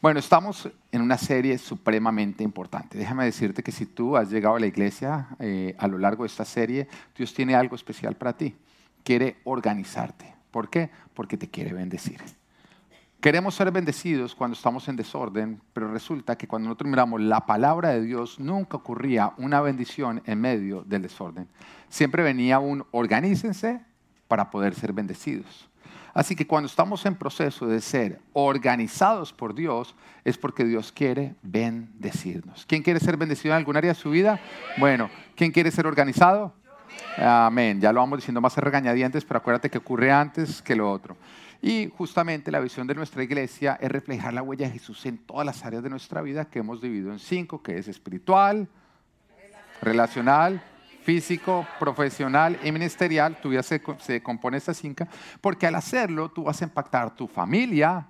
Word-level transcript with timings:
Bueno, 0.00 0.20
estamos 0.20 0.68
en 0.92 1.02
una 1.02 1.18
serie 1.18 1.58
supremamente 1.58 2.44
importante. 2.44 2.96
Déjame 2.96 3.24
decirte 3.24 3.64
que 3.64 3.72
si 3.72 3.84
tú 3.84 4.16
has 4.16 4.30
llegado 4.30 4.54
a 4.54 4.60
la 4.60 4.68
iglesia 4.68 5.26
eh, 5.40 5.74
a 5.76 5.88
lo 5.88 5.98
largo 5.98 6.22
de 6.22 6.28
esta 6.28 6.44
serie, 6.44 6.86
Dios 7.16 7.34
tiene 7.34 7.56
algo 7.56 7.74
especial 7.74 8.14
para 8.14 8.36
ti. 8.36 8.54
Quiere 9.02 9.38
organizarte. 9.42 10.32
¿Por 10.52 10.70
qué? 10.70 10.90
Porque 11.14 11.36
te 11.36 11.50
quiere 11.50 11.72
bendecir. 11.72 12.22
Queremos 13.20 13.56
ser 13.56 13.72
bendecidos 13.72 14.36
cuando 14.36 14.54
estamos 14.54 14.86
en 14.86 14.94
desorden, 14.94 15.60
pero 15.72 15.92
resulta 15.92 16.38
que 16.38 16.46
cuando 16.46 16.68
nosotros 16.68 16.88
miramos 16.88 17.20
la 17.20 17.44
palabra 17.44 17.88
de 17.88 18.02
Dios, 18.02 18.38
nunca 18.38 18.76
ocurría 18.76 19.32
una 19.36 19.60
bendición 19.60 20.22
en 20.26 20.40
medio 20.40 20.84
del 20.84 21.02
desorden. 21.02 21.48
Siempre 21.88 22.22
venía 22.22 22.60
un 22.60 22.86
organícense 22.92 23.80
para 24.28 24.48
poder 24.48 24.76
ser 24.76 24.92
bendecidos. 24.92 25.68
Así 26.14 26.34
que 26.34 26.46
cuando 26.46 26.66
estamos 26.66 27.04
en 27.06 27.14
proceso 27.14 27.66
de 27.66 27.80
ser 27.80 28.20
organizados 28.32 29.32
por 29.32 29.54
Dios, 29.54 29.94
es 30.24 30.36
porque 30.36 30.64
Dios 30.64 30.92
quiere 30.92 31.34
bendecirnos. 31.42 32.66
¿Quién 32.66 32.82
quiere 32.82 33.00
ser 33.00 33.16
bendecido 33.16 33.54
en 33.54 33.58
algún 33.58 33.76
área 33.76 33.92
de 33.92 33.98
su 33.98 34.10
vida? 34.10 34.40
Bueno, 34.78 35.10
¿quién 35.36 35.52
quiere 35.52 35.70
ser 35.70 35.86
organizado? 35.86 36.52
Amén. 37.16 37.80
Ya 37.80 37.92
lo 37.92 38.00
vamos 38.00 38.18
diciendo 38.18 38.40
más 38.40 38.56
regañadientes, 38.56 39.24
pero 39.24 39.38
acuérdate 39.38 39.70
que 39.70 39.78
ocurre 39.78 40.10
antes 40.10 40.62
que 40.62 40.74
lo 40.74 40.90
otro. 40.90 41.16
Y 41.60 41.90
justamente 41.96 42.52
la 42.52 42.60
visión 42.60 42.86
de 42.86 42.94
nuestra 42.94 43.22
iglesia 43.22 43.78
es 43.80 43.90
reflejar 43.90 44.32
la 44.32 44.42
huella 44.42 44.66
de 44.66 44.74
Jesús 44.74 45.04
en 45.06 45.18
todas 45.18 45.44
las 45.44 45.64
áreas 45.64 45.82
de 45.82 45.90
nuestra 45.90 46.22
vida 46.22 46.44
que 46.44 46.60
hemos 46.60 46.80
dividido 46.80 47.10
en 47.10 47.18
cinco, 47.18 47.62
que 47.62 47.78
es 47.78 47.88
espiritual, 47.88 48.68
relacional, 49.82 50.62
físico, 51.08 51.66
profesional 51.78 52.58
y 52.62 52.70
ministerial. 52.70 53.40
Tu 53.40 53.48
vida 53.48 53.62
se, 53.62 53.80
se 53.98 54.22
compone 54.22 54.56
de 54.56 54.58
estas 54.58 54.76
cinco, 54.76 55.06
porque 55.40 55.66
al 55.66 55.74
hacerlo 55.74 56.28
tú 56.28 56.44
vas 56.44 56.60
a 56.60 56.66
impactar 56.66 57.16
tu 57.16 57.26
familia, 57.26 58.06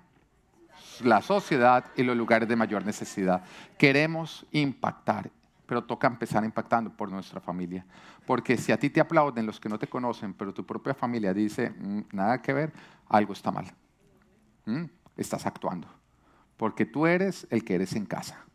la 1.05 1.21
sociedad 1.21 1.85
y 1.95 2.03
los 2.03 2.17
lugares 2.17 2.49
de 2.49 2.57
mayor 2.57 2.85
necesidad. 2.85 3.41
Queremos 3.77 4.45
impactar 4.51 5.31
pero 5.65 5.83
toca 5.83 6.07
empezar 6.07 6.43
impactando 6.43 6.89
por 6.89 7.11
nuestra 7.11 7.39
familia. 7.39 7.85
Porque 8.25 8.57
si 8.57 8.71
a 8.71 8.79
ti 8.79 8.89
te 8.89 8.99
aplauden 8.99 9.45
los 9.45 9.59
que 9.59 9.69
no 9.69 9.77
te 9.77 9.85
conocen, 9.85 10.33
pero 10.33 10.51
tu 10.51 10.65
propia 10.65 10.95
familia 10.95 11.31
dice, 11.31 11.69
mm, 11.69 11.99
nada 12.11 12.41
que 12.41 12.53
ver, 12.53 12.73
algo 13.07 13.33
está 13.33 13.51
mal. 13.51 13.67
¿Mm? 14.65 14.85
Estás 15.15 15.45
actuando. 15.45 15.87
Porque 16.57 16.87
tú 16.87 17.05
eres 17.05 17.45
el 17.51 17.63
que 17.63 17.75
eres 17.75 17.93
en 17.93 18.07
casa. 18.07 18.48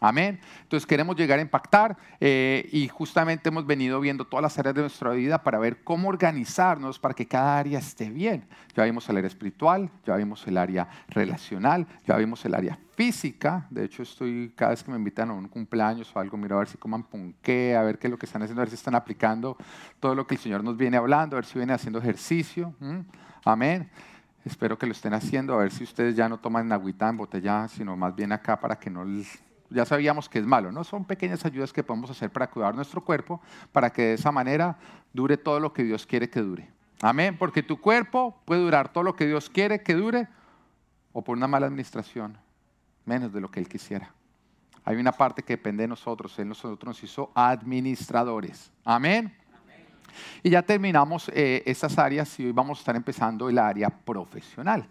Amén. 0.00 0.40
Entonces 0.62 0.86
queremos 0.86 1.16
llegar 1.16 1.38
a 1.38 1.42
impactar 1.42 1.96
eh, 2.20 2.68
y 2.72 2.88
justamente 2.88 3.48
hemos 3.48 3.66
venido 3.66 4.00
viendo 4.00 4.24
todas 4.24 4.42
las 4.42 4.58
áreas 4.58 4.74
de 4.74 4.82
nuestra 4.82 5.10
vida 5.10 5.42
para 5.42 5.58
ver 5.58 5.82
cómo 5.82 6.08
organizarnos 6.08 6.98
para 6.98 7.14
que 7.14 7.26
cada 7.26 7.58
área 7.58 7.78
esté 7.78 8.10
bien. 8.10 8.46
Ya 8.74 8.84
vimos 8.84 9.08
el 9.08 9.16
área 9.16 9.28
espiritual, 9.28 9.90
ya 10.06 10.16
vimos 10.16 10.46
el 10.46 10.56
área 10.56 10.88
relacional, 11.08 11.86
ya 12.06 12.16
vimos 12.16 12.44
el 12.44 12.54
área 12.54 12.78
física. 12.94 13.66
De 13.70 13.84
hecho, 13.84 14.02
estoy 14.02 14.52
cada 14.54 14.70
vez 14.70 14.82
que 14.82 14.90
me 14.90 14.96
invitan 14.96 15.30
a 15.30 15.32
un 15.32 15.48
cumpleaños 15.48 16.14
o 16.14 16.20
algo, 16.20 16.36
miro 16.36 16.56
a 16.56 16.60
ver 16.60 16.68
si 16.68 16.78
coman 16.78 17.02
ponqué, 17.02 17.76
a 17.76 17.82
ver 17.82 17.98
qué 17.98 18.06
es 18.06 18.10
lo 18.10 18.18
que 18.18 18.26
están 18.26 18.42
haciendo, 18.42 18.60
a 18.60 18.64
ver 18.64 18.70
si 18.70 18.76
están 18.76 18.94
aplicando 18.94 19.56
todo 20.00 20.14
lo 20.14 20.26
que 20.26 20.34
el 20.34 20.40
Señor 20.40 20.62
nos 20.62 20.76
viene 20.76 20.96
hablando, 20.96 21.36
a 21.36 21.38
ver 21.38 21.44
si 21.44 21.58
viene 21.58 21.72
haciendo 21.72 21.98
ejercicio. 21.98 22.74
Amén. 23.44 23.90
Espero 24.44 24.78
que 24.78 24.86
lo 24.86 24.92
estén 24.92 25.14
haciendo, 25.14 25.54
a 25.54 25.58
ver 25.58 25.70
si 25.70 25.84
ustedes 25.84 26.14
ya 26.16 26.28
no 26.28 26.38
toman 26.38 26.72
agüita 26.72 27.08
en 27.08 27.16
botella, 27.16 27.68
sino 27.68 27.96
más 27.96 28.14
bien 28.14 28.32
acá 28.32 28.58
para 28.58 28.76
que 28.76 28.88
no 28.88 29.04
les 29.04 29.38
ya 29.70 29.84
sabíamos 29.84 30.28
que 30.28 30.38
es 30.38 30.46
malo, 30.46 30.72
¿no? 30.72 30.84
Son 30.84 31.04
pequeñas 31.04 31.44
ayudas 31.44 31.72
que 31.72 31.82
podemos 31.82 32.10
hacer 32.10 32.30
para 32.30 32.48
cuidar 32.50 32.74
nuestro 32.74 33.04
cuerpo, 33.04 33.40
para 33.72 33.90
que 33.90 34.02
de 34.02 34.14
esa 34.14 34.32
manera 34.32 34.78
dure 35.12 35.36
todo 35.36 35.60
lo 35.60 35.72
que 35.72 35.84
Dios 35.84 36.06
quiere 36.06 36.30
que 36.30 36.40
dure. 36.40 36.68
Amén, 37.00 37.36
porque 37.38 37.62
tu 37.62 37.80
cuerpo 37.80 38.40
puede 38.44 38.62
durar 38.62 38.92
todo 38.92 39.04
lo 39.04 39.14
que 39.14 39.26
Dios 39.26 39.50
quiere 39.50 39.82
que 39.82 39.94
dure 39.94 40.28
o 41.12 41.22
por 41.22 41.36
una 41.36 41.46
mala 41.46 41.66
administración, 41.66 42.38
menos 43.04 43.32
de 43.32 43.40
lo 43.40 43.50
que 43.50 43.60
Él 43.60 43.68
quisiera. 43.68 44.12
Hay 44.84 44.96
una 44.96 45.12
parte 45.12 45.42
que 45.42 45.54
depende 45.54 45.82
de 45.82 45.88
nosotros, 45.88 46.38
Él 46.38 46.48
nosotros 46.48 46.84
nos 46.84 47.02
hizo 47.02 47.30
administradores. 47.34 48.72
Amén. 48.84 49.34
Y 50.42 50.50
ya 50.50 50.62
terminamos 50.62 51.30
eh, 51.34 51.62
estas 51.66 51.98
áreas 51.98 52.40
y 52.40 52.46
hoy 52.46 52.52
vamos 52.52 52.78
a 52.78 52.80
estar 52.80 52.96
empezando 52.96 53.48
el 53.48 53.58
área 53.58 53.90
profesional 53.90 54.88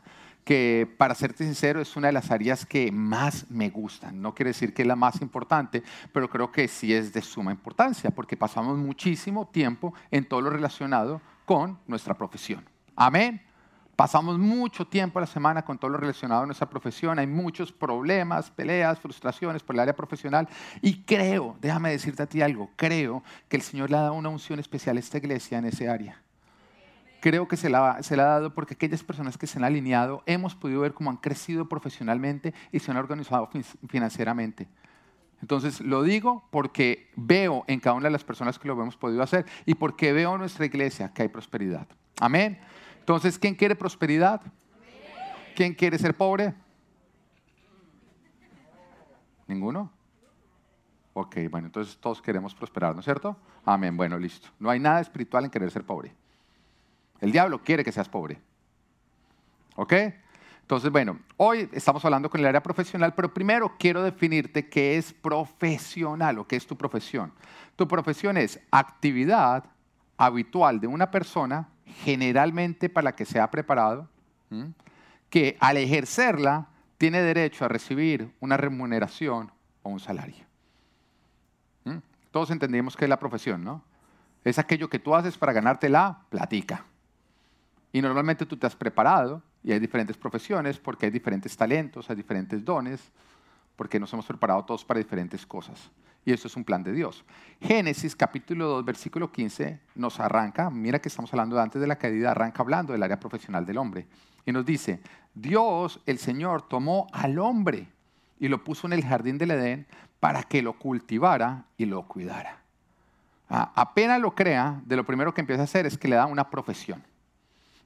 que 0.48 0.90
para 0.98 1.14
serte 1.14 1.44
sincero 1.44 1.82
es 1.82 1.98
una 1.98 2.08
de 2.08 2.14
las 2.14 2.32
áreas 2.32 2.66
que 2.66 2.90
más 2.90 3.52
me 3.52 3.70
gustan. 3.70 4.22
No 4.22 4.34
quiere 4.34 4.52
decir 4.52 4.74
que 4.74 4.84
es 4.84 4.88
la 4.88 4.96
más 4.96 5.22
importante, 5.22 5.84
pero 6.14 6.30
creo 6.30 6.54
que 6.54 6.70
sí 6.70 6.94
es 6.94 7.12
de 7.12 7.22
suma 7.22 7.52
importancia, 7.52 8.12
porque 8.12 8.38
pasamos 8.38 8.78
muchísimo 8.78 9.46
tiempo 9.46 9.94
en 10.10 10.24
todo 10.24 10.40
lo 10.40 10.50
relacionado 10.50 11.20
con 11.44 11.78
nuestra 11.86 12.14
profesión. 12.14 12.64
Amén. 12.96 13.42
Pasamos 13.98 14.40
mucho 14.40 14.88
tiempo 14.88 15.20
a 15.20 15.24
la 15.24 15.28
semana 15.28 15.66
con 15.66 15.78
todo 15.78 15.92
lo 15.92 15.98
relacionado 15.98 16.44
a 16.44 16.46
nuestra 16.46 16.70
profesión. 16.70 17.20
Hay 17.20 17.28
muchos 17.28 17.74
problemas, 17.74 18.50
peleas, 18.50 19.02
frustraciones 19.02 19.64
por 19.64 19.76
el 19.76 19.82
área 19.82 19.98
profesional. 19.98 20.48
Y 20.82 21.04
creo, 21.04 21.58
déjame 21.60 21.90
decirte 21.90 22.24
a 22.24 22.26
ti 22.26 22.42
algo, 22.42 22.70
creo 22.78 23.22
que 23.50 23.58
el 23.58 23.64
Señor 23.64 23.92
le 23.92 23.98
ha 23.98 24.04
dado 24.04 24.14
una 24.14 24.30
unción 24.30 24.60
especial 24.60 24.96
a 24.96 25.02
esta 25.02 25.18
iglesia 25.18 25.58
en 25.58 25.66
ese 25.66 25.90
área 25.90 26.22
creo 27.28 27.46
que 27.50 27.58
se 27.58 27.70
la, 27.70 28.02
se 28.04 28.16
la, 28.16 28.24
ha 28.24 28.28
dado 28.28 28.54
porque 28.54 28.76
aquellas 28.76 29.04
personas 29.04 29.38
que 29.38 29.48
se 29.48 29.60
han 29.60 29.66
alineado 29.66 30.24
hemos 30.28 30.56
podido 30.56 30.80
ver 30.80 30.94
cómo 30.94 31.10
han 31.10 31.18
crecido 31.18 31.68
profesionalmente 31.68 32.54
y 32.72 32.80
se 32.80 32.90
han 32.90 32.96
organizado 32.96 33.50
financieramente. 33.90 34.70
Entonces 35.42 35.82
lo 35.82 36.04
digo 36.04 36.48
porque 36.52 37.12
veo 37.18 37.66
en 37.68 37.82
cada 37.82 37.98
una 37.98 38.06
de 38.06 38.12
las 38.12 38.24
personas 38.24 38.58
que 38.58 38.70
lo 38.70 38.82
hemos 38.82 38.96
podido 38.96 39.22
hacer 39.22 39.46
y 39.66 39.76
porque 39.76 40.14
veo 40.14 40.36
en 40.36 40.40
nuestra 40.40 40.66
iglesia 40.66 41.12
que 41.14 41.24
hay 41.24 41.28
prosperidad. 41.28 41.86
Amén. 42.22 42.62
Entonces, 43.00 43.38
¿quién 43.38 43.56
quiere 43.56 43.76
prosperidad? 43.76 44.42
¿Quién 45.54 45.74
quiere 45.74 46.00
ser 46.00 46.16
pobre? 46.16 46.54
¿Ninguno? 49.48 49.92
Ok, 51.12 51.36
bueno, 51.52 51.68
entonces 51.68 51.98
todos 51.98 52.22
queremos 52.22 52.56
prosperar, 52.56 52.94
¿no 52.94 53.02
es 53.02 53.06
cierto? 53.06 53.36
Amén, 53.66 53.98
bueno, 53.98 54.18
listo. 54.18 54.48
No 54.60 54.70
hay 54.70 54.80
nada 54.80 55.02
espiritual 55.02 55.44
en 55.44 55.52
querer 55.52 55.72
ser 55.72 55.84
pobre. 55.84 56.16
El 57.22 57.32
diablo 57.32 57.64
quiere 57.64 57.84
que 57.84 57.92
seas 57.92 58.10
pobre. 58.10 58.40
¿Ok? 59.76 59.94
Entonces, 60.62 60.92
bueno, 60.92 61.20
hoy 61.38 61.70
estamos 61.72 62.04
hablando 62.04 62.30
con 62.30 62.42
el 62.42 62.46
área 62.46 62.62
profesional, 62.62 63.14
pero 63.16 63.34
primero 63.34 63.76
quiero 63.80 64.04
definirte 64.04 64.68
qué 64.68 64.98
es 64.98 65.14
profesional 65.14 66.40
o 66.40 66.48
qué 66.48 66.58
es 66.58 66.68
tu 66.68 66.76
profesión. 66.76 67.32
Tu 67.78 67.88
profesión 67.88 68.36
es 68.36 68.60
actividad 68.70 69.64
habitual 70.18 70.82
de 70.82 70.88
una 70.88 71.10
persona, 71.10 71.70
generalmente 72.04 72.90
para 72.90 73.06
la 73.06 73.16
que 73.16 73.24
se 73.24 73.40
ha 73.40 73.50
preparado, 73.50 74.10
que 75.30 75.56
al 75.62 75.78
ejercerla 75.78 76.68
tiene 76.98 77.22
derecho 77.22 77.64
a 77.64 77.70
recibir 77.70 78.34
una 78.42 78.58
remuneración 78.58 79.52
o 79.84 79.90
un 79.90 80.00
salario. 80.00 80.46
Todos 82.32 82.52
entendemos 82.52 82.98
que 82.98 83.06
es 83.06 83.10
la 83.10 83.20
profesión, 83.20 83.64
¿no? 83.64 83.84
Es 84.44 84.60
aquello 84.60 84.90
que 84.90 85.00
tú 85.00 85.16
haces 85.16 85.38
para 85.38 85.54
ganarte 85.54 85.88
la 85.88 86.20
platica. 86.30 86.84
Y 87.98 88.02
normalmente 88.04 88.46
tú 88.46 88.56
te 88.56 88.68
has 88.68 88.76
preparado 88.76 89.42
y 89.64 89.72
hay 89.72 89.80
diferentes 89.80 90.16
profesiones 90.16 90.78
porque 90.78 91.08
hay 91.08 91.12
diferentes 91.12 91.58
talentos, 91.58 92.08
hay 92.12 92.16
diferentes 92.16 92.64
dones, 92.64 93.02
porque 93.76 94.00
nos 94.00 94.14
hemos 94.14 94.28
preparado 94.28 94.64
todos 94.66 94.86
para 94.86 95.00
diferentes 95.00 95.48
cosas. 95.48 95.90
Y 96.24 96.32
eso 96.32 96.48
es 96.48 96.56
un 96.56 96.64
plan 96.64 96.84
de 96.84 96.92
Dios. 96.92 97.26
Génesis 97.60 98.16
capítulo 98.16 98.68
2, 98.68 98.86
versículo 98.86 99.32
15 99.32 99.80
nos 99.96 100.20
arranca, 100.20 100.70
mira 100.70 101.00
que 101.00 101.10
estamos 101.10 101.34
hablando 101.34 101.56
de 101.56 101.64
antes 101.64 101.82
de 101.82 101.88
la 101.88 101.96
caída, 101.96 102.30
arranca 102.30 102.62
hablando 102.62 102.94
del 102.94 103.02
área 103.02 103.20
profesional 103.20 103.66
del 103.66 103.80
hombre. 103.80 104.06
Y 104.46 104.52
nos 104.52 104.64
dice, 104.64 105.02
Dios, 105.34 106.00
el 106.06 106.20
Señor, 106.20 106.68
tomó 106.68 107.08
al 107.12 107.40
hombre 107.40 107.88
y 108.40 108.48
lo 108.48 108.64
puso 108.64 108.86
en 108.86 108.94
el 108.94 109.04
jardín 109.04 109.40
del 109.40 109.50
Edén 109.50 109.88
para 110.20 110.44
que 110.44 110.62
lo 110.62 110.74
cultivara 110.74 111.66
y 111.78 111.86
lo 111.86 112.04
cuidara. 112.04 112.60
Ah, 113.50 113.72
apenas 113.74 114.22
lo 114.22 114.36
crea, 114.36 114.84
de 114.86 114.96
lo 114.98 115.04
primero 115.04 115.34
que 115.34 115.42
empieza 115.42 115.64
a 115.64 115.66
hacer 115.66 115.88
es 115.88 115.98
que 115.98 116.08
le 116.08 116.16
da 116.16 116.28
una 116.28 116.52
profesión. 116.52 117.02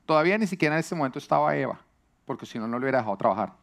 Todavía 0.05 0.37
ni 0.37 0.47
siquiera 0.47 0.75
en 0.75 0.79
ese 0.79 0.95
momento 0.95 1.19
estaba 1.19 1.55
Eva, 1.55 1.79
porque 2.25 2.45
si 2.45 2.59
no, 2.59 2.67
no 2.67 2.77
le 2.77 2.85
hubiera 2.85 2.99
dejado 2.99 3.17
trabajar. 3.17 3.53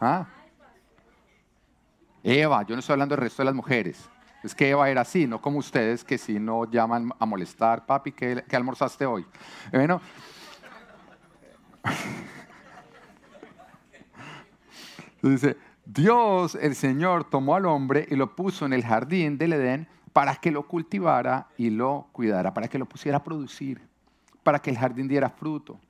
¿Ah? 0.00 0.26
Eva, 2.22 2.62
yo 2.62 2.74
no 2.74 2.80
estoy 2.80 2.94
hablando 2.94 3.14
del 3.14 3.22
resto 3.22 3.42
de 3.42 3.46
las 3.46 3.54
mujeres. 3.54 4.08
Es 4.42 4.54
que 4.54 4.70
Eva 4.70 4.88
era 4.90 5.02
así, 5.02 5.26
no 5.26 5.40
como 5.40 5.58
ustedes 5.58 6.04
que 6.04 6.18
si 6.18 6.38
no 6.38 6.70
llaman 6.70 7.12
a 7.18 7.26
molestar, 7.26 7.86
papi, 7.86 8.12
¿qué, 8.12 8.44
almorzaste 8.52 9.06
hoy? 9.06 9.26
Bueno, 9.72 10.02
dice, 15.22 15.56
Dios, 15.84 16.54
el 16.56 16.74
Señor, 16.74 17.24
tomó 17.24 17.56
al 17.56 17.66
hombre 17.66 18.06
y 18.10 18.16
lo 18.16 18.36
puso 18.36 18.66
en 18.66 18.74
el 18.74 18.84
jardín 18.84 19.38
del 19.38 19.54
Edén 19.54 19.88
para 20.14 20.36
que 20.36 20.52
lo 20.52 20.62
cultivara 20.68 21.48
y 21.58 21.70
lo 21.70 22.06
cuidara, 22.12 22.54
para 22.54 22.68
que 22.68 22.78
lo 22.78 22.86
pusiera 22.86 23.18
a 23.18 23.22
producir, 23.24 23.82
para 24.44 24.60
que 24.60 24.70
el 24.70 24.78
jardín 24.78 25.08
diera 25.08 25.28
fruto, 25.28 25.80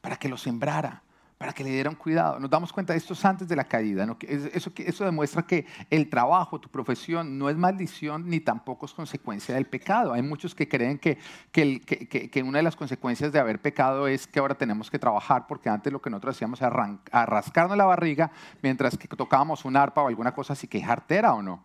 para 0.00 0.16
que 0.16 0.28
lo 0.28 0.36
sembrara, 0.36 1.02
para 1.36 1.52
que 1.52 1.64
le 1.64 1.70
dieran 1.70 1.96
cuidado. 1.96 2.38
Nos 2.38 2.48
damos 2.48 2.72
cuenta 2.72 2.92
de 2.92 3.00
esto 3.00 3.14
antes 3.24 3.48
de 3.48 3.56
la 3.56 3.64
caída. 3.64 4.06
Eso, 4.20 4.70
eso 4.76 5.04
demuestra 5.04 5.42
que 5.42 5.66
el 5.90 6.08
trabajo, 6.08 6.60
tu 6.60 6.68
profesión, 6.68 7.36
no 7.36 7.50
es 7.50 7.56
maldición 7.56 8.30
ni 8.30 8.38
tampoco 8.38 8.86
es 8.86 8.94
consecuencia 8.94 9.56
del 9.56 9.66
pecado. 9.66 10.12
Hay 10.12 10.22
muchos 10.22 10.54
que 10.54 10.68
creen 10.68 11.00
que, 11.00 11.18
que, 11.50 11.80
que, 11.80 12.42
una 12.44 12.58
de 12.58 12.62
las 12.62 12.76
consecuencias 12.76 13.32
de 13.32 13.40
haber 13.40 13.60
pecado 13.60 14.06
es 14.06 14.28
que 14.28 14.38
ahora 14.38 14.54
tenemos 14.54 14.92
que 14.92 15.00
trabajar 15.00 15.48
porque 15.48 15.68
antes 15.68 15.92
lo 15.92 16.00
que 16.00 16.08
nosotros 16.08 16.36
hacíamos 16.36 16.62
era 16.62 17.26
rascarnos 17.26 17.76
la 17.76 17.84
barriga 17.84 18.30
mientras 18.62 18.96
que 18.96 19.08
tocábamos 19.08 19.64
un 19.64 19.76
arpa 19.76 20.02
o 20.02 20.06
alguna 20.06 20.32
cosa 20.32 20.52
así 20.52 20.68
que 20.68 20.78
es 20.78 20.88
artera 20.88 21.34
o 21.34 21.42
no. 21.42 21.64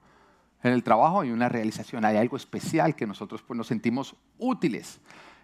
En 0.64 0.74
el 0.74 0.84
trabajo 0.84 1.22
hay 1.22 1.32
una 1.32 1.50
realización, 1.50 2.06
hay 2.06 2.18
algo 2.18 2.38
especial 2.38 2.96
que 2.96 3.08
nosotros 3.08 3.42
pues, 3.42 3.58
nos 3.58 3.68
sentimos 3.68 4.16
útiles. 4.38 5.00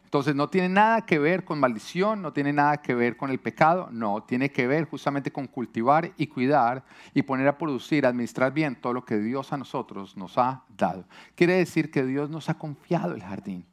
Entonces 0.08 0.36
no 0.36 0.50
tiene 0.50 0.70
nada 0.70 1.02
que 1.02 1.20
ver 1.20 1.44
con 1.44 1.60
maldición, 1.60 2.22
no 2.22 2.32
tiene 2.32 2.54
nada 2.54 2.78
que 2.78 2.96
ver 2.96 3.18
con 3.18 3.30
el 3.30 3.40
pecado, 3.40 3.90
no, 3.92 4.24
tiene 4.24 4.50
que 4.54 4.66
ver 4.66 4.86
justamente 4.86 5.34
con 5.34 5.48
cultivar 5.48 6.14
y 6.16 6.28
cuidar 6.28 6.86
y 7.14 7.24
poner 7.24 7.46
a 7.50 7.58
producir, 7.58 8.06
administrar 8.06 8.54
bien 8.54 8.78
todo 8.80 8.94
lo 8.94 9.04
que 9.04 9.18
Dios 9.18 9.52
a 9.52 9.58
nosotros 9.58 10.16
nos 10.16 10.38
ha 10.38 10.64
dado. 10.78 11.04
Quiere 11.36 11.56
decir 11.56 11.92
que 11.92 12.06
Dios 12.06 12.30
nos 12.30 12.50
ha 12.50 12.54
confiado 12.54 13.16
el 13.16 13.22
jardín, 13.22 13.66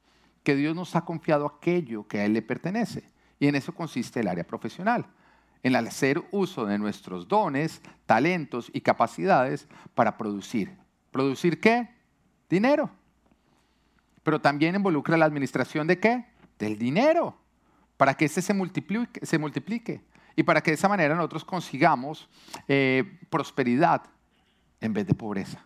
que 0.43 0.57
Dios 0.57 0.75
nos 0.75 0.97
ha 0.97 1.05
confiado 1.05 1.47
aquello 1.47 2.09
que 2.09 2.19
a 2.19 2.25
Él 2.25 2.33
le 2.33 2.43
pertenece. 2.43 3.05
Y 3.39 3.47
en 3.47 3.55
eso 3.55 3.73
consiste 3.73 4.19
el 4.19 4.27
área 4.27 4.45
profesional, 4.45 5.07
en 5.63 5.77
hacer 5.77 6.21
uso 6.33 6.67
de 6.67 6.79
nuestros 6.79 7.29
dones, 7.29 7.81
talentos 8.07 8.73
y 8.75 8.81
capacidades 8.81 9.69
para 9.95 10.19
producir. 10.19 10.84
¿Producir 11.15 11.61
qué? 11.61 11.89
Dinero 12.51 12.91
pero 14.25 14.41
también 14.41 14.75
involucra 14.75 15.17
la 15.17 15.27
administración 15.27 15.87
de 15.87 16.01
qué? 16.01 16.25
Del 16.59 16.77
dinero, 16.79 17.37
para 17.97 18.15
que 18.15 18.25
ese 18.25 18.43
se 18.43 18.55
multiplique, 18.55 19.25
se 19.25 19.39
multiplique 19.39 20.01
y 20.35 20.43
para 20.43 20.63
que 20.63 20.73
de 20.73 20.77
esa 20.77 20.89
manera 20.89 21.15
nosotros 21.15 21.45
consigamos 21.45 22.29
eh, 22.67 23.21
prosperidad 23.31 24.03
en 24.81 24.95
vez 24.95 25.07
de 25.07 25.15
pobreza. 25.15 25.65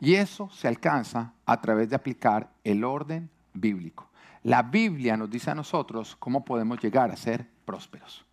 Y 0.00 0.14
eso 0.14 0.50
se 0.50 0.66
alcanza 0.66 1.32
a 1.44 1.60
través 1.60 1.90
de 1.90 1.96
aplicar 1.96 2.50
el 2.64 2.82
orden 2.82 3.30
bíblico. 3.52 4.10
La 4.42 4.62
Biblia 4.62 5.16
nos 5.16 5.30
dice 5.30 5.50
a 5.50 5.54
nosotros 5.54 6.16
cómo 6.16 6.44
podemos 6.44 6.80
llegar 6.80 7.10
a 7.10 7.16
ser 7.16 7.46
prósperos. 7.64 8.24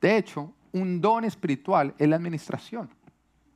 De 0.00 0.16
hecho, 0.16 0.52
un 0.72 1.00
don 1.00 1.24
espiritual 1.24 1.94
es 1.98 2.08
la 2.08 2.16
administración. 2.16 2.90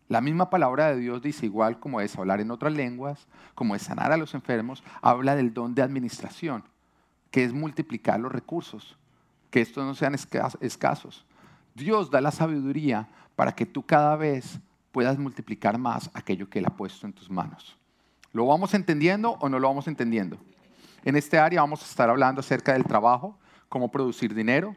La 0.08 0.22
misma 0.22 0.49
palabra 0.49 0.88
de 0.88 0.96
Dios 0.96 1.20
dice, 1.20 1.44
igual 1.44 1.78
como 1.78 2.00
es 2.00 2.16
hablar 2.16 2.40
en 2.40 2.50
otras 2.50 2.72
lenguas, 2.72 3.26
como 3.55 3.75
es 3.75 3.82
sanar 3.82 4.10
a 4.10 4.16
los 4.16 4.34
enfermos, 4.34 4.82
habla 5.02 5.37
del 5.37 5.52
don 5.52 5.75
de 5.75 5.82
administración, 5.82 6.64
que 7.31 7.44
es 7.44 7.52
multiplicar 7.52 8.19
los 8.19 8.32
recursos, 8.32 8.96
que 9.50 9.60
estos 9.60 9.84
no 9.84 9.94
sean 9.94 10.14
escasos. 10.14 11.26
Dios 11.75 12.10
da 12.10 12.22
la 12.22 12.31
sabiduría 12.31 13.06
para 13.37 13.52
que 13.52 13.66
tú 13.66 13.84
cada 13.84 14.16
vez 14.16 14.58
puedas 14.93 15.19
multiplicar 15.19 15.76
más 15.76 16.10
aquello 16.14 16.49
que 16.49 16.58
Él 16.58 16.66
ha 16.66 16.76
puesto 16.76 17.06
en 17.06 17.12
tus 17.12 17.31
manos. 17.31 17.76
¿Lo 18.32 18.46
vamos 18.46 18.72
entendiendo 18.72 19.32
o 19.40 19.49
no 19.49 19.58
lo 19.58 19.69
vamos 19.69 19.88
entendiendo? 19.88 20.38
En 21.05 21.16
este 21.16 21.38
área 21.38 21.60
vamos 21.60 21.82
a 21.82 21.84
estar 21.84 22.08
hablando 22.08 22.40
acerca 22.40 22.72
del 22.72 22.84
trabajo, 22.84 23.38
cómo 23.69 23.90
producir 23.90 24.34
dinero, 24.34 24.75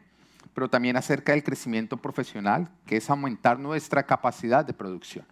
pero 0.54 0.68
también 0.68 0.96
acerca 0.96 1.32
del 1.32 1.42
crecimiento 1.42 1.96
profesional, 1.96 2.70
que 2.86 2.96
es 2.96 3.08
aumentar 3.08 3.58
nuestra 3.58 4.02
capacidad 4.02 4.64
de 4.64 4.74
producción. 4.74 5.26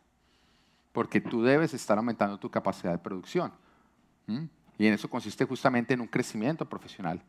Porque 0.92 1.20
tú 1.20 1.42
debes 1.42 1.74
estar 1.74 1.98
aumentando 1.98 2.38
tu 2.38 2.50
capacidad 2.50 2.92
de 2.92 2.98
producción. 2.98 3.52
Y 4.78 4.86
en 4.86 4.94
eso 4.94 5.08
consiste 5.08 5.44
justamente 5.44 5.94
en 5.94 6.00
un 6.00 6.06
crecimiento 6.06 6.68
profesional. 6.68 7.22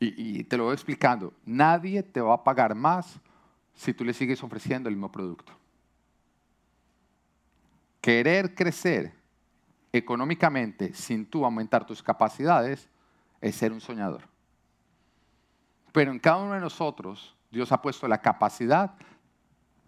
Y, 0.00 0.38
y, 0.38 0.44
te 0.44 0.56
lo 0.56 0.64
voy 0.64 0.74
explicando. 0.74 1.32
Nadie 1.44 2.02
te 2.02 2.20
va 2.20 2.34
a 2.34 2.44
pagar 2.44 2.74
más 2.74 3.20
si 3.74 3.92
tú 3.92 4.04
le 4.04 4.12
sigues 4.12 4.42
ofreciendo 4.42 4.88
el 4.88 4.96
mismo 4.96 5.10
producto. 5.10 5.52
Querer 8.00 8.54
crecer 8.54 9.12
económicamente 9.92 10.92
sin 10.94 11.24
tú 11.24 11.44
aumentar 11.44 11.86
tus 11.86 12.02
capacidades 12.02 12.88
es 13.40 13.54
ser 13.54 13.72
un 13.72 13.80
soñador. 13.80 14.33
Pero 15.94 16.10
en 16.10 16.18
cada 16.18 16.38
uno 16.38 16.54
de 16.54 16.60
nosotros, 16.60 17.36
Dios 17.52 17.70
ha 17.70 17.80
puesto 17.80 18.08
la 18.08 18.20
capacidad 18.20 18.96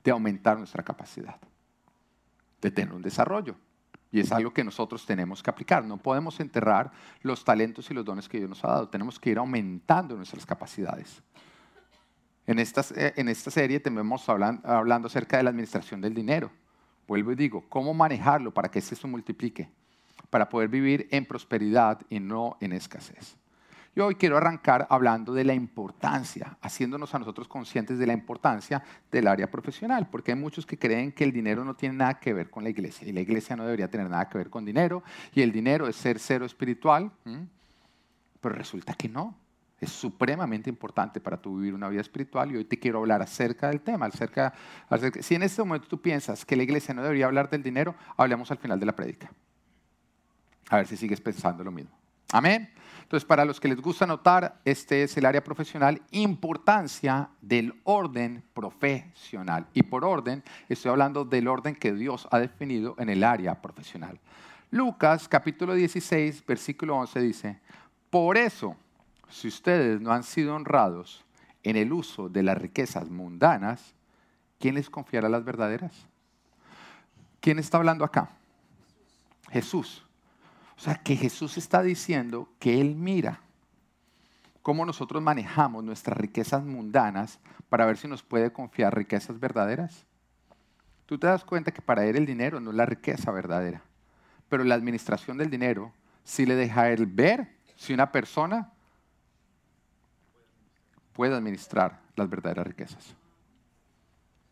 de 0.05 0.11
aumentar 0.13 0.57
nuestra 0.57 0.85
capacidad, 0.85 1.35
de 2.61 2.71
tener 2.71 2.95
un 2.95 3.03
desarrollo. 3.03 3.57
Y 4.13 4.21
es 4.21 4.31
algo 4.31 4.53
que 4.53 4.63
nosotros 4.63 5.05
tenemos 5.05 5.43
que 5.43 5.51
aplicar. 5.51 5.85
No 5.85 5.97
podemos 5.97 6.39
enterrar 6.39 6.93
los 7.23 7.45
talentos 7.45 7.91
y 7.91 7.95
los 7.95 8.05
dones 8.05 8.29
que 8.29 8.39
Dios 8.39 8.49
nos 8.49 8.65
ha 8.65 8.69
dado. 8.69 8.89
Tenemos 8.89 9.19
que 9.19 9.31
ir 9.31 9.39
aumentando 9.39 10.15
nuestras 10.15 10.47
capacidades. 10.47 11.21
En 12.47 12.61
esta, 12.61 12.85
en 12.95 13.29
esta 13.29 13.51
serie 13.51 13.81
tenemos 13.81 14.29
hablando, 14.29 14.65
hablando 14.69 15.09
acerca 15.09 15.39
de 15.39 15.43
la 15.43 15.51
administración 15.51 16.01
del 16.01 16.15
dinero. 16.15 16.53
Vuelvo 17.09 17.33
y 17.33 17.35
digo, 17.35 17.65
cómo 17.69 17.93
manejarlo 17.95 18.55
para 18.55 18.71
que 18.71 18.81
se 18.81 19.09
multiplique, 19.09 19.69
para 20.31 20.49
poder 20.49 20.69
vivir 20.69 21.09
en 21.11 21.27
prosperidad 21.27 22.01
y 22.09 22.21
no 22.21 22.59
en 22.61 22.75
escasez. 22.75 23.37
Yo 23.97 24.05
hoy 24.05 24.17
quiero 24.17 24.37
arrancar 24.37 24.87
hablando 24.91 25.33
de 25.33 25.43
la 25.43 25.55
importancia, 25.55 26.59
haciéndonos 26.61 27.15
a 27.15 27.19
nosotros 27.19 27.49
conscientes 27.49 27.99
de 27.99 28.07
la 28.07 28.13
importancia 28.13 28.83
del 29.11 29.27
área 29.27 29.51
profesional, 29.51 30.07
porque 30.11 30.33
hay 30.33 30.39
muchos 30.39 30.67
que 30.67 30.79
creen 30.79 31.13
que 31.13 31.25
el 31.25 31.33
dinero 31.33 31.65
no 31.65 31.73
tiene 31.73 31.97
nada 31.97 32.21
que 32.21 32.35
ver 32.35 32.51
con 32.51 32.63
la 32.63 32.69
iglesia 32.69 33.09
y 33.09 33.13
la 33.13 33.23
iglesia 33.23 33.57
no 33.57 33.65
debería 33.65 33.89
tener 33.89 34.11
nada 34.11 34.29
que 34.29 34.37
ver 34.37 34.51
con 34.51 34.67
dinero 34.67 35.03
y 35.35 35.41
el 35.41 35.51
dinero 35.51 35.89
es 35.89 35.97
ser 35.97 36.19
cero 36.19 36.45
espiritual, 36.45 37.11
pero 38.43 38.55
resulta 38.55 38.93
que 38.93 39.09
no. 39.09 39.35
Es 39.81 39.93
supremamente 39.93 40.69
importante 40.69 41.19
para 41.19 41.41
tu 41.41 41.57
vivir 41.57 41.73
una 41.73 41.89
vida 41.89 42.03
espiritual 42.03 42.53
y 42.53 42.57
hoy 42.57 42.65
te 42.67 42.79
quiero 42.79 42.99
hablar 42.99 43.23
acerca 43.23 43.69
del 43.69 43.81
tema. 43.81 44.07
Acerca, 44.07 44.53
acerca, 44.91 45.23
si 45.23 45.37
en 45.37 45.43
este 45.43 45.63
momento 45.63 45.89
tú 45.89 46.03
piensas 46.03 46.45
que 46.45 46.55
la 46.55 46.65
iglesia 46.65 46.93
no 46.93 47.03
debería 47.03 47.27
hablar 47.27 47.49
del 47.49 47.63
dinero, 47.63 47.95
hablemos 48.19 48.51
al 48.51 48.59
final 48.59 48.79
de 48.79 48.85
la 48.85 48.95
prédica. 48.95 49.31
A 50.69 50.77
ver 50.77 50.87
si 50.87 50.99
sigues 50.99 51.23
pensando 51.23 51.65
lo 51.65 51.71
mismo. 51.71 51.97
Amén. 52.33 52.71
Entonces, 53.07 53.25
para 53.25 53.45
los 53.45 53.61
que 53.61 53.69
les 53.69 53.81
gusta 53.81 54.05
notar, 54.05 54.61
este 54.65 55.05
es 55.05 55.17
el 55.17 55.27
área 55.27 55.45
profesional, 55.45 56.03
importancia 56.11 57.29
del 57.41 57.73
orden 57.85 58.43
profesional. 58.53 59.65
Y 59.73 59.85
por 59.85 60.05
orden, 60.05 60.43
estoy 60.69 60.91
hablando 60.91 61.25
del 61.25 61.47
orden 61.47 61.77
que 61.77 61.93
Dios 61.93 62.27
ha 62.33 62.41
definido 62.41 62.97
en 62.99 63.09
el 63.09 63.23
área 63.23 63.63
profesional. 63.63 64.19
Lucas 64.73 65.29
capítulo 65.29 65.75
16, 65.75 66.45
versículo 66.45 66.97
11 66.97 67.21
dice, 67.21 67.61
por 68.11 68.37
eso, 68.37 68.75
si 69.29 69.47
ustedes 69.47 70.01
no 70.01 70.11
han 70.11 70.25
sido 70.25 70.57
honrados 70.57 71.25
en 71.63 71.77
el 71.77 71.93
uso 71.93 72.29
de 72.29 72.43
las 72.43 72.59
riquezas 72.59 73.09
mundanas, 73.09 73.95
¿quién 74.59 74.75
les 74.75 74.91
confiará 74.91 75.29
las 75.29 75.45
verdaderas? 75.45 75.93
¿Quién 77.39 77.61
está 77.61 77.79
hablando 77.79 78.05
acá? 78.05 78.31
Jesús. 79.53 80.06
O 80.77 80.81
sea, 80.81 80.95
que 80.97 81.17
Jesús 81.17 81.57
está 81.57 81.83
diciendo 81.83 82.49
que 82.59 82.81
Él 82.81 82.95
mira 82.95 83.41
cómo 84.63 84.85
nosotros 84.85 85.23
manejamos 85.23 85.83
nuestras 85.85 86.19
riquezas 86.19 86.63
mundanas 86.65 87.39
para 87.69 87.87
ver 87.87 87.97
si 87.97 88.09
nos 88.09 88.23
puede 88.23 88.53
confiar 88.53 88.97
riquezas 88.97 89.41
verdaderas. 89.41 90.05
Tú 91.07 91.19
te 91.19 91.27
das 91.27 91.45
cuenta 91.45 91.71
que 91.71 91.81
para 91.81 92.05
Él 92.05 92.17
el 92.17 92.27
dinero 92.27 92.61
no 92.61 92.71
es 92.71 92.77
la 92.77 92.85
riqueza 92.85 93.31
verdadera, 93.31 93.83
pero 94.49 94.65
la 94.65 94.75
administración 94.75 95.39
del 95.39 95.51
dinero 95.51 95.93
sí 96.25 96.45
le 96.45 96.57
deja 96.57 96.83
a 96.83 96.91
Él 96.91 97.07
ver 97.07 97.49
si 97.77 97.95
una 97.95 98.11
persona 98.11 98.73
puede 101.13 101.35
administrar 101.35 102.01
las 102.17 102.29
verdaderas 102.29 102.67
riquezas. 102.67 103.15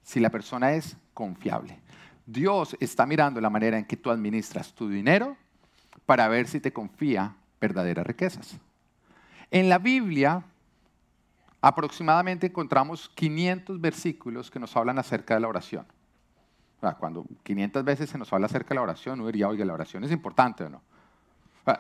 Si 0.02 0.20
la 0.20 0.30
persona 0.30 0.72
es 0.72 0.96
confiable. 1.12 1.80
Dios 2.25 2.76
está 2.80 3.04
mirando 3.04 3.40
la 3.40 3.50
manera 3.50 3.78
en 3.78 3.84
que 3.84 3.96
tú 3.96 4.10
administras 4.10 4.72
tu 4.72 4.88
dinero 4.88 5.37
para 6.06 6.28
ver 6.28 6.46
si 6.46 6.60
te 6.60 6.72
confía 6.72 7.36
verdaderas 7.60 8.06
riquezas. 8.06 8.56
En 9.50 9.68
la 9.68 9.78
Biblia 9.78 10.44
aproximadamente 11.60 12.48
encontramos 12.48 13.08
500 13.14 13.80
versículos 13.80 14.50
que 14.50 14.60
nos 14.60 14.76
hablan 14.76 14.98
acerca 14.98 15.34
de 15.34 15.40
la 15.40 15.48
oración. 15.48 15.86
Cuando 16.98 17.24
500 17.42 17.82
veces 17.82 18.10
se 18.10 18.18
nos 18.18 18.30
habla 18.32 18.46
acerca 18.46 18.70
de 18.70 18.74
la 18.74 18.82
oración, 18.82 19.20
uno 19.20 19.28
diría, 19.28 19.48
oiga, 19.48 19.64
la 19.64 19.72
oración 19.72 20.04
es 20.04 20.12
importante 20.12 20.64
o 20.64 20.68
no. 20.68 20.82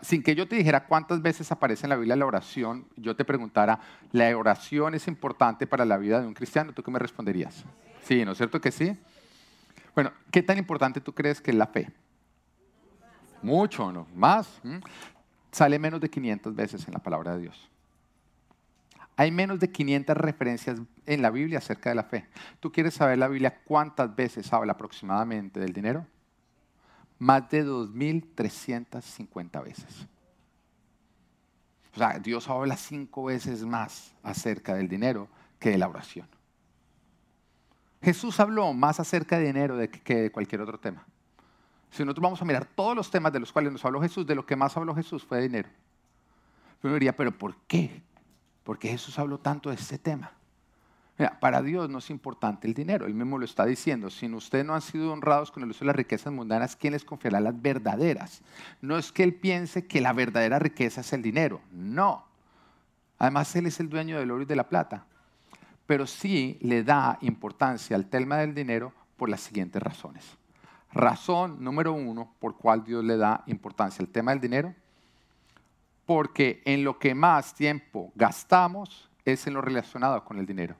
Sin 0.00 0.22
que 0.22 0.34
yo 0.34 0.48
te 0.48 0.56
dijera 0.56 0.86
cuántas 0.86 1.20
veces 1.20 1.52
aparece 1.52 1.84
en 1.84 1.90
la 1.90 1.96
Biblia 1.96 2.16
la 2.16 2.24
oración, 2.24 2.86
yo 2.96 3.14
te 3.14 3.26
preguntara, 3.26 3.78
¿la 4.12 4.34
oración 4.34 4.94
es 4.94 5.06
importante 5.06 5.66
para 5.66 5.84
la 5.84 5.98
vida 5.98 6.22
de 6.22 6.26
un 6.26 6.32
cristiano? 6.32 6.72
¿Tú 6.72 6.82
qué 6.82 6.90
me 6.90 6.98
responderías? 6.98 7.66
Sí, 8.02 8.24
¿no 8.24 8.32
es 8.32 8.38
cierto 8.38 8.62
que 8.62 8.72
sí? 8.72 8.96
Bueno, 9.94 10.10
¿qué 10.30 10.42
tan 10.42 10.56
importante 10.56 11.02
tú 11.02 11.12
crees 11.12 11.42
que 11.42 11.50
es 11.50 11.56
la 11.58 11.66
fe? 11.66 11.90
Mucho, 13.44 13.92
¿no? 13.92 14.06
Más. 14.14 14.60
Sale 15.52 15.78
menos 15.78 16.00
de 16.00 16.10
500 16.10 16.54
veces 16.54 16.86
en 16.88 16.94
la 16.94 16.98
palabra 16.98 17.34
de 17.36 17.42
Dios. 17.42 17.70
Hay 19.16 19.30
menos 19.30 19.60
de 19.60 19.70
500 19.70 20.16
referencias 20.16 20.80
en 21.06 21.22
la 21.22 21.30
Biblia 21.30 21.58
acerca 21.58 21.90
de 21.90 21.94
la 21.94 22.02
fe. 22.02 22.26
¿Tú 22.58 22.72
quieres 22.72 22.94
saber 22.94 23.18
la 23.18 23.28
Biblia 23.28 23.60
cuántas 23.64 24.14
veces 24.16 24.52
habla 24.52 24.72
aproximadamente 24.72 25.60
del 25.60 25.72
dinero? 25.72 26.04
Más 27.20 27.48
de 27.48 27.64
2.350 27.64 29.62
veces. 29.62 30.08
O 31.94 31.98
sea, 31.98 32.18
Dios 32.18 32.48
habla 32.48 32.76
cinco 32.76 33.24
veces 33.24 33.64
más 33.64 34.12
acerca 34.24 34.74
del 34.74 34.88
dinero 34.88 35.28
que 35.60 35.70
de 35.70 35.78
la 35.78 35.86
oración. 35.86 36.26
Jesús 38.02 38.40
habló 38.40 38.72
más 38.72 38.98
acerca 38.98 39.38
de 39.38 39.46
dinero 39.46 39.78
que 40.02 40.22
de 40.22 40.32
cualquier 40.32 40.60
otro 40.60 40.78
tema. 40.80 41.06
Si 41.94 42.04
nosotros 42.04 42.24
vamos 42.24 42.42
a 42.42 42.44
mirar 42.44 42.66
todos 42.66 42.96
los 42.96 43.08
temas 43.08 43.32
de 43.32 43.38
los 43.38 43.52
cuales 43.52 43.70
nos 43.70 43.84
habló 43.84 44.00
Jesús, 44.00 44.26
de 44.26 44.34
lo 44.34 44.44
que 44.44 44.56
más 44.56 44.76
habló 44.76 44.96
Jesús 44.96 45.22
fue 45.22 45.36
de 45.36 45.44
dinero. 45.44 45.68
Uno 46.82 46.94
diría, 46.94 47.14
pero 47.14 47.30
¿por 47.30 47.54
qué? 47.68 48.02
¿Por 48.64 48.80
qué 48.80 48.88
Jesús 48.88 49.16
habló 49.16 49.38
tanto 49.38 49.68
de 49.68 49.76
este 49.76 49.96
tema? 49.96 50.32
Mira, 51.16 51.38
para 51.38 51.62
Dios 51.62 51.88
no 51.88 51.98
es 51.98 52.10
importante 52.10 52.66
el 52.66 52.74
dinero, 52.74 53.06
Él 53.06 53.14
mismo 53.14 53.38
lo 53.38 53.44
está 53.44 53.64
diciendo. 53.64 54.10
Si 54.10 54.26
ustedes 54.26 54.64
no 54.64 54.74
han 54.74 54.82
sido 54.82 55.12
honrados 55.12 55.52
con 55.52 55.62
el 55.62 55.70
uso 55.70 55.80
de 55.80 55.86
las 55.86 55.94
riquezas 55.94 56.32
mundanas, 56.32 56.74
¿quién 56.74 56.94
les 56.94 57.04
confiará 57.04 57.38
las 57.38 57.62
verdaderas? 57.62 58.42
No 58.80 58.98
es 58.98 59.12
que 59.12 59.22
Él 59.22 59.32
piense 59.32 59.86
que 59.86 60.00
la 60.00 60.12
verdadera 60.12 60.58
riqueza 60.58 61.02
es 61.02 61.12
el 61.12 61.22
dinero, 61.22 61.60
no. 61.70 62.24
Además, 63.20 63.54
Él 63.54 63.66
es 63.66 63.78
el 63.78 63.88
dueño 63.88 64.18
del 64.18 64.32
oro 64.32 64.42
y 64.42 64.46
de 64.46 64.56
la 64.56 64.68
plata. 64.68 65.06
Pero 65.86 66.08
sí 66.08 66.58
le 66.60 66.82
da 66.82 67.18
importancia 67.20 67.94
al 67.94 68.06
tema 68.06 68.38
del 68.38 68.52
dinero 68.52 68.92
por 69.16 69.28
las 69.28 69.42
siguientes 69.42 69.80
razones. 69.80 70.38
Razón 70.94 71.62
número 71.62 71.92
uno 71.92 72.32
por 72.38 72.56
cual 72.56 72.84
Dios 72.84 73.04
le 73.04 73.16
da 73.16 73.42
importancia 73.46 74.02
al 74.02 74.08
tema 74.08 74.30
del 74.30 74.40
dinero, 74.40 74.74
porque 76.06 76.62
en 76.64 76.84
lo 76.84 76.98
que 76.98 77.14
más 77.14 77.54
tiempo 77.54 78.12
gastamos 78.14 79.10
es 79.24 79.46
en 79.46 79.54
lo 79.54 79.60
relacionado 79.60 80.24
con 80.24 80.38
el 80.38 80.46
dinero 80.46 80.76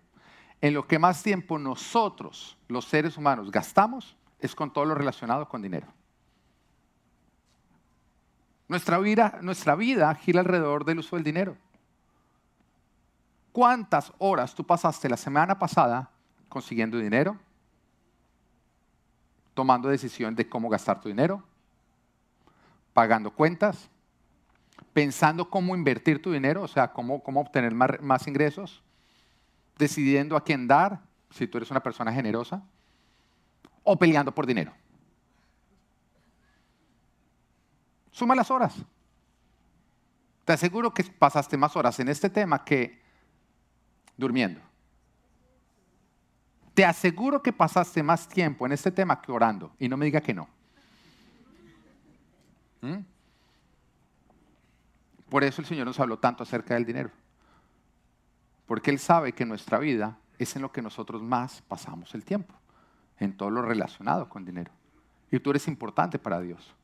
en 0.64 0.72
lo 0.72 0.86
que 0.86 0.98
más 0.98 1.22
tiempo 1.22 1.58
nosotros, 1.58 2.56
los 2.68 2.86
seres 2.86 3.18
humanos, 3.18 3.50
gastamos 3.50 4.16
es 4.40 4.54
con 4.54 4.72
todo 4.72 4.86
lo 4.86 4.94
relacionado 4.94 5.46
con 5.46 5.60
dinero. 5.60 5.86
Nuestra 8.66 8.98
vida, 8.98 9.40
nuestra 9.42 9.74
vida 9.74 10.14
gira 10.14 10.40
alrededor 10.40 10.86
del 10.86 11.00
uso 11.00 11.16
del 11.16 11.22
dinero. 11.22 11.58
¿Cuántas 13.52 14.10
horas 14.16 14.54
tú 14.54 14.64
pasaste 14.64 15.06
la 15.06 15.18
semana 15.18 15.58
pasada 15.58 16.08
consiguiendo 16.48 16.96
dinero? 16.96 17.38
Tomando 19.54 19.88
decisión 19.88 20.34
de 20.34 20.48
cómo 20.48 20.68
gastar 20.68 21.00
tu 21.00 21.08
dinero, 21.08 21.42
pagando 22.92 23.30
cuentas, 23.30 23.88
pensando 24.92 25.48
cómo 25.48 25.74
invertir 25.74 26.20
tu 26.20 26.32
dinero, 26.32 26.62
o 26.62 26.68
sea, 26.68 26.92
cómo, 26.92 27.22
cómo 27.22 27.40
obtener 27.40 27.74
más, 27.74 28.00
más 28.00 28.26
ingresos, 28.26 28.82
decidiendo 29.78 30.36
a 30.36 30.44
quién 30.44 30.66
dar, 30.66 31.00
si 31.30 31.46
tú 31.46 31.58
eres 31.58 31.70
una 31.70 31.82
persona 31.82 32.12
generosa, 32.12 32.62
o 33.82 33.96
peleando 33.98 34.34
por 34.34 34.46
dinero. 34.46 34.72
Suma 38.10 38.34
las 38.34 38.50
horas. 38.50 38.74
Te 40.44 40.52
aseguro 40.52 40.94
que 40.94 41.02
pasaste 41.04 41.56
más 41.56 41.74
horas 41.74 41.98
en 42.00 42.08
este 42.08 42.30
tema 42.30 42.64
que 42.64 43.02
durmiendo. 44.16 44.60
Te 46.74 46.84
aseguro 46.84 47.40
que 47.40 47.52
pasaste 47.52 48.02
más 48.02 48.28
tiempo 48.28 48.66
en 48.66 48.72
este 48.72 48.90
tema 48.90 49.22
que 49.22 49.30
orando. 49.30 49.72
Y 49.78 49.88
no 49.88 49.96
me 49.96 50.06
diga 50.06 50.20
que 50.20 50.34
no. 50.34 50.48
¿Mm? 52.80 52.98
Por 55.28 55.44
eso 55.44 55.62
el 55.62 55.66
Señor 55.66 55.86
nos 55.86 55.98
habló 56.00 56.18
tanto 56.18 56.42
acerca 56.42 56.74
del 56.74 56.84
dinero. 56.84 57.10
Porque 58.66 58.90
Él 58.90 58.98
sabe 58.98 59.32
que 59.32 59.44
nuestra 59.44 59.78
vida 59.78 60.18
es 60.38 60.56
en 60.56 60.62
lo 60.62 60.72
que 60.72 60.82
nosotros 60.82 61.22
más 61.22 61.62
pasamos 61.62 62.14
el 62.14 62.24
tiempo, 62.24 62.54
en 63.18 63.36
todo 63.36 63.50
lo 63.50 63.62
relacionado 63.62 64.28
con 64.28 64.44
dinero. 64.44 64.72
Y 65.30 65.38
tú 65.38 65.50
eres 65.50 65.68
importante 65.68 66.18
para 66.18 66.40
Dios. 66.40 66.74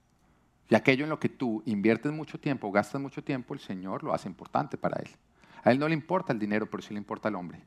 Y 0.68 0.76
aquello 0.76 1.04
en 1.04 1.10
lo 1.10 1.18
que 1.18 1.28
tú 1.28 1.62
inviertes 1.66 2.12
mucho 2.12 2.38
tiempo, 2.38 2.70
gastas 2.70 3.00
mucho 3.00 3.24
tiempo, 3.24 3.54
el 3.54 3.60
Señor 3.60 4.04
lo 4.04 4.14
hace 4.14 4.28
importante 4.28 4.76
para 4.76 5.00
Él. 5.00 5.10
A 5.64 5.72
Él 5.72 5.78
no 5.78 5.88
le 5.88 5.94
importa 5.94 6.32
el 6.32 6.38
dinero, 6.38 6.70
pero 6.70 6.82
sí 6.82 6.94
le 6.94 6.98
importa 6.98 7.28
el 7.28 7.34
hombre. 7.34 7.60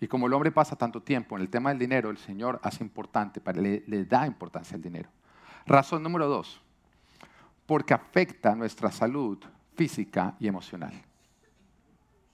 Y 0.00 0.08
como 0.08 0.26
el 0.26 0.32
hombre 0.34 0.52
pasa 0.52 0.76
tanto 0.76 1.02
tiempo 1.02 1.36
en 1.36 1.42
el 1.42 1.48
tema 1.48 1.70
del 1.70 1.78
dinero, 1.78 2.10
el 2.10 2.18
Señor 2.18 2.60
hace 2.62 2.84
importante, 2.84 3.40
le, 3.54 4.04
da 4.04 4.26
importancia 4.26 4.74
al 4.74 4.82
dinero. 4.82 5.08
Razón 5.66 6.02
número 6.02 6.28
dos, 6.28 6.60
porque 7.64 7.94
afecta 7.94 8.54
nuestra 8.54 8.90
salud 8.92 9.38
física 9.74 10.34
y 10.38 10.48
emocional. 10.48 10.92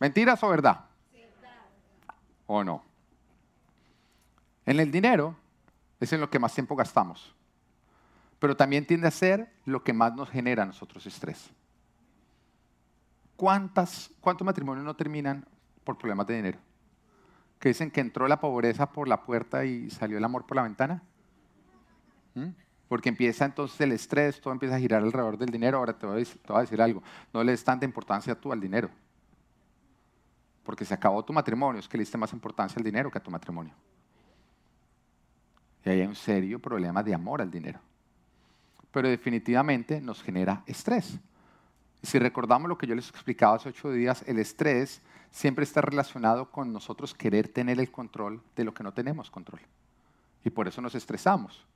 ¿Mentiras 0.00 0.42
o 0.42 0.48
verdad? 0.48 0.86
¿O 2.46 2.64
no? 2.64 2.82
En 4.66 4.80
el 4.80 4.90
dinero 4.90 5.36
es 6.00 6.12
en 6.12 6.20
lo 6.20 6.28
que 6.28 6.38
más 6.38 6.52
tiempo 6.52 6.74
gastamos, 6.74 7.32
pero 8.40 8.56
también 8.56 8.86
tiende 8.86 9.06
a 9.06 9.12
ser 9.12 9.52
lo 9.64 9.84
que 9.84 9.92
más 9.92 10.14
nos 10.14 10.28
genera 10.28 10.64
a 10.64 10.66
nosotros 10.66 11.06
estrés. 11.06 11.50
¿Cuántas, 13.36 14.10
¿Cuántos 14.20 14.44
matrimonios 14.44 14.84
no 14.84 14.94
terminan 14.94 15.46
por 15.84 15.96
problemas 15.96 16.26
de 16.26 16.36
dinero? 16.36 16.58
Que 17.62 17.68
dicen 17.68 17.92
que 17.92 18.00
entró 18.00 18.26
la 18.26 18.40
pobreza 18.40 18.90
por 18.90 19.06
la 19.06 19.22
puerta 19.22 19.64
y 19.64 19.88
salió 19.88 20.18
el 20.18 20.24
amor 20.24 20.44
por 20.46 20.56
la 20.56 20.64
ventana. 20.64 21.00
¿Mm? 22.34 22.48
Porque 22.88 23.08
empieza 23.08 23.44
entonces 23.44 23.80
el 23.80 23.92
estrés, 23.92 24.40
todo 24.40 24.52
empieza 24.52 24.74
a 24.74 24.80
girar 24.80 25.02
alrededor 25.02 25.38
del 25.38 25.50
dinero. 25.50 25.78
Ahora 25.78 25.96
te 25.96 26.04
voy, 26.04 26.26
a 26.48 26.60
decir, 26.60 26.82
algo, 26.82 27.04
no 27.32 27.44
le 27.44 27.52
des 27.52 27.62
tanta 27.62 27.84
importancia 27.84 28.34
tú 28.34 28.52
al 28.52 28.60
dinero 28.60 28.90
porque 30.62 30.84
se 30.84 30.94
acabó 30.94 31.24
tu 31.24 31.32
matrimonio, 31.32 31.80
es 31.80 31.88
que 31.88 31.96
le 31.96 32.02
diste 32.02 32.16
más 32.16 32.32
importancia 32.32 32.78
al 32.78 32.84
dinero 32.84 33.10
que 33.10 33.18
a 33.18 33.22
tu 33.22 33.30
matrimonio. 33.30 33.74
Y 35.84 35.90
hay 35.90 36.02
un 36.02 36.14
serio 36.14 36.60
problema 36.60 37.02
de 37.02 37.14
amor 37.14 37.42
al 37.42 37.50
dinero. 37.50 37.80
Pero 38.92 39.08
definitivamente 39.08 40.00
nos 40.00 40.22
genera 40.22 40.62
estrés. 40.66 41.18
Y 42.00 42.06
si 42.06 42.18
recordamos 42.18 42.68
lo 42.68 42.78
que 42.78 42.86
yo 42.86 42.94
les 42.94 43.08
explicaba 43.08 43.56
hace 43.56 43.70
ocho 43.70 43.90
días, 43.90 44.22
el 44.26 44.38
estrés 44.38 45.02
siempre 45.32 45.64
está 45.64 45.80
relacionado 45.80 46.50
con 46.50 46.72
nosotros 46.72 47.14
querer 47.14 47.48
tener 47.48 47.80
el 47.80 47.90
control 47.90 48.40
de 48.54 48.64
lo 48.64 48.72
que 48.72 48.84
no 48.84 48.92
tenemos 48.92 49.30
control. 49.30 49.60
Y 50.44 50.50
por 50.50 50.68
eso 50.68 50.80
nos 50.80 50.94
estresamos. 50.94 51.66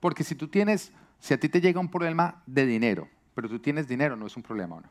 Porque 0.00 0.24
si 0.24 0.34
tú 0.34 0.48
tienes, 0.48 0.90
si 1.20 1.34
a 1.34 1.38
ti 1.38 1.48
te 1.48 1.60
llega 1.60 1.78
un 1.78 1.90
problema 1.90 2.42
de 2.46 2.66
dinero, 2.66 3.08
pero 3.34 3.48
tú 3.48 3.58
tienes 3.60 3.86
dinero, 3.86 4.16
no 4.16 4.26
es 4.26 4.36
un 4.36 4.42
problema 4.42 4.76
o 4.76 4.80
no. 4.80 4.88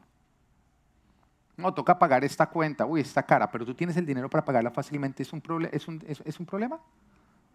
No, 1.58 1.74
toca 1.74 2.00
pagar 2.00 2.24
esta 2.24 2.48
cuenta, 2.48 2.86
uy, 2.86 3.02
está 3.02 3.24
cara, 3.24 3.52
pero 3.52 3.66
tú 3.66 3.76
tienes 3.76 3.98
el 3.98 4.06
dinero 4.06 4.30
para 4.30 4.44
pagarla 4.44 4.72
fácilmente, 4.72 5.22
¿es 5.22 5.34
un, 5.34 5.70
es 5.72 5.88
un, 5.88 6.04
es 6.08 6.40
un 6.40 6.46
problema? 6.46 6.80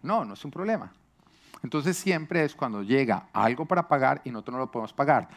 No, 0.02 0.24
no 0.24 0.34
es 0.34 0.44
un 0.44 0.50
problema. 0.50 0.92
Entonces 1.62 1.96
siempre 1.96 2.44
es 2.44 2.54
cuando 2.54 2.82
llega 2.82 3.28
algo 3.32 3.66
para 3.66 3.88
pagar 3.88 4.20
y 4.24 4.30
nosotros 4.30 4.52
no 4.52 4.58
lo 4.60 4.70
podemos 4.70 4.92
pagar. 4.92 5.28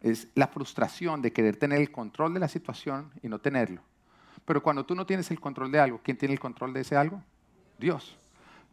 Es 0.00 0.28
la 0.34 0.48
frustración 0.48 1.22
de 1.22 1.32
querer 1.32 1.56
tener 1.56 1.80
el 1.80 1.92
control 1.92 2.34
de 2.34 2.40
la 2.40 2.48
situación 2.48 3.12
y 3.22 3.28
no 3.28 3.38
tenerlo. 3.38 3.82
Pero 4.46 4.62
cuando 4.62 4.86
tú 4.86 4.94
no 4.94 5.04
tienes 5.04 5.30
el 5.30 5.40
control 5.40 5.70
de 5.72 5.80
algo, 5.80 6.00
¿quién 6.02 6.16
tiene 6.16 6.32
el 6.32 6.40
control 6.40 6.72
de 6.72 6.80
ese 6.80 6.96
algo? 6.96 7.22
Dios. 7.78 8.16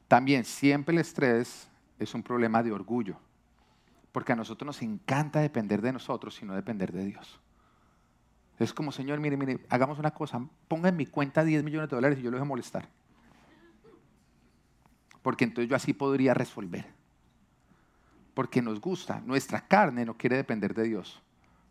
También 0.08 0.46
siempre 0.46 0.94
el 0.94 1.01
estrés 1.01 1.68
es 2.00 2.13
un 2.13 2.24
problema 2.24 2.62
de 2.62 2.72
orgullo. 2.72 3.18
Porque 4.12 4.32
a 4.32 4.36
nosotros 4.36 4.68
nos 4.68 4.82
encanta 4.84 5.39
depender 5.39 5.82
de 5.82 5.92
nosotros 5.92 6.39
y 6.42 6.46
no 6.46 6.53
depender 6.53 6.92
de 6.92 7.06
Dios. 7.06 7.39
Es 8.60 8.72
como, 8.72 8.92
Señor, 8.92 9.20
mire, 9.20 9.36
mire, 9.36 9.65
hagamos 9.68 9.98
una 9.98 10.12
cosa, 10.12 10.48
ponga 10.68 10.89
en 10.89 10.96
mi 10.96 11.08
cuenta 11.08 11.44
10 11.44 11.63
millones 11.63 11.89
de 11.89 11.96
dólares 11.96 12.20
y 12.20 12.22
yo 12.22 12.30
lo 12.30 12.38
voy 12.38 12.46
a 12.46 12.48
molestar. 12.48 12.88
Porque 15.24 15.46
entonces 15.46 15.68
yo 15.68 15.75
así 15.75 15.94
podría 15.94 16.36
resolver. 16.36 16.86
Porque 18.36 18.62
nos 18.62 18.80
gusta, 18.80 19.22
nuestra 19.22 19.62
carne 19.68 20.06
no 20.06 20.15
quiere 20.15 20.36
depender 20.36 20.75
de 20.75 20.84
Dios. 20.84 21.20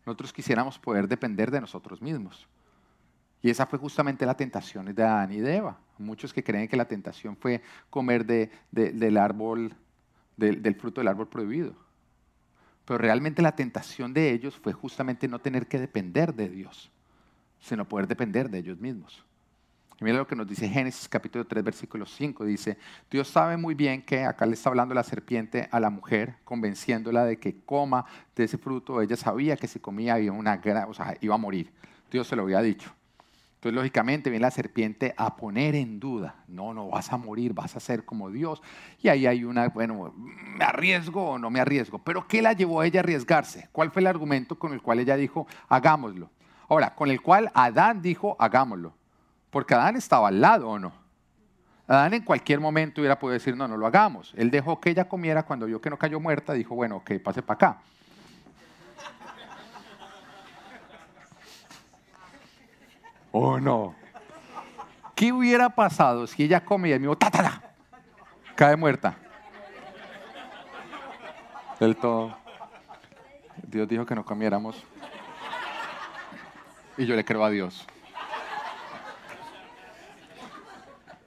Nosotros 0.05 0.33
quisiéramos 0.33 0.81
poder 0.81 1.07
depender 1.07 1.53
de 1.53 1.61
nosotros 1.61 2.03
mismos. 2.03 2.49
Y 3.43 3.51
esa 3.51 3.67
fue 3.67 3.79
justamente 3.79 4.25
la 4.25 4.37
tentación 4.37 4.95
de 4.95 5.03
Adán 5.03 5.33
y 5.33 5.41
de 5.41 5.57
Eva. 5.57 5.77
Muchos 5.99 6.33
que 6.33 6.45
creen 6.45 6.69
que 6.69 6.77
la 6.77 6.85
tentación 6.85 7.37
fue 7.37 7.61
comer 7.91 8.25
del 8.25 9.17
árbol, 9.17 9.75
del 10.37 10.75
fruto 10.77 11.01
del 11.01 11.09
árbol 11.09 11.29
prohibido. 11.29 11.75
Pero 12.85 12.99
realmente 12.99 13.43
la 13.43 13.55
tentación 13.55 14.15
de 14.15 14.31
ellos 14.31 14.57
fue 14.57 14.73
justamente 14.73 15.27
no 15.27 15.41
tener 15.41 15.67
que 15.67 15.79
depender 15.79 16.35
de 16.35 16.49
Dios, 16.49 16.91
sino 17.61 17.89
poder 17.89 18.07
depender 18.07 18.49
de 18.49 18.59
ellos 18.59 18.79
mismos. 18.79 19.25
Y 20.01 20.05
mira 20.05 20.19
lo 20.19 20.27
que 20.27 20.35
nos 20.37 20.49
dice 20.49 20.69
Génesis 20.69 21.09
capítulo 21.09 21.45
3, 21.45 21.65
versículo 21.65 22.07
5. 22.07 22.45
Dice, 22.45 22.79
Dios 23.11 23.29
sabe 23.29 23.57
muy 23.57 23.75
bien 23.75 24.03
que 24.03 24.25
acá 24.25 24.47
le 24.47 24.55
está 24.55 24.69
hablando 24.69 24.95
la 24.95 25.05
serpiente 25.05 25.69
a 25.71 25.81
la 25.81 25.91
mujer, 25.91 26.37
convenciéndola 26.45 27.25
de 27.25 27.39
que 27.39 27.61
coma 27.65 28.05
de 28.35 28.45
ese 28.45 28.59
fruto. 28.59 29.01
Ella 29.01 29.17
sabía 29.17 29.57
que 29.57 29.69
si 29.69 29.79
comía 29.79 30.19
iba, 30.19 30.35
una, 30.35 30.61
o 30.89 30.95
sea, 30.95 31.17
iba 31.21 31.35
a 31.35 31.39
morir. 31.39 31.71
Dios 32.11 32.27
se 32.27 32.37
lo 32.37 32.43
había 32.43 32.61
dicho. 32.63 32.93
Entonces, 33.63 33.77
lógicamente, 33.77 34.29
viene 34.29 34.43
la 34.43 34.51
serpiente 34.51 35.15
a 35.17 35.37
poner 35.37 35.77
en 35.77 36.01
duda, 36.01 36.35
no, 36.49 36.75
no 36.75 36.89
vas 36.89 37.13
a 37.13 37.17
morir, 37.17 37.55
vas 37.55 37.77
a 37.77 37.79
ser 37.79 38.05
como 38.05 38.29
Dios. 38.29 38.61
Y 39.01 39.09
ahí 39.09 39.25
hay 39.25 39.45
una, 39.45 39.69
bueno, 39.69 40.13
¿me 40.17 40.65
arriesgo 40.65 41.31
o 41.31 41.39
no 41.39 41.49
me 41.49 41.61
arriesgo? 41.61 42.01
Pero 42.01 42.27
¿qué 42.27 42.43
la 42.43 42.55
llevó 42.55 42.81
a 42.81 42.87
ella 42.87 42.99
a 42.99 43.05
arriesgarse? 43.05 43.69
¿Cuál 43.71 43.93
fue 43.93 44.03
el 44.03 44.09
argumento 44.09 44.59
con 44.59 44.73
el 44.73 44.83
cual 44.83 44.99
ella 44.99 45.15
dijo, 45.15 45.47
hagámoslo? 45.69 46.29
Ahora, 46.69 46.97
con 46.97 47.09
el 47.09 47.23
cual 47.23 47.53
Adán 47.55 48.03
dijo, 48.03 48.35
hagámoslo. 48.41 48.95
Porque 49.51 49.75
Adán 49.75 49.95
estaba 49.95 50.27
al 50.27 50.41
lado 50.41 50.69
o 50.69 50.81
no. 50.81 50.93
Adán 51.87 52.15
en 52.15 52.25
cualquier 52.25 52.59
momento 52.59 53.01
hubiera 53.01 53.21
podido 53.21 53.35
decir, 53.35 53.57
no, 53.57 53.69
no 53.69 53.77
lo 53.77 53.87
hagamos. 53.87 54.35
Él 54.37 54.51
dejó 54.51 54.81
que 54.81 54.91
ella 54.91 55.05
comiera 55.09 55.45
cuando 55.45 55.67
vio 55.67 55.81
que 55.81 55.89
no 55.89 55.97
cayó 55.97 56.19
muerta, 56.19 56.53
dijo, 56.53 56.75
bueno, 56.75 56.97
ok, 56.97 57.13
pase 57.23 57.43
para 57.43 57.55
acá. 57.55 57.83
¿O 63.33 63.59
no? 63.59 63.95
¿Qué 65.15 65.33
hubiera 65.33 65.71
pasado 65.71 66.27
si 66.27 66.45
ella 66.45 66.65
come 66.65 66.91
y 66.91 66.93
me 66.93 66.99
dijo, 66.99 67.17
Cae 68.55 68.77
muerta. 68.77 69.17
Del 71.81 71.97
todo. 71.97 72.37
Dios 73.67 73.89
dijo 73.89 74.05
que 74.05 74.15
no 74.15 74.25
comiéramos. 74.25 74.85
Y 76.97 77.07
yo 77.07 77.17
le 77.17 77.25
creo 77.25 77.43
a 77.43 77.51
Dios. 77.51 77.87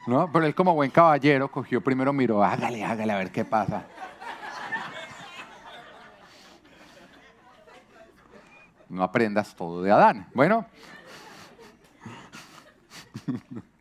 ¿No? 0.06 0.32
Pero 0.32 0.46
él 0.46 0.54
como 0.54 0.76
buen 0.76 0.92
caballero 0.92 1.50
cogió 1.50 1.82
primero, 1.82 2.14
miró, 2.14 2.44
hágale, 2.44 2.86
hágale, 2.86 3.12
a 3.12 3.18
ver 3.18 3.32
qué 3.32 3.44
pasa. 3.44 3.86
No 8.88 9.04
aprendas 9.04 9.56
todo 9.56 9.82
de 9.82 9.92
Adán. 9.92 10.28
Bueno. 10.36 10.68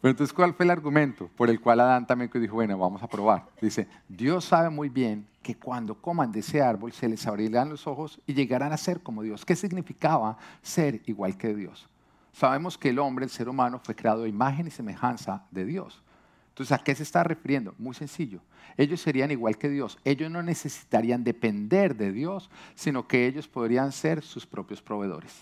Pero 0.00 0.10
entonces, 0.10 0.32
¿cuál 0.32 0.54
fue 0.54 0.64
el 0.64 0.70
argumento 0.70 1.28
por 1.36 1.50
el 1.50 1.60
cual 1.60 1.80
Adán 1.80 2.06
también 2.06 2.30
dijo, 2.34 2.54
bueno, 2.54 2.78
vamos 2.78 3.02
a 3.02 3.08
probar? 3.08 3.46
Dice, 3.60 3.88
Dios 4.08 4.44
sabe 4.44 4.70
muy 4.70 4.88
bien 4.88 5.26
que 5.42 5.56
cuando 5.56 6.00
coman 6.00 6.30
de 6.30 6.40
ese 6.40 6.62
árbol 6.62 6.92
se 6.92 7.08
les 7.08 7.26
abrirán 7.26 7.70
los 7.70 7.86
ojos 7.86 8.20
y 8.26 8.34
llegarán 8.34 8.72
a 8.72 8.76
ser 8.76 9.00
como 9.00 9.22
Dios. 9.22 9.44
¿Qué 9.44 9.56
significaba 9.56 10.38
ser 10.62 11.02
igual 11.06 11.36
que 11.36 11.54
Dios? 11.54 11.88
Sabemos 12.32 12.76
que 12.76 12.90
el 12.90 12.98
hombre, 12.98 13.24
el 13.24 13.30
ser 13.30 13.48
humano, 13.48 13.80
fue 13.82 13.96
creado 13.96 14.24
a 14.24 14.28
imagen 14.28 14.66
y 14.66 14.70
semejanza 14.70 15.46
de 15.50 15.64
Dios. 15.64 16.02
Entonces, 16.50 16.72
¿a 16.72 16.78
qué 16.78 16.94
se 16.94 17.02
está 17.02 17.24
refiriendo? 17.24 17.74
Muy 17.78 17.94
sencillo. 17.94 18.40
Ellos 18.76 19.00
serían 19.00 19.30
igual 19.30 19.58
que 19.58 19.68
Dios. 19.68 19.98
Ellos 20.04 20.30
no 20.30 20.42
necesitarían 20.42 21.24
depender 21.24 21.96
de 21.96 22.12
Dios, 22.12 22.50
sino 22.74 23.08
que 23.08 23.26
ellos 23.26 23.48
podrían 23.48 23.92
ser 23.92 24.22
sus 24.22 24.46
propios 24.46 24.82
proveedores. 24.82 25.32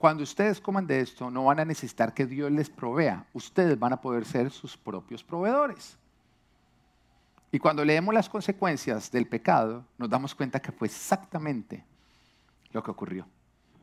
Cuando 0.00 0.22
ustedes 0.22 0.58
coman 0.62 0.86
de 0.86 0.98
esto, 0.98 1.30
no 1.30 1.44
van 1.44 1.60
a 1.60 1.64
necesitar 1.66 2.14
que 2.14 2.24
Dios 2.24 2.50
les 2.50 2.70
provea. 2.70 3.26
Ustedes 3.34 3.78
van 3.78 3.92
a 3.92 4.00
poder 4.00 4.24
ser 4.24 4.50
sus 4.50 4.74
propios 4.74 5.22
proveedores. 5.22 5.98
Y 7.52 7.58
cuando 7.58 7.84
leemos 7.84 8.14
las 8.14 8.26
consecuencias 8.26 9.10
del 9.10 9.26
pecado, 9.26 9.84
nos 9.98 10.08
damos 10.08 10.34
cuenta 10.34 10.58
que 10.58 10.72
fue 10.72 10.88
exactamente 10.88 11.84
lo 12.72 12.82
que 12.82 12.90
ocurrió. 12.90 13.26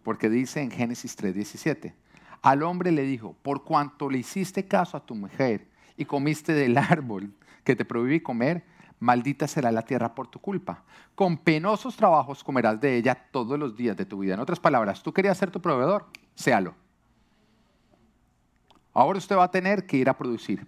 Porque 0.01 0.27
dice 0.27 0.59
en 0.59 0.71
Génesis 0.71 1.15
3:17, 1.15 1.93
al 2.41 2.63
hombre 2.63 2.91
le 2.91 3.03
dijo, 3.03 3.35
por 3.43 3.63
cuanto 3.63 4.09
le 4.09 4.17
hiciste 4.17 4.65
caso 4.65 4.97
a 4.97 5.05
tu 5.05 5.13
mujer 5.13 5.67
y 5.97 6.05
comiste 6.05 6.51
del 6.53 6.79
árbol 6.79 7.31
que 7.63 7.75
te 7.75 7.85
prohibí 7.85 8.21
comer, 8.21 8.63
maldita 8.99 9.47
será 9.47 9.71
la 9.71 9.81
tierra 9.81 10.13
por 10.13 10.27
tu 10.27 10.39
culpa. 10.39 10.83
Con 11.15 11.37
penosos 11.37 11.95
trabajos 11.95 12.43
comerás 12.43 12.79
de 12.79 12.97
ella 12.97 13.15
todos 13.31 13.57
los 13.57 13.75
días 13.75 13.95
de 13.97 14.05
tu 14.05 14.19
vida. 14.19 14.33
En 14.33 14.39
otras 14.39 14.59
palabras, 14.59 15.03
tú 15.03 15.13
querías 15.13 15.37
ser 15.37 15.51
tu 15.51 15.61
proveedor, 15.61 16.05
séalo. 16.35 16.73
Ahora 18.93 19.19
usted 19.19 19.37
va 19.37 19.43
a 19.43 19.51
tener 19.51 19.85
que 19.85 19.97
ir 19.97 20.09
a 20.09 20.17
producir. 20.17 20.65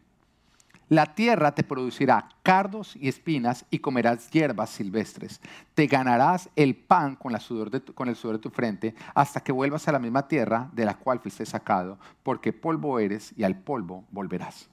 La 0.90 1.06
tierra 1.14 1.54
te 1.54 1.64
producirá 1.64 2.30
cardos 2.42 2.96
y 2.96 3.08
espinas 3.08 3.64
y 3.70 3.78
comerás 3.78 4.32
hierbas 4.32 4.72
silvestres. 4.72 5.40
Te 5.76 5.86
ganarás 5.86 6.50
el 6.56 6.76
pan 6.76 7.16
con, 7.16 7.36
el 7.36 7.42
sudor 7.42 7.70
de 7.70 8.40
tu 8.40 8.50
frente 8.50 8.96
hasta 9.14 9.40
que 9.42 9.52
vuelvas 9.52 9.88
a 9.88 9.92
la 9.92 10.00
misma 10.00 10.28
tierra 10.28 10.68
de 10.74 10.86
la 10.86 10.96
cual 10.96 11.20
fuiste 11.20 11.46
sacado, 11.46 12.00
porque 12.24 12.54
polvo 12.54 12.98
eres 12.98 13.34
y 13.38 13.44
al 13.44 13.56
polvo 13.56 14.04
volverás. 14.10 14.68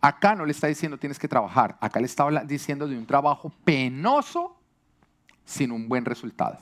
Acá 0.00 0.34
no 0.34 0.46
le 0.46 0.52
está 0.52 0.66
diciendo 0.66 0.98
tienes 0.98 1.18
que 1.18 1.28
trabajar, 1.28 1.76
acá 1.80 2.00
le 2.00 2.06
está 2.06 2.28
diciendo 2.44 2.88
de 2.88 2.96
un 2.96 3.06
trabajo 3.06 3.52
penoso 3.64 4.56
sin 5.44 5.72
un 5.72 5.88
buen 5.88 6.04
resultado. 6.04 6.58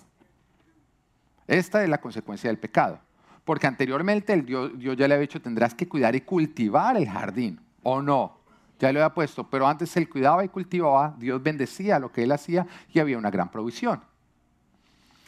Esta 1.47 1.83
es 1.83 1.89
la 1.89 2.01
consecuencia 2.01 2.51
del 2.51 2.59
pecado. 2.59 3.01
Porque 3.45 3.67
anteriormente 3.67 4.35
el 4.35 4.45
Dios, 4.45 4.73
ya 4.79 5.09
le 5.09 5.15
había 5.15 5.19
dicho 5.19 5.41
tendrás 5.41 5.75
que 5.75 5.89
cuidar 5.89 6.15
y 6.15 6.21
cultivar 6.21 6.97
el 6.99 7.09
jardín, 7.09 7.59
¿o 7.83 8.03
no? 8.03 8.39
Ya 8.79 8.93
lo 8.93 9.01
había 9.01 9.15
puesto, 9.15 9.49
pero 9.49 9.67
antes 9.67 9.97
él 9.97 10.09
cuidaba 10.09 10.45
y 10.45 10.49
cultivaba, 10.49 11.15
Dios 11.19 11.43
bendecía 11.43 11.99
lo 11.99 12.13
que 12.13 12.25
él 12.25 12.33
hacía 12.33 12.67
y 12.93 12.99
había 12.99 13.17
una 13.17 13.31
gran 13.31 13.51
provisión. 13.51 14.03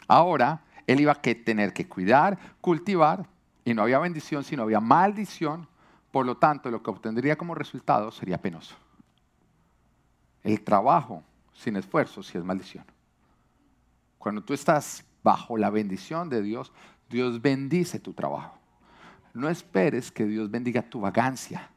Ahora 0.07 0.61
él 0.85 0.99
iba 0.99 1.13
a 1.13 1.21
tener 1.21 1.73
que 1.73 1.87
cuidar, 1.87 2.37
cultivar, 2.61 3.25
y 3.65 3.73
no 3.73 3.83
había 3.83 3.99
bendición, 3.99 4.43
sino 4.43 4.63
había 4.63 4.79
maldición, 4.79 5.67
por 6.11 6.25
lo 6.25 6.37
tanto, 6.37 6.69
lo 6.69 6.83
que 6.83 6.89
obtendría 6.89 7.37
como 7.37 7.55
resultado 7.55 8.11
sería 8.11 8.41
penoso. 8.41 8.75
El 10.43 10.61
trabajo 10.61 11.23
sin 11.53 11.77
esfuerzo 11.77 12.21
sí 12.21 12.37
es 12.37 12.43
maldición. 12.43 12.85
Cuando 14.17 14.43
tú 14.43 14.53
estás 14.53 15.05
bajo 15.23 15.57
la 15.57 15.69
bendición 15.69 16.29
de 16.29 16.41
Dios, 16.41 16.71
Dios 17.09 17.41
bendice 17.41 17.99
tu 17.99 18.13
trabajo. 18.13 18.57
No 19.33 19.49
esperes 19.49 20.11
que 20.11 20.25
Dios 20.25 20.51
bendiga 20.51 20.81
tu 20.81 20.99
vagancia. 21.01 21.69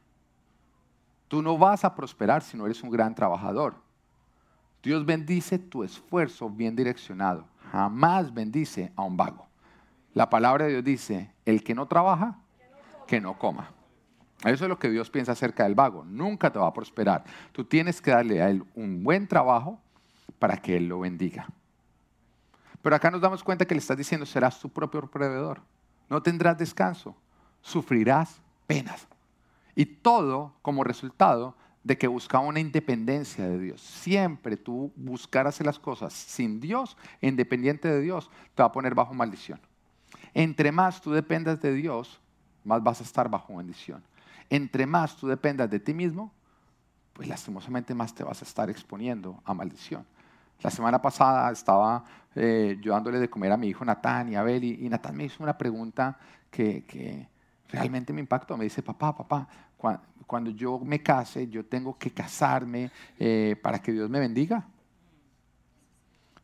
Tú 1.27 1.41
no 1.41 1.57
vas 1.57 1.85
a 1.85 1.95
prosperar 1.95 2.43
si 2.43 2.57
no 2.57 2.65
eres 2.65 2.83
un 2.83 2.89
gran 2.89 3.15
trabajador. 3.15 3.75
Dios 4.83 5.05
bendice 5.05 5.57
tu 5.57 5.83
esfuerzo 5.83 6.49
bien 6.49 6.75
direccionado. 6.75 7.47
Jamás 7.71 8.33
bendice 8.33 8.91
a 8.95 9.03
un 9.03 9.17
vago. 9.17 9.47
La 10.13 10.29
palabra 10.29 10.65
de 10.65 10.71
Dios 10.73 10.83
dice, 10.83 11.33
el 11.45 11.63
que 11.63 11.73
no 11.73 11.87
trabaja, 11.87 12.37
que 13.07 13.19
no 13.19 13.37
coma. 13.37 13.71
Eso 14.45 14.65
es 14.65 14.69
lo 14.69 14.77
que 14.77 14.91
Dios 14.91 15.09
piensa 15.09 15.31
acerca 15.31 15.63
del 15.63 15.73
vago. 15.73 16.05
Nunca 16.05 16.51
te 16.51 16.59
va 16.59 16.67
a 16.67 16.73
prosperar. 16.73 17.23
Tú 17.51 17.63
tienes 17.63 17.99
que 17.99 18.11
darle 18.11 18.43
a 18.43 18.49
él 18.49 18.63
un 18.75 19.03
buen 19.03 19.27
trabajo 19.27 19.79
para 20.37 20.57
que 20.57 20.77
él 20.77 20.87
lo 20.87 20.99
bendiga. 20.99 21.47
Pero 22.83 22.95
acá 22.95 23.09
nos 23.09 23.21
damos 23.21 23.43
cuenta 23.43 23.65
que 23.65 23.73
le 23.73 23.79
estás 23.79 23.97
diciendo, 23.97 24.25
serás 24.25 24.59
tu 24.59 24.69
propio 24.69 25.01
proveedor. 25.09 25.61
No 26.09 26.21
tendrás 26.21 26.59
descanso. 26.59 27.15
Sufrirás 27.61 28.39
penas. 28.67 29.07
Y 29.73 29.87
todo 29.87 30.53
como 30.61 30.83
resultado 30.83 31.55
de 31.83 31.97
que 31.97 32.07
buscaba 32.07 32.45
una 32.45 32.59
independencia 32.59 33.47
de 33.47 33.57
Dios. 33.57 33.81
Siempre 33.81 34.57
tú 34.57 34.93
buscar 34.95 35.47
hacer 35.47 35.65
las 35.65 35.79
cosas 35.79 36.13
sin 36.13 36.59
Dios, 36.59 36.95
independiente 37.19 37.87
de 37.87 37.99
Dios, 37.99 38.29
te 38.53 38.61
va 38.61 38.67
a 38.67 38.71
poner 38.71 38.93
bajo 38.93 39.15
maldición. 39.15 39.59
Entre 40.35 40.71
más 40.71 41.01
tú 41.01 41.11
dependas 41.11 41.59
de 41.61 41.73
Dios, 41.73 42.19
más 42.63 42.83
vas 42.83 43.01
a 43.01 43.03
estar 43.03 43.27
bajo 43.27 43.55
bendición 43.57 44.03
entre 44.49 44.85
más 44.85 45.15
tú 45.15 45.27
dependas 45.27 45.69
de 45.69 45.79
ti 45.79 45.93
mismo, 45.93 46.31
pues 47.13 47.27
lastimosamente 47.27 47.93
más 47.95 48.13
te 48.13 48.23
vas 48.23 48.41
a 48.41 48.45
estar 48.45 48.69
exponiendo 48.69 49.41
a 49.45 49.53
maldición. 49.53 50.05
La 50.61 50.69
semana 50.69 51.01
pasada 51.01 51.51
estaba 51.51 52.03
eh, 52.35 52.77
yo 52.81 52.91
dándole 52.91 53.19
de 53.19 53.29
comer 53.29 53.51
a 53.51 53.57
mi 53.57 53.67
hijo 53.67 53.85
Natán 53.85 54.31
y 54.31 54.35
Abel 54.35 54.63
y, 54.63 54.89
Natán 54.89 55.15
me 55.15 55.25
hizo 55.25 55.41
una 55.41 55.57
pregunta 55.57 56.17
que, 56.51 57.27
realmente 57.69 58.13
me 58.13 58.21
impactó. 58.21 58.57
Me 58.57 58.65
dice, 58.65 58.81
papá, 58.81 59.15
papá, 59.15 59.47
cuando, 60.25 60.51
yo 60.51 60.79
me 60.79 61.01
case, 61.01 61.47
yo 61.47 61.65
tengo 61.65 61.97
que 61.97 62.11
casarme 62.11 62.91
eh, 63.19 63.55
para 63.61 63.79
que 63.79 63.91
Dios 63.91 64.09
me 64.09 64.19
bendiga. 64.19 64.65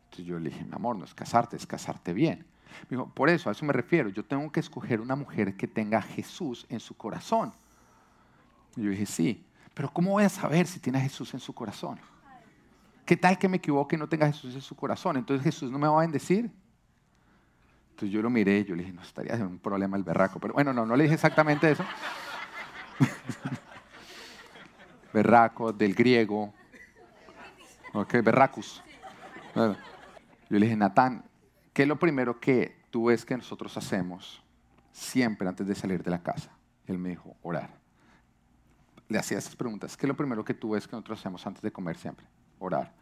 Entonces 0.06 0.26
yo 0.26 0.40
le 0.40 0.50
dije, 0.50 0.66
mi 0.66 0.74
amor, 0.74 0.98
no 0.98 1.06
es 1.06 1.14
casarte, 1.14 1.56
es 1.56 1.66
casarte 1.66 2.14
bien. 2.14 2.46
Me 2.90 2.98
dijo, 2.98 3.08
por 3.14 3.30
eso, 3.30 3.50
a 3.50 3.54
eso 3.54 3.66
me 3.66 3.74
refiero. 3.74 4.10
Yo 4.10 4.26
tengo 4.26 4.52
que 4.52 4.60
escoger 4.60 5.00
una 5.00 5.16
mujer 5.16 5.56
que 5.56 5.68
tenga 5.68 6.00
a 6.00 6.02
Jesús 6.02 6.66
en 6.70 6.80
su 6.80 6.96
corazón. 6.96 7.54
Y 8.76 8.84
yo 8.84 8.90
dije, 8.90 9.06
sí, 9.06 9.46
pero 9.74 9.92
¿cómo 9.92 10.12
voy 10.12 10.24
a 10.24 10.30
saber 10.30 10.68
si 10.68 10.80
tiene 10.80 11.00
a 11.00 11.02
Jesús 11.02 11.34
en 11.34 11.40
su 11.40 11.54
corazón? 11.54 12.00
¿Qué 13.06 13.18
tal 13.18 13.38
que 13.38 13.50
me 13.50 13.58
equivoque 13.58 13.96
y 13.96 14.00
no 14.00 14.08
tenga 14.08 14.28
a 14.28 14.32
Jesús 14.32 14.54
en 14.54 14.62
su 14.62 14.76
corazón? 14.76 15.18
Entonces 15.18 15.44
Jesús 15.44 15.72
no 15.72 15.78
me 15.78 15.88
va 15.88 15.98
a 15.98 16.02
bendecir. 16.02 16.52
Entonces 17.92 18.12
yo 18.12 18.22
lo 18.22 18.30
miré 18.30 18.64
yo 18.64 18.76
le 18.76 18.84
dije, 18.84 18.94
no 18.94 19.02
estaría 19.02 19.36
en 19.36 19.44
un 19.44 19.60
problema 19.60 19.98
el 19.98 20.04
berraco. 20.04 20.40
Pero 20.40 20.54
bueno, 20.54 20.74
no, 20.74 20.86
no 20.86 20.96
le 20.96 21.04
dije 21.04 21.16
exactamente 21.16 21.72
eso. 21.72 21.84
berraco, 25.14 25.74
del 25.74 25.94
griego. 25.94 26.54
Ok, 27.94 28.14
berracus. 28.24 28.82
Yo 29.56 29.76
le 30.50 30.66
dije, 30.66 30.78
Natán, 30.78 31.26
¿qué 31.74 31.82
es 31.82 31.88
lo 31.88 31.98
primero 31.98 32.40
que 32.40 32.86
tú 32.90 33.06
ves 33.06 33.26
que 33.26 33.36
nosotros 33.36 33.76
hacemos 33.76 34.42
siempre 34.92 35.48
antes 35.48 35.68
de 35.68 35.76
salir 35.76 36.04
de 36.04 36.12
la 36.12 36.24
casa? 36.24 36.52
Él 36.88 36.98
me 36.98 37.10
dijo, 37.10 37.36
orar 37.42 37.81
le 39.12 39.20
hacía 39.20 39.38
estas 39.38 39.56
preguntas. 39.56 39.98
¿Qué 39.98 40.06
es 40.06 40.08
lo 40.08 40.16
primero 40.16 40.46
que 40.46 40.54
tú 40.54 40.72
ves 40.72 40.88
que 40.88 40.94
nosotros 40.94 41.20
hacemos 41.20 41.46
antes 41.46 41.62
de 41.62 41.72
comer 41.72 41.98
siempre? 41.98 42.26
Orar. 42.60 42.94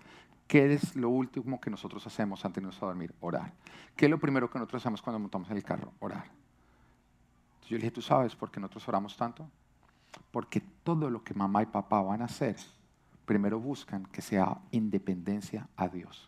¿Qué 0.48 0.74
es 0.74 0.96
lo 0.96 1.10
último 1.10 1.62
que 1.62 1.70
nosotros 1.70 2.06
hacemos 2.08 2.44
antes 2.44 2.56
de 2.56 2.62
irnos 2.62 2.82
a 2.82 2.88
dormir? 2.88 3.14
Orar. 3.20 3.54
¿Qué 3.96 4.06
es 4.06 4.12
lo 4.12 4.20
primero 4.20 4.50
que 4.50 4.58
nosotros 4.58 4.82
hacemos 4.82 5.02
cuando 5.04 5.20
montamos 5.20 5.50
en 5.52 5.58
el 5.58 5.64
carro? 5.64 5.94
Orar. 6.00 6.26
yo 7.68 7.78
le 7.78 7.78
dije, 7.78 7.92
¿tú 7.92 8.02
sabes 8.02 8.36
por 8.36 8.50
qué 8.50 8.60
nosotros 8.60 8.88
oramos 8.88 9.16
tanto? 9.16 9.48
Porque 10.32 10.60
todo 10.84 11.12
lo 11.12 11.24
que 11.24 11.36
mamá 11.36 11.62
y 11.62 11.68
papá 11.68 12.02
van 12.02 12.24
a 12.24 12.26
hacer, 12.26 12.56
primero 13.26 13.60
buscan 13.60 14.08
que 14.08 14.24
sea 14.24 14.58
independencia 14.72 15.68
a 15.76 15.88
Dios. 15.88 16.28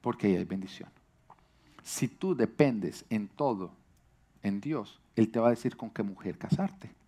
Porque 0.00 0.28
ahí 0.28 0.36
hay 0.36 0.44
bendición. 0.44 0.90
Si 1.82 2.06
tú 2.06 2.36
dependes 2.36 3.04
en 3.10 3.26
todo 3.26 3.72
en 4.44 4.60
Dios, 4.60 5.00
Él 5.16 5.32
te 5.32 5.40
va 5.40 5.48
a 5.48 5.50
decir 5.50 5.76
con 5.76 5.90
qué 5.90 6.04
mujer 6.04 6.38
casarte. 6.38 7.01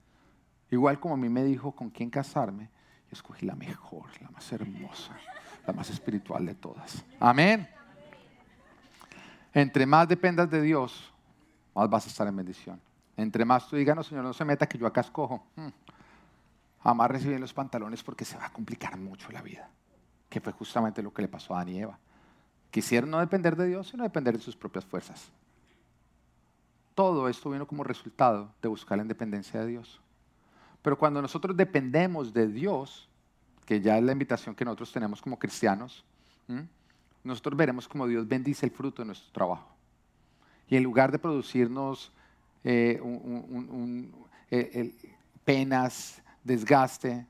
Igual 0.74 0.98
como 0.98 1.14
a 1.14 1.16
mí 1.16 1.28
me 1.28 1.44
dijo 1.44 1.70
con 1.70 1.88
quién 1.88 2.10
casarme, 2.10 2.64
yo 2.64 3.12
escogí 3.12 3.46
la 3.46 3.54
mejor, 3.54 4.06
la 4.20 4.28
más 4.30 4.50
hermosa, 4.50 5.16
la 5.64 5.72
más 5.72 5.88
espiritual 5.88 6.44
de 6.44 6.56
todas. 6.56 7.04
Amén. 7.20 7.68
Entre 9.52 9.86
más 9.86 10.08
dependas 10.08 10.50
de 10.50 10.60
Dios, 10.60 11.12
más 11.76 11.88
vas 11.88 12.06
a 12.06 12.08
estar 12.08 12.26
en 12.26 12.34
bendición. 12.34 12.80
Entre 13.16 13.44
más 13.44 13.68
tú 13.68 13.76
digas, 13.76 13.94
no, 13.94 14.02
Señor, 14.02 14.24
no 14.24 14.32
se 14.32 14.44
meta 14.44 14.66
que 14.66 14.76
yo 14.76 14.88
acá 14.88 15.02
escojo. 15.02 15.46
Hmm. 15.54 15.68
amarres 16.80 17.24
bien 17.24 17.40
los 17.40 17.54
pantalones 17.54 18.02
porque 18.02 18.24
se 18.24 18.36
va 18.36 18.46
a 18.46 18.52
complicar 18.52 18.98
mucho 18.98 19.30
la 19.30 19.42
vida, 19.42 19.70
que 20.28 20.40
fue 20.40 20.52
justamente 20.52 21.04
lo 21.04 21.14
que 21.14 21.22
le 21.22 21.28
pasó 21.28 21.54
a 21.54 21.58
Adán 21.58 21.68
y 21.68 21.78
Eva. 21.82 22.00
Quisieron 22.72 23.10
no 23.12 23.20
depender 23.20 23.54
de 23.54 23.68
Dios, 23.68 23.90
sino 23.90 24.02
depender 24.02 24.36
de 24.36 24.42
sus 24.42 24.56
propias 24.56 24.84
fuerzas. 24.84 25.30
Todo 26.96 27.28
esto 27.28 27.50
vino 27.50 27.64
como 27.64 27.84
resultado 27.84 28.52
de 28.60 28.66
buscar 28.66 28.98
la 28.98 29.02
independencia 29.02 29.60
de 29.60 29.66
Dios. 29.68 30.00
Pero 30.84 30.98
cuando 30.98 31.22
nosotros 31.22 31.56
dependemos 31.56 32.34
de 32.34 32.46
Dios, 32.46 33.08
que 33.64 33.80
ya 33.80 33.96
es 33.96 34.04
la 34.04 34.12
invitación 34.12 34.54
que 34.54 34.66
nosotros 34.66 34.92
tenemos 34.92 35.22
como 35.22 35.38
cristianos, 35.38 36.04
nosotros 37.22 37.56
veremos 37.56 37.88
como 37.88 38.06
Dios 38.06 38.28
bendice 38.28 38.66
el 38.66 38.70
fruto 38.70 39.00
de 39.00 39.06
nuestro 39.06 39.32
trabajo. 39.32 39.66
Y 40.68 40.76
en 40.76 40.82
lugar 40.82 41.10
de 41.10 41.18
producirnos 41.18 42.12
eh, 42.62 43.00
eh, 44.50 44.94
penas, 45.42 46.20
desgaste, 46.42 47.26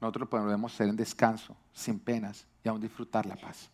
nosotros 0.00 0.28
podemos 0.28 0.72
ser 0.72 0.88
en 0.88 0.96
descanso, 0.96 1.56
sin 1.72 2.00
penas 2.00 2.48
y 2.64 2.68
aún 2.68 2.80
disfrutar 2.80 3.26
la 3.26 3.36
paz. 3.36 3.70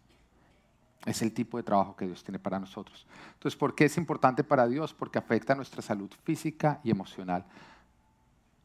Es 1.06 1.22
el 1.22 1.32
tipo 1.32 1.56
de 1.56 1.62
trabajo 1.62 1.96
que 1.96 2.04
Dios 2.04 2.22
tiene 2.22 2.38
para 2.38 2.60
nosotros. 2.60 3.06
Entonces, 3.32 3.56
¿por 3.56 3.74
qué 3.74 3.86
es 3.86 3.96
importante 3.96 4.44
para 4.44 4.66
Dios? 4.66 4.92
Porque 4.92 5.16
afecta 5.18 5.54
a 5.54 5.56
nuestra 5.56 5.80
salud 5.80 6.10
física 6.24 6.78
y 6.84 6.90
emocional. 6.90 7.46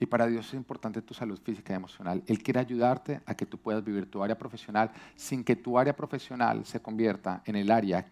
Y 0.02 0.08
para 0.08 0.26
Dios 0.26 0.48
es 0.48 0.56
importante 0.56 1.00
tu 1.04 1.14
salud 1.14 1.40
física 1.40 1.74
y 1.74 1.76
emocional. 1.76 2.24
Él 2.26 2.42
quiere 2.42 2.60
ayudarte 2.60 3.22
a 3.24 3.36
que 3.36 3.46
tú 3.46 3.60
puedas 3.60 3.84
vivir 3.84 4.10
tu 4.10 4.24
área 4.24 4.36
profesional 4.36 4.90
sin 5.16 5.44
que 5.44 5.56
tu 5.56 5.78
área 5.78 5.96
profesional 5.96 6.66
se 6.66 6.82
convierta 6.82 7.44
en 7.46 7.56
el 7.56 7.70
área 7.70 8.08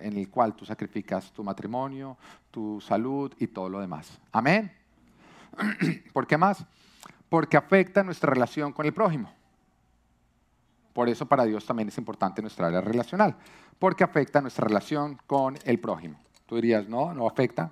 en 0.00 0.18
el 0.18 0.28
cual 0.28 0.54
tú 0.54 0.66
sacrificas 0.66 1.32
tu 1.32 1.42
matrimonio, 1.42 2.18
tu 2.50 2.82
salud 2.82 3.32
y 3.38 3.46
todo 3.46 3.70
lo 3.70 3.80
demás. 3.80 4.20
Amén. 4.30 4.70
¿Por 6.12 6.26
qué 6.26 6.36
más? 6.36 6.66
Porque 7.30 7.56
afecta 7.56 8.04
nuestra 8.04 8.30
relación 8.30 8.74
con 8.74 8.84
el 8.84 8.92
prójimo. 8.92 9.32
Por 10.92 11.08
eso 11.08 11.24
para 11.24 11.46
Dios 11.46 11.64
también 11.64 11.88
es 11.88 11.96
importante 11.96 12.42
nuestra 12.42 12.66
área 12.66 12.82
relacional, 12.82 13.36
porque 13.78 14.04
afecta 14.04 14.42
nuestra 14.42 14.66
relación 14.66 15.18
con 15.26 15.56
el 15.64 15.80
prójimo. 15.80 16.20
Tú 16.44 16.56
dirías, 16.56 16.86
no, 16.86 17.14
no 17.14 17.26
afecta. 17.26 17.70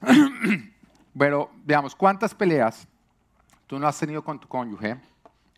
Pero 1.18 1.50
veamos, 1.64 1.94
¿cuántas 1.94 2.34
peleas 2.34 2.86
tú 3.66 3.78
no 3.78 3.86
has 3.86 3.98
tenido 3.98 4.22
con 4.22 4.38
tu 4.38 4.46
cónyuge, 4.48 5.00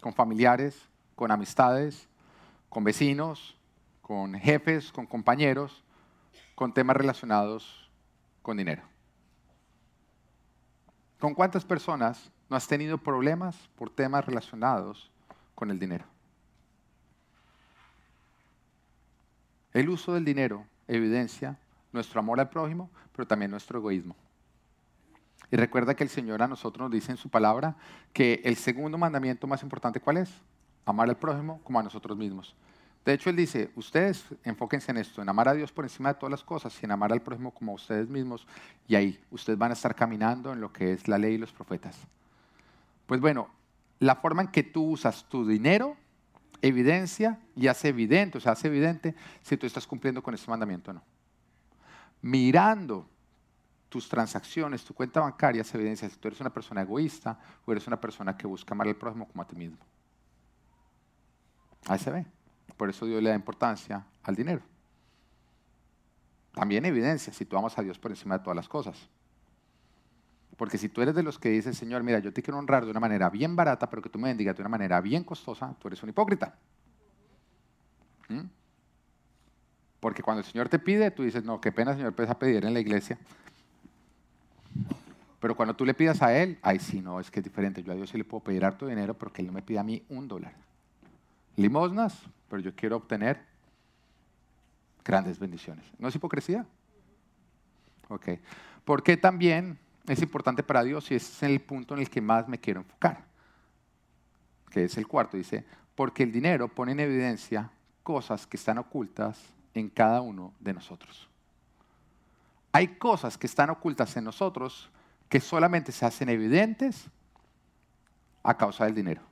con 0.00 0.12
familiares, 0.12 0.80
con 1.16 1.30
amistades, 1.32 2.08
con 2.68 2.84
vecinos, 2.84 3.56
con 4.00 4.34
jefes, 4.34 4.92
con 4.92 5.06
compañeros, 5.06 5.82
con 6.54 6.72
temas 6.72 6.96
relacionados 6.96 7.90
con 8.42 8.56
dinero? 8.56 8.82
¿Con 11.18 11.34
cuántas 11.34 11.64
personas 11.64 12.30
no 12.48 12.56
has 12.56 12.68
tenido 12.68 12.96
problemas 12.98 13.56
por 13.74 13.90
temas 13.90 14.24
relacionados 14.24 15.10
con 15.56 15.72
el 15.72 15.78
dinero? 15.80 16.04
El 19.72 19.88
uso 19.88 20.14
del 20.14 20.24
dinero 20.24 20.64
evidencia 20.86 21.58
nuestro 21.92 22.20
amor 22.20 22.38
al 22.38 22.48
prójimo, 22.48 22.90
pero 23.12 23.26
también 23.26 23.50
nuestro 23.50 23.80
egoísmo. 23.80 24.14
Y 25.50 25.56
recuerda 25.56 25.94
que 25.94 26.04
el 26.04 26.10
Señor 26.10 26.42
a 26.42 26.48
nosotros 26.48 26.84
nos 26.84 26.90
dice 26.92 27.10
en 27.10 27.16
su 27.16 27.28
palabra 27.28 27.76
que 28.12 28.40
el 28.44 28.56
segundo 28.56 28.98
mandamiento 28.98 29.46
más 29.46 29.62
importante, 29.62 30.00
¿cuál 30.00 30.18
es? 30.18 30.30
Amar 30.84 31.08
al 31.08 31.16
prójimo 31.16 31.60
como 31.64 31.78
a 31.80 31.82
nosotros 31.82 32.16
mismos. 32.16 32.54
De 33.04 33.14
hecho, 33.14 33.30
Él 33.30 33.36
dice, 33.36 33.70
ustedes 33.74 34.26
enfóquense 34.44 34.90
en 34.90 34.98
esto, 34.98 35.22
en 35.22 35.28
amar 35.30 35.48
a 35.48 35.54
Dios 35.54 35.72
por 35.72 35.86
encima 35.86 36.12
de 36.12 36.18
todas 36.18 36.30
las 36.30 36.44
cosas 36.44 36.76
y 36.82 36.84
en 36.84 36.90
amar 36.90 37.10
al 37.10 37.22
prójimo 37.22 37.52
como 37.52 37.72
a 37.72 37.74
ustedes 37.76 38.08
mismos. 38.08 38.46
Y 38.86 38.96
ahí 38.96 39.18
ustedes 39.30 39.58
van 39.58 39.70
a 39.70 39.74
estar 39.74 39.94
caminando 39.94 40.52
en 40.52 40.60
lo 40.60 40.72
que 40.72 40.92
es 40.92 41.08
la 41.08 41.16
ley 41.16 41.34
y 41.34 41.38
los 41.38 41.52
profetas. 41.52 41.96
Pues 43.06 43.18
bueno, 43.20 43.48
la 43.98 44.16
forma 44.16 44.42
en 44.42 44.48
que 44.48 44.62
tú 44.62 44.84
usas 44.90 45.24
tu 45.24 45.46
dinero 45.46 45.96
evidencia 46.60 47.38
y 47.56 47.68
hace 47.68 47.88
evidente, 47.88 48.36
o 48.36 48.40
sea, 48.40 48.52
hace 48.52 48.68
evidente 48.68 49.14
si 49.42 49.56
tú 49.56 49.66
estás 49.66 49.86
cumpliendo 49.86 50.22
con 50.22 50.34
este 50.34 50.50
mandamiento 50.50 50.90
o 50.90 50.94
no. 50.94 51.02
Mirando 52.20 53.08
tus 53.88 54.08
transacciones, 54.08 54.84
tu 54.84 54.94
cuenta 54.94 55.20
bancaria, 55.20 55.62
hace 55.62 55.76
evidencia 55.78 56.08
si 56.08 56.16
tú 56.16 56.28
eres 56.28 56.40
una 56.40 56.50
persona 56.50 56.82
egoísta 56.82 57.38
o 57.64 57.72
eres 57.72 57.86
una 57.86 58.00
persona 58.00 58.36
que 58.36 58.46
busca 58.46 58.74
amar 58.74 58.86
al 58.86 58.96
prójimo 58.96 59.26
como 59.26 59.42
a 59.42 59.46
ti 59.46 59.56
mismo. 59.56 59.78
Ahí 61.86 61.98
se 61.98 62.10
ve. 62.10 62.26
Por 62.76 62.90
eso 62.90 63.06
Dios 63.06 63.22
le 63.22 63.30
da 63.30 63.36
importancia 63.36 64.04
al 64.22 64.34
dinero. 64.34 64.62
También 66.52 66.84
evidencia 66.84 67.32
si 67.32 67.44
tú 67.44 67.56
amas 67.56 67.78
a 67.78 67.82
Dios 67.82 67.98
por 67.98 68.10
encima 68.10 68.38
de 68.38 68.44
todas 68.44 68.56
las 68.56 68.68
cosas. 68.68 69.08
Porque 70.56 70.76
si 70.76 70.88
tú 70.88 71.00
eres 71.00 71.14
de 71.14 71.22
los 71.22 71.38
que 71.38 71.50
dices, 71.50 71.78
Señor, 71.78 72.02
mira, 72.02 72.18
yo 72.18 72.32
te 72.32 72.42
quiero 72.42 72.58
honrar 72.58 72.84
de 72.84 72.90
una 72.90 72.98
manera 72.98 73.30
bien 73.30 73.54
barata, 73.54 73.88
pero 73.88 74.02
que 74.02 74.08
tú 74.08 74.18
me 74.18 74.28
bendigas 74.28 74.56
de 74.56 74.62
una 74.62 74.68
manera 74.68 75.00
bien 75.00 75.22
costosa, 75.22 75.72
tú 75.78 75.86
eres 75.86 76.02
un 76.02 76.08
hipócrita. 76.08 76.58
¿Mm? 78.28 78.40
Porque 80.00 80.22
cuando 80.22 80.40
el 80.40 80.46
Señor 80.46 80.68
te 80.68 80.80
pide, 80.80 81.12
tú 81.12 81.22
dices, 81.22 81.44
no, 81.44 81.60
qué 81.60 81.70
pena, 81.70 81.94
Señor, 81.94 82.12
puedes 82.12 82.30
a 82.30 82.38
pedir 82.38 82.64
en 82.64 82.74
la 82.74 82.80
iglesia. 82.80 83.18
Pero 85.40 85.54
cuando 85.54 85.74
tú 85.74 85.84
le 85.84 85.94
pidas 85.94 86.20
a 86.22 86.36
Él, 86.36 86.58
ay, 86.62 86.78
sí, 86.78 87.00
no, 87.00 87.20
es 87.20 87.30
que 87.30 87.40
es 87.40 87.44
diferente. 87.44 87.82
Yo 87.82 87.92
a 87.92 87.94
Dios 87.94 88.10
sí 88.10 88.18
le 88.18 88.24
puedo 88.24 88.42
pedir 88.42 88.64
harto 88.64 88.86
dinero, 88.86 89.14
pero 89.14 89.32
que 89.32 89.42
Él 89.42 89.46
no 89.46 89.52
me 89.52 89.62
pida 89.62 89.80
a 89.80 89.84
mí 89.84 90.02
un 90.08 90.26
dólar. 90.26 90.52
Limosnas, 91.56 92.18
pero 92.48 92.60
yo 92.60 92.74
quiero 92.74 92.96
obtener 92.96 93.40
grandes 95.04 95.38
bendiciones. 95.38 95.84
¿No 95.98 96.08
es 96.08 96.14
hipocresía? 96.14 96.66
Ok. 98.08 98.28
¿Por 98.84 99.02
qué 99.02 99.16
también 99.16 99.78
es 100.06 100.22
importante 100.22 100.62
para 100.62 100.82
Dios 100.82 101.10
y 101.10 101.14
es 101.14 101.42
el 101.42 101.60
punto 101.60 101.94
en 101.94 102.00
el 102.00 102.10
que 102.10 102.20
más 102.20 102.48
me 102.48 102.58
quiero 102.58 102.80
enfocar? 102.80 103.24
Que 104.70 104.84
es 104.84 104.96
el 104.96 105.06
cuarto. 105.06 105.36
Dice, 105.36 105.64
porque 105.94 106.22
el 106.24 106.32
dinero 106.32 106.68
pone 106.68 106.92
en 106.92 107.00
evidencia 107.00 107.70
cosas 108.02 108.46
que 108.46 108.56
están 108.56 108.78
ocultas 108.78 109.40
en 109.74 109.88
cada 109.88 110.20
uno 110.20 110.52
de 110.58 110.74
nosotros. 110.74 111.28
Hay 112.72 112.88
cosas 112.96 113.38
que 113.38 113.46
están 113.46 113.70
ocultas 113.70 114.16
en 114.16 114.24
nosotros 114.24 114.90
que 115.28 115.40
solamente 115.40 115.92
se 115.92 116.06
hacen 116.06 116.28
evidentes 116.28 117.08
a 118.42 118.56
causa 118.56 118.84
del 118.84 118.94
dinero. 118.94 119.22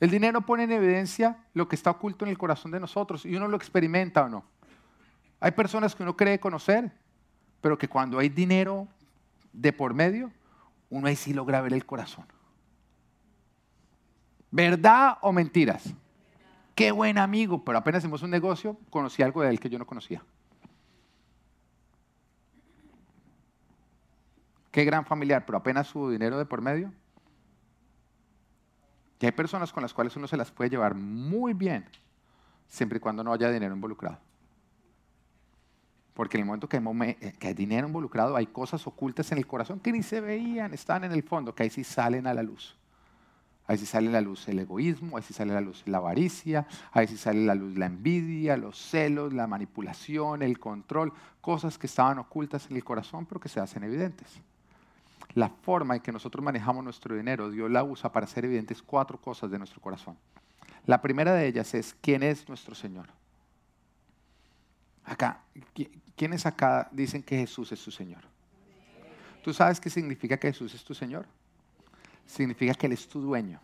El 0.00 0.10
dinero 0.10 0.40
pone 0.42 0.64
en 0.64 0.72
evidencia 0.72 1.38
lo 1.52 1.68
que 1.68 1.76
está 1.76 1.90
oculto 1.90 2.24
en 2.24 2.30
el 2.30 2.38
corazón 2.38 2.70
de 2.70 2.80
nosotros 2.80 3.24
y 3.24 3.36
uno 3.36 3.48
lo 3.48 3.56
experimenta 3.56 4.24
o 4.24 4.28
no. 4.28 4.44
Hay 5.40 5.52
personas 5.52 5.94
que 5.94 6.02
uno 6.02 6.16
cree 6.16 6.40
conocer, 6.40 6.90
pero 7.60 7.78
que 7.78 7.88
cuando 7.88 8.18
hay 8.18 8.28
dinero 8.28 8.88
de 9.52 9.72
por 9.72 9.94
medio, 9.94 10.32
uno 10.90 11.06
ahí 11.06 11.16
sí 11.16 11.32
logra 11.32 11.60
ver 11.60 11.72
el 11.72 11.86
corazón. 11.86 12.26
¿Verdad 14.50 15.18
o 15.20 15.32
mentiras? 15.32 15.94
Qué 16.74 16.90
buen 16.90 17.18
amigo, 17.18 17.64
pero 17.64 17.78
apenas 17.78 18.02
hicimos 18.02 18.22
un 18.22 18.30
negocio, 18.30 18.76
conocí 18.90 19.22
algo 19.22 19.42
de 19.42 19.50
él 19.50 19.60
que 19.60 19.70
yo 19.70 19.78
no 19.78 19.86
conocía. 19.86 20.22
Qué 24.74 24.84
gran 24.84 25.04
familiar, 25.04 25.46
pero 25.46 25.56
apenas 25.56 25.94
hubo 25.94 26.10
dinero 26.10 26.36
de 26.36 26.46
por 26.46 26.60
medio, 26.60 26.92
que 29.20 29.26
hay 29.26 29.30
personas 29.30 29.72
con 29.72 29.84
las 29.84 29.94
cuales 29.94 30.16
uno 30.16 30.26
se 30.26 30.36
las 30.36 30.50
puede 30.50 30.68
llevar 30.68 30.96
muy 30.96 31.54
bien, 31.54 31.84
siempre 32.66 32.96
y 32.96 33.00
cuando 33.00 33.22
no 33.22 33.32
haya 33.32 33.52
dinero 33.52 33.72
involucrado. 33.72 34.18
Porque 36.12 36.38
en 36.38 36.40
el 36.40 36.46
momento 36.46 36.68
que 36.68 36.78
hay, 36.78 37.16
eh, 37.20 37.34
que 37.38 37.46
hay, 37.46 37.54
dinero 37.54 37.86
involucrado, 37.86 38.34
hay 38.34 38.46
cosas 38.46 38.84
ocultas 38.88 39.30
en 39.30 39.38
el 39.38 39.46
corazón 39.46 39.78
que 39.78 39.92
ni 39.92 40.02
se 40.02 40.20
veían, 40.20 40.74
están 40.74 41.04
en 41.04 41.12
el 41.12 41.22
fondo, 41.22 41.54
que 41.54 41.62
ahí 41.62 41.70
sí 41.70 41.84
salen 41.84 42.26
a 42.26 42.34
la 42.34 42.42
luz. 42.42 42.76
Ahí 43.68 43.78
sí 43.78 43.86
sale 43.86 44.08
a 44.08 44.12
la 44.14 44.22
luz 44.22 44.48
el 44.48 44.58
egoísmo, 44.58 45.16
ahí 45.16 45.22
sí 45.22 45.32
sale 45.32 45.52
a 45.52 45.54
la 45.54 45.60
luz 45.60 45.84
la 45.86 45.98
avaricia, 45.98 46.66
ahí 46.90 47.06
sí 47.06 47.16
sale 47.16 47.44
a 47.44 47.46
la 47.46 47.54
luz 47.54 47.78
la 47.78 47.86
envidia, 47.86 48.56
los 48.56 48.76
celos, 48.76 49.34
la 49.34 49.46
manipulación, 49.46 50.42
el 50.42 50.58
control, 50.58 51.12
cosas 51.40 51.78
que 51.78 51.86
estaban 51.86 52.18
ocultas 52.18 52.68
en 52.68 52.76
el 52.76 52.82
corazón 52.82 53.24
pero 53.24 53.38
que 53.38 53.48
se 53.48 53.60
hacen 53.60 53.84
evidentes 53.84 54.42
la 55.34 55.48
forma 55.48 55.96
en 55.96 56.02
que 56.02 56.12
nosotros 56.12 56.44
manejamos 56.44 56.84
nuestro 56.84 57.16
dinero, 57.16 57.50
Dios 57.50 57.70
la 57.70 57.82
usa 57.82 58.12
para 58.12 58.24
hacer 58.24 58.44
evidentes 58.44 58.82
cuatro 58.82 59.20
cosas 59.20 59.50
de 59.50 59.58
nuestro 59.58 59.80
corazón. 59.80 60.16
La 60.86 61.02
primera 61.02 61.34
de 61.34 61.46
ellas 61.46 61.74
es 61.74 61.96
quién 62.00 62.22
es 62.22 62.48
nuestro 62.48 62.74
Señor. 62.74 63.08
Acá, 65.04 65.42
¿quiénes 66.16 66.46
acá 66.46 66.88
dicen 66.92 67.22
que 67.22 67.36
Jesús 67.36 67.72
es 67.72 67.78
su 67.78 67.90
Señor? 67.90 68.22
¿Tú 69.42 69.52
sabes 69.52 69.80
qué 69.80 69.90
significa 69.90 70.38
que 70.38 70.48
Jesús 70.48 70.74
es 70.74 70.84
tu 70.84 70.94
Señor? 70.94 71.26
Significa 72.26 72.74
que 72.74 72.86
Él 72.86 72.92
es 72.92 73.06
tu 73.08 73.20
dueño. 73.20 73.60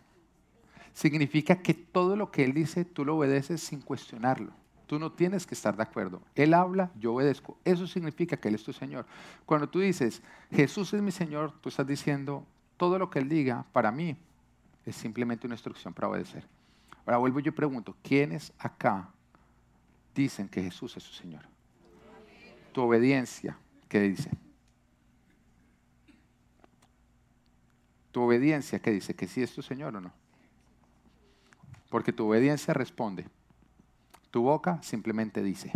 Significa 0.93 1.55
que 1.55 1.73
todo 1.73 2.15
lo 2.15 2.31
que 2.31 2.43
Él 2.43 2.53
dice 2.53 2.85
tú 2.85 3.05
lo 3.05 3.17
obedeces 3.17 3.61
sin 3.61 3.81
cuestionarlo. 3.81 4.51
Tú 4.91 4.99
no 4.99 5.09
tienes 5.09 5.47
que 5.47 5.55
estar 5.55 5.77
de 5.77 5.83
acuerdo. 5.83 6.21
Él 6.35 6.53
habla, 6.53 6.91
yo 6.99 7.13
obedezco. 7.13 7.57
Eso 7.63 7.87
significa 7.87 8.35
que 8.35 8.49
Él 8.49 8.55
es 8.55 8.63
tu 8.65 8.73
Señor. 8.73 9.05
Cuando 9.45 9.69
tú 9.69 9.79
dices, 9.79 10.21
Jesús 10.51 10.93
es 10.93 11.01
mi 11.01 11.11
Señor, 11.11 11.53
tú 11.61 11.69
estás 11.69 11.87
diciendo, 11.87 12.45
todo 12.75 12.99
lo 12.99 13.09
que 13.09 13.19
Él 13.19 13.29
diga 13.29 13.65
para 13.71 13.89
mí 13.89 14.17
es 14.85 14.97
simplemente 14.97 15.47
una 15.47 15.55
instrucción 15.55 15.93
para 15.93 16.09
obedecer. 16.09 16.45
Ahora 17.05 17.19
vuelvo 17.19 17.39
y 17.39 17.43
yo 17.43 17.55
pregunto, 17.55 17.95
¿quiénes 18.03 18.51
acá 18.59 19.09
dicen 20.13 20.49
que 20.49 20.61
Jesús 20.61 20.97
es 20.97 21.03
su 21.03 21.13
Señor? 21.13 21.45
Tu 22.73 22.81
obediencia, 22.81 23.57
¿qué 23.87 24.01
dice? 24.01 24.29
Tu 28.11 28.21
obediencia, 28.21 28.79
¿qué 28.79 28.91
dice? 28.91 29.15
¿Que 29.15 29.29
sí 29.29 29.41
es 29.41 29.55
tu 29.55 29.61
Señor 29.61 29.95
o 29.95 30.01
no? 30.01 30.11
Porque 31.89 32.11
tu 32.11 32.27
obediencia 32.27 32.73
responde. 32.73 33.25
Tu 34.31 34.41
boca 34.41 34.81
simplemente 34.81 35.43
dice. 35.43 35.71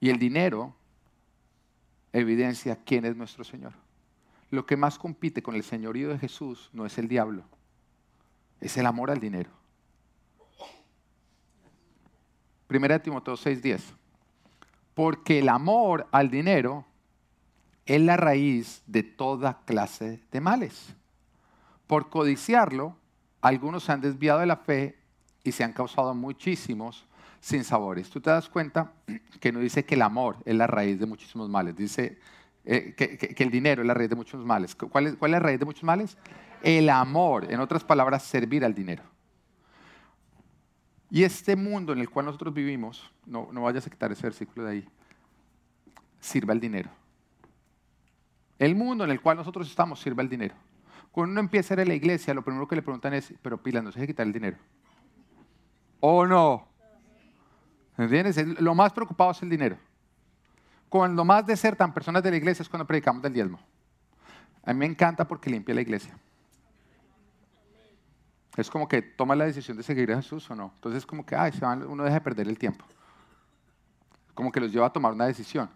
Y 0.00 0.10
el 0.10 0.18
dinero 0.18 0.74
evidencia 2.12 2.76
quién 2.84 3.04
es 3.04 3.16
nuestro 3.16 3.44
Señor. 3.44 3.72
Lo 4.50 4.66
que 4.66 4.76
más 4.76 4.98
compite 4.98 5.42
con 5.42 5.54
el 5.54 5.62
señorío 5.62 6.08
de 6.08 6.18
Jesús 6.18 6.70
no 6.72 6.86
es 6.86 6.98
el 6.98 7.08
diablo, 7.08 7.44
es 8.60 8.76
el 8.76 8.86
amor 8.86 9.10
al 9.10 9.20
dinero. 9.20 9.50
Primera 12.66 12.94
de 12.94 13.00
Timoteo 13.00 13.36
6:10. 13.36 13.82
Porque 14.94 15.40
el 15.40 15.48
amor 15.48 16.08
al 16.10 16.30
dinero 16.30 16.86
es 17.84 18.00
la 18.00 18.16
raíz 18.16 18.82
de 18.86 19.02
toda 19.02 19.60
clase 19.64 20.22
de 20.32 20.40
males. 20.40 20.96
Por 21.86 22.08
codiciarlo, 22.08 22.96
algunos 23.40 23.84
se 23.84 23.92
han 23.92 24.00
desviado 24.00 24.40
de 24.40 24.46
la 24.46 24.56
fe 24.56 24.95
y 25.46 25.52
se 25.52 25.64
han 25.64 25.72
causado 25.72 26.14
muchísimos 26.14 27.06
sinsabores. 27.40 28.10
Tú 28.10 28.20
te 28.20 28.30
das 28.30 28.48
cuenta 28.48 28.92
que 29.40 29.52
no 29.52 29.60
dice 29.60 29.84
que 29.84 29.94
el 29.94 30.02
amor 30.02 30.36
es 30.44 30.54
la 30.54 30.66
raíz 30.66 30.98
de 30.98 31.06
muchísimos 31.06 31.48
males, 31.48 31.76
dice 31.76 32.18
eh, 32.64 32.94
que, 32.96 33.42
el 33.42 33.50
dinero 33.50 33.82
es 33.82 33.88
la 33.88 33.94
raíz 33.94 34.10
de 34.10 34.16
muchos 34.16 34.44
males. 34.44 34.74
¿Cuál 34.74 35.06
es, 35.06 35.16
¿Cuál 35.16 35.30
es 35.30 35.32
la 35.32 35.40
raíz 35.40 35.58
de 35.58 35.64
muchos 35.64 35.84
males? 35.84 36.18
El 36.62 36.88
amor, 36.88 37.50
en 37.50 37.60
otras 37.60 37.84
palabras, 37.84 38.24
servir 38.24 38.64
al 38.64 38.74
dinero. 38.74 39.02
Y 41.10 41.22
este 41.22 41.54
mundo 41.54 41.92
en 41.92 42.00
el 42.00 42.10
cual 42.10 42.26
nosotros 42.26 42.52
vivimos, 42.52 43.08
no, 43.24 43.48
no 43.52 43.62
vayas 43.62 43.86
a 43.86 43.90
quitar 43.90 44.10
ese 44.10 44.24
versículo 44.24 44.66
de 44.66 44.72
ahí, 44.72 44.88
sirve 46.18 46.52
al 46.52 46.58
dinero. 46.58 46.90
El 48.58 48.74
mundo 48.74 49.04
en 49.04 49.10
el 49.10 49.20
cual 49.20 49.36
nosotros 49.36 49.68
estamos 49.68 50.00
sirve 50.00 50.22
al 50.22 50.28
dinero. 50.28 50.54
Cuando 51.12 51.32
uno 51.32 51.40
empieza 51.40 51.74
a 51.74 51.76
ir 51.76 51.80
a 51.82 51.84
la 51.84 51.94
iglesia, 51.94 52.34
lo 52.34 52.42
primero 52.42 52.66
que 52.66 52.74
le 52.74 52.82
preguntan 52.82 53.14
es, 53.14 53.32
pero 53.42 53.62
Pila, 53.62 53.80
¿no 53.80 53.92
se 53.92 54.00
debe 54.00 54.08
quitar 54.08 54.26
el 54.26 54.32
dinero? 54.32 54.56
¿O 56.08 56.24
no? 56.24 56.68
¿Entiendes? 57.98 58.36
Lo 58.60 58.76
más 58.76 58.92
preocupado 58.92 59.32
es 59.32 59.42
el 59.42 59.50
dinero. 59.50 59.76
Cuando 60.88 61.24
más 61.24 61.44
desertan 61.44 61.92
personas 61.92 62.22
de 62.22 62.30
la 62.30 62.36
iglesia 62.36 62.62
es 62.62 62.68
cuando 62.68 62.86
predicamos 62.86 63.20
del 63.22 63.32
diezmo. 63.32 63.58
A 64.62 64.72
mí 64.72 64.78
me 64.78 64.86
encanta 64.86 65.26
porque 65.26 65.50
limpia 65.50 65.74
la 65.74 65.80
iglesia. 65.80 66.16
Es 68.56 68.70
como 68.70 68.86
que 68.86 69.02
toma 69.02 69.34
la 69.34 69.46
decisión 69.46 69.76
de 69.76 69.82
seguir 69.82 70.12
a 70.12 70.16
Jesús 70.22 70.48
o 70.48 70.54
no. 70.54 70.70
Entonces 70.76 70.98
es 70.98 71.06
como 71.06 71.26
que 71.26 71.34
ay, 71.34 71.50
uno 71.88 72.04
deja 72.04 72.14
de 72.14 72.20
perder 72.20 72.46
el 72.46 72.56
tiempo. 72.56 72.84
Como 74.32 74.52
que 74.52 74.60
los 74.60 74.70
lleva 74.70 74.86
a 74.86 74.92
tomar 74.92 75.12
una 75.12 75.26
decisión. 75.26 75.68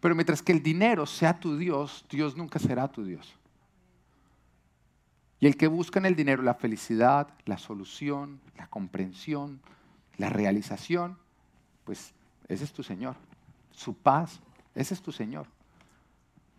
Pero 0.00 0.14
mientras 0.14 0.40
que 0.40 0.52
el 0.52 0.62
dinero 0.62 1.04
sea 1.04 1.38
tu 1.38 1.58
Dios, 1.58 2.06
Dios 2.08 2.34
nunca 2.34 2.58
será 2.58 2.88
tu 2.88 3.04
Dios. 3.04 3.37
Y 5.40 5.46
el 5.46 5.56
que 5.56 5.68
busca 5.68 5.98
en 5.98 6.06
el 6.06 6.16
dinero 6.16 6.42
la 6.42 6.54
felicidad, 6.54 7.28
la 7.44 7.58
solución, 7.58 8.40
la 8.56 8.66
comprensión, 8.66 9.60
la 10.16 10.30
realización, 10.30 11.16
pues 11.84 12.12
ese 12.48 12.64
es 12.64 12.72
tu 12.72 12.82
Señor. 12.82 13.16
Su 13.70 13.94
paz, 13.94 14.40
ese 14.74 14.94
es 14.94 15.02
tu 15.02 15.12
Señor. 15.12 15.46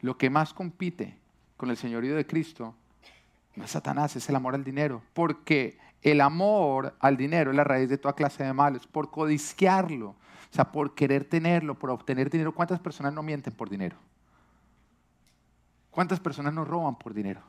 Lo 0.01 0.17
que 0.17 0.29
más 0.29 0.53
compite 0.53 1.17
con 1.57 1.69
el 1.69 1.77
señorío 1.77 2.15
de 2.15 2.25
Cristo 2.25 2.73
no 3.55 3.65
es 3.65 3.71
Satanás, 3.71 4.15
es 4.15 4.29
el 4.29 4.35
amor 4.35 4.55
al 4.55 4.63
dinero. 4.63 5.01
Porque 5.13 5.77
el 6.01 6.21
amor 6.21 6.95
al 6.99 7.17
dinero 7.17 7.51
es 7.51 7.57
la 7.57 7.65
raíz 7.65 7.89
de 7.89 7.97
toda 7.97 8.15
clase 8.15 8.45
de 8.45 8.53
males. 8.53 8.87
Por 8.87 9.11
codiciarlo, 9.11 10.09
o 10.09 10.53
sea, 10.53 10.71
por 10.71 10.95
querer 10.95 11.25
tenerlo, 11.25 11.77
por 11.77 11.89
obtener 11.89 12.29
dinero. 12.29 12.55
¿Cuántas 12.55 12.79
personas 12.79 13.13
no 13.13 13.21
mienten 13.21 13.53
por 13.53 13.69
dinero? 13.69 13.97
¿Cuántas 15.91 16.21
personas 16.21 16.53
no 16.53 16.63
roban 16.63 16.95
por 16.97 17.13
dinero? 17.13 17.41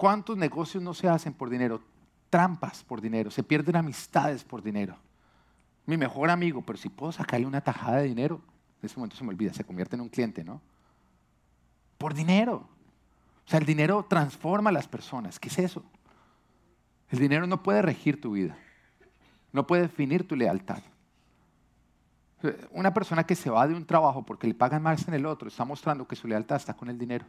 ¿Cuántos 0.00 0.36
negocios 0.36 0.82
no 0.82 0.94
se 0.94 1.08
hacen 1.08 1.34
por 1.34 1.50
dinero? 1.50 1.82
Trampas 2.30 2.82
por 2.84 3.00
dinero, 3.00 3.30
se 3.30 3.42
pierden 3.42 3.76
amistades 3.76 4.44
por 4.44 4.62
dinero 4.62 4.96
mi 5.90 5.96
mejor 5.96 6.30
amigo, 6.30 6.62
pero 6.62 6.78
si 6.78 6.88
puedo 6.88 7.10
sacarle 7.10 7.46
una 7.46 7.60
tajada 7.60 7.98
de 7.98 8.04
dinero, 8.04 8.40
en 8.80 8.86
ese 8.86 8.96
momento 8.96 9.16
se 9.16 9.24
me 9.24 9.30
olvida, 9.30 9.52
se 9.52 9.64
convierte 9.64 9.96
en 9.96 10.02
un 10.02 10.08
cliente, 10.08 10.44
¿no? 10.44 10.60
Por 11.98 12.14
dinero. 12.14 12.68
O 13.44 13.50
sea, 13.50 13.58
el 13.58 13.66
dinero 13.66 14.06
transforma 14.08 14.70
a 14.70 14.72
las 14.72 14.86
personas. 14.86 15.40
¿Qué 15.40 15.48
es 15.48 15.58
eso? 15.58 15.84
El 17.08 17.18
dinero 17.18 17.46
no 17.48 17.62
puede 17.62 17.82
regir 17.82 18.20
tu 18.20 18.32
vida. 18.32 18.56
No 19.52 19.66
puede 19.66 19.82
definir 19.82 20.26
tu 20.26 20.36
lealtad. 20.36 20.80
Una 22.70 22.94
persona 22.94 23.24
que 23.24 23.34
se 23.34 23.50
va 23.50 23.66
de 23.66 23.74
un 23.74 23.84
trabajo 23.84 24.24
porque 24.24 24.46
le 24.46 24.54
pagan 24.54 24.82
más 24.82 25.06
en 25.08 25.14
el 25.14 25.26
otro 25.26 25.48
está 25.48 25.64
mostrando 25.64 26.06
que 26.06 26.16
su 26.16 26.28
lealtad 26.28 26.56
está 26.56 26.74
con 26.74 26.88
el 26.88 26.98
dinero. 26.98 27.26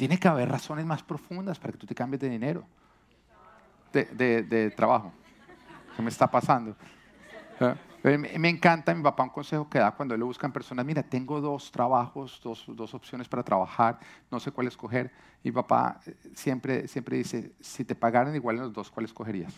Tiene 0.00 0.18
que 0.18 0.28
haber 0.28 0.48
razones 0.48 0.86
más 0.86 1.02
profundas 1.02 1.58
para 1.58 1.72
que 1.72 1.78
tú 1.78 1.86
te 1.86 1.94
cambies 1.94 2.22
de 2.22 2.30
dinero, 2.30 2.64
de, 3.92 4.72
trabajo. 4.74 5.12
¿Qué 5.94 6.00
me 6.00 6.08
está 6.08 6.26
pasando? 6.26 6.74
Me 8.02 8.48
encanta 8.48 8.94
mi 8.94 9.02
papá 9.02 9.24
un 9.24 9.28
consejo 9.28 9.68
que 9.68 9.78
da 9.78 9.90
cuando 9.90 10.16
le 10.16 10.24
buscan 10.24 10.50
personas, 10.52 10.86
mira, 10.86 11.02
tengo 11.02 11.38
dos 11.42 11.70
trabajos, 11.70 12.40
dos, 12.42 12.64
dos, 12.68 12.94
opciones 12.94 13.28
para 13.28 13.42
trabajar, 13.42 13.98
no 14.30 14.40
sé 14.40 14.50
cuál 14.52 14.68
escoger. 14.68 15.12
Y 15.44 15.52
papá 15.52 16.00
eh, 16.06 16.16
siempre, 16.32 16.88
siempre 16.88 17.18
dice, 17.18 17.52
si 17.60 17.84
te 17.84 17.94
pagaran 17.94 18.34
igual 18.34 18.56
en 18.56 18.62
los 18.62 18.72
dos, 18.72 18.90
¿cuál 18.90 19.04
escogerías? 19.04 19.52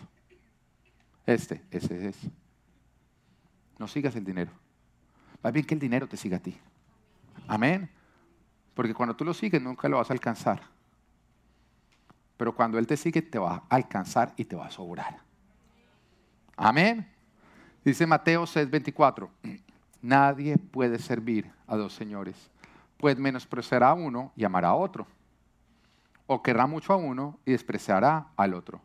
Este, 1.25 1.63
ese 1.71 2.09
es. 2.09 2.19
No 3.79 3.87
sigas 3.87 4.17
el 4.17 4.25
dinero. 4.25 4.51
Va 5.47 5.53
bien 5.53 5.65
que 5.65 5.75
el 5.75 5.81
dinero 5.81 6.09
te 6.09 6.17
siga 6.17 6.39
a 6.39 6.41
ti. 6.41 6.59
Amén. 7.47 7.89
Porque 8.75 8.95
cuando 8.95 9.15
tú 9.15 9.25
lo 9.25 9.35
sigues 9.35 9.61
nunca 9.61 9.89
lo 9.89 9.99
vas 9.99 10.11
a 10.11 10.15
alcanzar. 10.15 10.63
Pero 12.37 12.55
cuando 12.55 12.79
Él 12.79 12.87
te 12.87 12.97
sigue 12.97 13.23
te 13.23 13.39
va 13.39 13.65
a 13.69 13.75
alcanzar 13.77 14.33
y 14.37 14.45
te 14.45 14.57
va 14.57 14.67
a 14.67 14.71
sobrar. 14.71 15.19
Amén. 16.57 17.09
Dice 17.85 18.07
Mateo 18.07 18.45
6:24, 18.45 19.29
nadie 20.03 20.57
puede 20.59 20.99
servir 20.99 21.51
a 21.67 21.77
dos 21.77 21.93
señores, 21.95 22.51
pues 22.99 23.19
menospreciará 23.19 23.91
a 23.91 23.95
uno 23.95 24.33
y 24.37 24.45
amará 24.45 24.69
a 24.69 24.75
otro, 24.75 25.07
o 26.27 26.43
querrá 26.43 26.67
mucho 26.67 26.93
a 26.93 26.97
uno 26.97 27.39
y 27.45 27.53
despreciará 27.53 28.29
al 28.37 28.55
otro. 28.55 28.81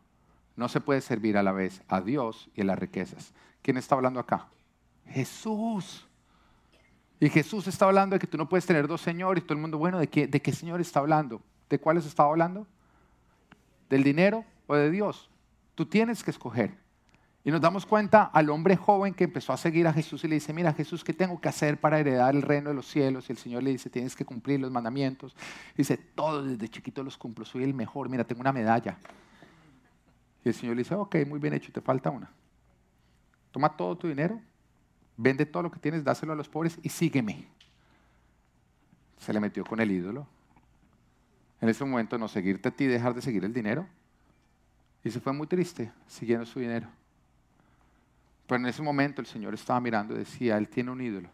No 0.56 0.68
se 0.68 0.80
puede 0.80 1.00
servir 1.00 1.36
a 1.38 1.42
la 1.44 1.52
vez 1.52 1.82
a 1.86 2.00
Dios 2.00 2.50
y 2.54 2.62
a 2.62 2.64
las 2.64 2.78
riquezas. 2.78 3.32
¿Quién 3.62 3.76
está 3.76 3.94
hablando 3.94 4.18
acá? 4.18 4.48
Jesús. 5.06 6.07
Y 7.20 7.28
Jesús 7.28 7.66
está 7.66 7.86
hablando 7.86 8.14
de 8.14 8.20
que 8.20 8.26
tú 8.26 8.38
no 8.38 8.48
puedes 8.48 8.66
tener 8.66 8.86
dos 8.86 9.00
señores. 9.00 9.44
Todo 9.44 9.54
el 9.54 9.60
mundo, 9.60 9.78
bueno, 9.78 9.98
¿de 9.98 10.08
qué, 10.08 10.26
¿de 10.26 10.40
qué 10.40 10.52
señor 10.52 10.80
está 10.80 11.00
hablando? 11.00 11.42
¿De 11.68 11.78
cuáles 11.78 12.06
estaba 12.06 12.30
hablando? 12.30 12.66
¿Del 13.90 14.04
dinero 14.04 14.44
o 14.66 14.76
de 14.76 14.90
Dios? 14.90 15.28
Tú 15.74 15.86
tienes 15.86 16.22
que 16.22 16.30
escoger. 16.30 16.76
Y 17.44 17.50
nos 17.50 17.60
damos 17.60 17.86
cuenta 17.86 18.24
al 18.24 18.50
hombre 18.50 18.76
joven 18.76 19.14
que 19.14 19.24
empezó 19.24 19.52
a 19.52 19.56
seguir 19.56 19.86
a 19.86 19.92
Jesús 19.92 20.22
y 20.24 20.28
le 20.28 20.34
dice, 20.34 20.52
mira 20.52 20.72
Jesús, 20.74 21.02
¿qué 21.02 21.14
tengo 21.14 21.40
que 21.40 21.48
hacer 21.48 21.80
para 21.80 21.98
heredar 21.98 22.34
el 22.34 22.42
reino 22.42 22.68
de 22.68 22.74
los 22.74 22.86
cielos? 22.86 23.28
Y 23.28 23.32
el 23.32 23.38
Señor 23.38 23.62
le 23.62 23.70
dice, 23.70 23.88
tienes 23.88 24.14
que 24.14 24.24
cumplir 24.24 24.60
los 24.60 24.70
mandamientos. 24.70 25.34
Y 25.74 25.78
dice, 25.78 25.96
todos 25.96 26.46
desde 26.46 26.68
chiquito 26.68 27.02
los 27.02 27.16
cumplo, 27.16 27.44
soy 27.44 27.64
el 27.64 27.74
mejor, 27.74 28.08
mira, 28.08 28.24
tengo 28.24 28.42
una 28.42 28.52
medalla. 28.52 28.98
Y 30.44 30.48
el 30.48 30.54
Señor 30.54 30.76
le 30.76 30.82
dice, 30.82 30.94
ok, 30.94 31.16
muy 31.26 31.38
bien 31.38 31.54
hecho, 31.54 31.72
te 31.72 31.80
falta 31.80 32.10
una. 32.10 32.30
Toma 33.50 33.74
todo 33.76 33.96
tu 33.96 34.08
dinero, 34.08 34.40
vende 35.18 35.44
todo 35.44 35.64
lo 35.64 35.70
que 35.70 35.80
tienes, 35.80 36.02
dáselo 36.04 36.32
a 36.32 36.36
los 36.36 36.48
pobres 36.48 36.78
y 36.82 36.88
sígueme. 36.88 37.44
Se 39.18 39.32
le 39.34 39.40
metió 39.40 39.64
con 39.64 39.80
el 39.80 39.90
ídolo. 39.90 40.26
En 41.60 41.68
ese 41.68 41.84
momento 41.84 42.16
no 42.16 42.28
seguirte 42.28 42.68
a 42.68 42.70
ti, 42.70 42.86
dejar 42.86 43.14
de 43.14 43.20
seguir 43.20 43.44
el 43.44 43.52
dinero. 43.52 43.86
Y 45.04 45.10
se 45.10 45.20
fue 45.20 45.32
muy 45.32 45.48
triste 45.48 45.92
siguiendo 46.06 46.46
su 46.46 46.60
dinero. 46.60 46.88
Pero 48.46 48.60
en 48.60 48.66
ese 48.66 48.80
momento 48.80 49.20
el 49.20 49.26
Señor 49.26 49.52
estaba 49.54 49.80
mirando 49.80 50.14
y 50.14 50.18
decía, 50.18 50.56
Él 50.56 50.68
tiene 50.68 50.92
un 50.92 51.00
ídolo. 51.00 51.28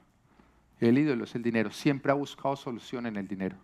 El 0.81 0.99
ídolo 0.99 1.25
es 1.25 1.35
el 1.35 1.43
dinero. 1.43 1.71
Siempre 1.71 2.11
ha 2.11 2.15
buscado 2.15 2.57
solución 2.57 3.07
en 3.07 3.17
el 3.17 3.29
dinero. 3.29 3.57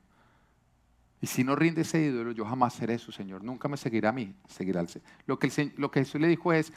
Y 1.22 1.26
si 1.26 1.44
no 1.44 1.56
rinde 1.56 1.80
ese 1.80 2.00
ídolo, 2.00 2.33
yo 2.33 2.44
jamás 2.44 2.74
seré 2.74 2.98
su 2.98 3.11
Señor. 3.11 3.42
Nunca 3.42 3.68
me 3.68 3.76
seguirá 3.76 4.11
a 4.11 4.12
mí, 4.12 4.35
seguirá 4.48 4.80
al 4.80 4.88
Señor. 4.88 5.09
Lo 5.26 5.38
que, 5.38 5.72
lo 5.76 5.90
que 5.90 6.00
Jesús 6.00 6.20
le 6.20 6.28
dijo 6.28 6.52
es, 6.52 6.72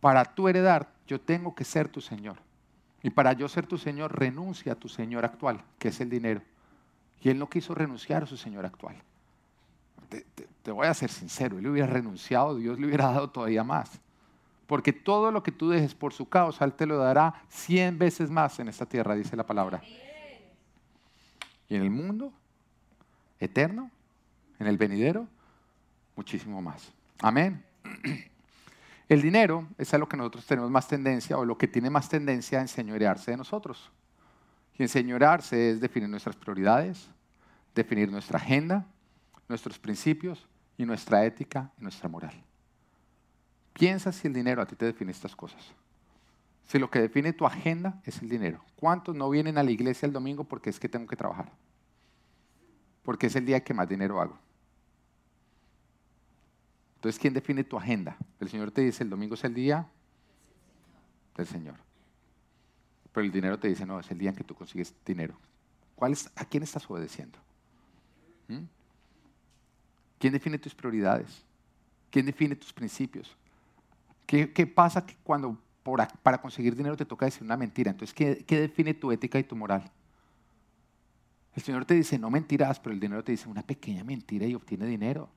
para 0.00 0.24
tu 0.24 0.48
heredar, 0.48 0.92
yo 1.06 1.20
tengo 1.20 1.54
que 1.54 1.64
ser 1.64 1.88
tu 1.88 2.00
Señor. 2.00 2.45
Y 3.06 3.10
para 3.10 3.34
yo 3.34 3.48
ser 3.48 3.68
tu 3.68 3.78
Señor, 3.78 4.18
renuncia 4.18 4.72
a 4.72 4.74
tu 4.74 4.88
Señor 4.88 5.24
actual, 5.24 5.62
que 5.78 5.90
es 5.90 6.00
el 6.00 6.10
dinero. 6.10 6.42
Y 7.22 7.28
Él 7.28 7.38
no 7.38 7.48
quiso 7.48 7.72
renunciar 7.72 8.24
a 8.24 8.26
su 8.26 8.36
Señor 8.36 8.66
actual. 8.66 8.96
Te, 10.64 10.72
voy 10.72 10.88
a 10.88 10.92
ser 10.92 11.08
sincero, 11.08 11.56
Él 11.56 11.68
hubiera 11.68 11.86
renunciado, 11.86 12.56
Dios 12.56 12.80
le 12.80 12.86
hubiera 12.88 13.04
dado 13.04 13.30
todavía 13.30 13.62
más. 13.62 14.00
Porque 14.66 14.92
todo 14.92 15.30
lo 15.30 15.44
que 15.44 15.52
tú 15.52 15.68
dejes 15.68 15.94
por 15.94 16.12
su 16.12 16.28
causa, 16.28 16.64
Él 16.64 16.72
te 16.72 16.84
lo 16.84 16.98
dará 16.98 17.44
cien 17.48 17.96
veces 17.96 18.28
más 18.28 18.58
en 18.58 18.66
esta 18.66 18.86
tierra, 18.86 19.14
dice 19.14 19.36
la 19.36 19.46
palabra. 19.46 19.80
Y 21.68 21.76
en 21.76 21.82
el 21.82 21.90
mundo 21.90 22.32
eterno, 23.38 23.88
en 24.58 24.66
el 24.66 24.78
venidero, 24.78 25.28
muchísimo 26.16 26.60
más. 26.60 26.92
Amén. 27.20 27.62
El 29.08 29.22
dinero 29.22 29.68
es 29.78 29.94
a 29.94 29.98
lo 29.98 30.08
que 30.08 30.16
nosotros 30.16 30.46
tenemos 30.46 30.70
más 30.70 30.88
tendencia 30.88 31.38
o 31.38 31.44
lo 31.44 31.56
que 31.56 31.68
tiene 31.68 31.90
más 31.90 32.08
tendencia 32.08 32.58
a 32.58 32.62
enseñorearse 32.62 33.30
de 33.30 33.36
nosotros. 33.36 33.90
Y 34.76 34.82
enseñorearse 34.82 35.70
es 35.70 35.80
definir 35.80 36.08
nuestras 36.08 36.34
prioridades, 36.34 37.08
definir 37.74 38.10
nuestra 38.10 38.38
agenda, 38.38 38.84
nuestros 39.48 39.78
principios 39.78 40.46
y 40.76 40.84
nuestra 40.84 41.24
ética 41.24 41.70
y 41.78 41.82
nuestra 41.82 42.08
moral. 42.08 42.34
Piensa 43.72 44.10
si 44.10 44.26
el 44.26 44.34
dinero 44.34 44.60
a 44.60 44.66
ti 44.66 44.74
te 44.74 44.86
define 44.86 45.12
estas 45.12 45.36
cosas. 45.36 45.62
Si 46.66 46.78
lo 46.78 46.90
que 46.90 46.98
define 46.98 47.32
tu 47.32 47.46
agenda 47.46 48.00
es 48.04 48.20
el 48.22 48.28
dinero. 48.28 48.64
¿Cuántos 48.74 49.14
no 49.14 49.30
vienen 49.30 49.56
a 49.56 49.62
la 49.62 49.70
iglesia 49.70 50.06
el 50.06 50.12
domingo 50.12 50.42
porque 50.42 50.70
es 50.70 50.80
que 50.80 50.88
tengo 50.88 51.06
que 51.06 51.14
trabajar? 51.14 51.52
Porque 53.04 53.28
es 53.28 53.36
el 53.36 53.46
día 53.46 53.62
que 53.62 53.72
más 53.72 53.88
dinero 53.88 54.20
hago. 54.20 54.36
Entonces, 57.06 57.20
¿quién 57.20 57.34
define 57.34 57.62
tu 57.62 57.78
agenda? 57.78 58.16
El 58.40 58.48
Señor 58.48 58.72
te 58.72 58.80
dice, 58.80 59.04
el 59.04 59.10
domingo 59.10 59.34
es 59.34 59.44
el 59.44 59.54
día 59.54 59.86
del 61.36 61.46
Señor. 61.46 61.76
Pero 63.12 63.24
el 63.24 63.30
dinero 63.30 63.60
te 63.60 63.68
dice, 63.68 63.86
no, 63.86 64.00
es 64.00 64.10
el 64.10 64.18
día 64.18 64.30
en 64.30 64.34
que 64.34 64.42
tú 64.42 64.56
consigues 64.56 64.92
dinero. 65.04 65.38
¿Cuál 65.94 66.14
es, 66.14 66.28
¿A 66.34 66.44
quién 66.44 66.64
estás 66.64 66.90
obedeciendo? 66.90 67.38
¿Mm? 68.48 68.64
¿Quién 70.18 70.32
define 70.32 70.58
tus 70.58 70.74
prioridades? 70.74 71.44
¿Quién 72.10 72.26
define 72.26 72.56
tus 72.56 72.72
principios? 72.72 73.36
¿Qué, 74.26 74.66
pasa 74.66 75.06
cuando 75.22 75.56
para 76.24 76.42
conseguir 76.42 76.74
dinero 76.74 76.96
te 76.96 77.04
toca 77.04 77.26
decir 77.26 77.44
una 77.44 77.56
mentira? 77.56 77.92
Entonces, 77.92 78.12
¿qué, 78.12 78.44
¿qué 78.44 78.62
define 78.62 78.94
tu 78.94 79.12
ética 79.12 79.38
y 79.38 79.44
tu 79.44 79.54
moral? 79.54 79.88
El 81.54 81.62
Señor 81.62 81.84
te 81.84 81.94
dice, 81.94 82.18
no 82.18 82.30
mentirás, 82.30 82.80
pero 82.80 82.92
el 82.92 82.98
dinero 82.98 83.22
te 83.22 83.30
dice 83.30 83.48
una 83.48 83.62
pequeña 83.62 84.02
mentira 84.02 84.44
y 84.44 84.56
obtiene 84.56 84.86
dinero. 84.86 85.30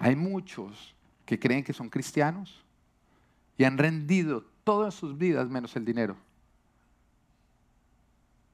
Hay 0.00 0.16
muchos 0.16 0.94
que 1.26 1.38
creen 1.38 1.62
que 1.62 1.74
son 1.74 1.90
cristianos 1.90 2.64
y 3.58 3.64
han 3.64 3.76
rendido 3.76 4.42
todas 4.64 4.94
sus 4.94 5.16
vidas 5.16 5.50
menos 5.50 5.76
el 5.76 5.84
dinero. 5.84 6.16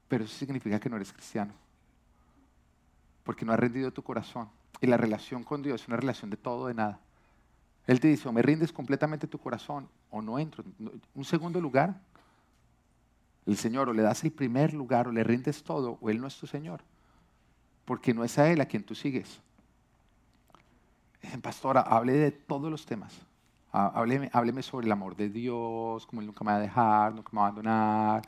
Pero 0.09 0.25
eso 0.25 0.37
significa 0.37 0.77
que 0.77 0.89
no 0.89 0.97
eres 0.97 1.13
cristiano. 1.13 1.53
Porque 3.23 3.45
no 3.45 3.53
has 3.53 3.59
rendido 3.59 3.91
tu 3.91 4.03
corazón. 4.03 4.49
Y 4.81 4.87
la 4.87 4.97
relación 4.97 5.45
con 5.45 5.63
Dios 5.63 5.81
es 5.81 5.87
una 5.87 5.95
relación 5.95 6.29
de 6.29 6.35
todo 6.35 6.65
o 6.65 6.67
de 6.67 6.73
nada. 6.73 6.99
Él 7.87 8.01
te 8.01 8.09
dice, 8.09 8.27
o 8.27 8.33
me 8.33 8.41
rindes 8.41 8.73
completamente 8.73 9.25
tu 9.25 9.37
corazón 9.37 9.87
o 10.09 10.21
no 10.21 10.37
entro. 10.39 10.65
Un 11.15 11.23
segundo 11.23 11.61
lugar, 11.61 11.97
el 13.45 13.55
Señor 13.55 13.87
o 13.87 13.93
le 13.93 14.01
das 14.01 14.21
el 14.25 14.33
primer 14.33 14.73
lugar 14.73 15.07
o 15.07 15.13
le 15.13 15.23
rindes 15.23 15.63
todo 15.63 15.97
o 16.01 16.09
Él 16.09 16.19
no 16.19 16.27
es 16.27 16.37
tu 16.37 16.45
Señor. 16.45 16.81
Porque 17.85 18.13
no 18.13 18.25
es 18.25 18.37
a 18.37 18.51
Él 18.51 18.59
a 18.59 18.65
quien 18.65 18.83
tú 18.83 18.93
sigues. 18.93 19.39
Dicen, 21.21 21.41
pastora, 21.41 21.81
hable 21.81 22.13
de 22.13 22.31
todos 22.31 22.69
los 22.69 22.85
temas. 22.85 23.13
Hábleme, 23.71 24.61
sobre 24.63 24.85
el 24.85 24.91
amor 24.91 25.15
de 25.15 25.29
Dios, 25.29 26.05
como 26.07 26.21
Él 26.21 26.27
nunca 26.27 26.43
me 26.43 26.51
va 26.51 26.57
a 26.57 26.61
dejar, 26.61 27.13
nunca 27.13 27.29
me 27.31 27.39
va 27.39 27.45
a 27.45 27.49
abandonar. 27.49 28.21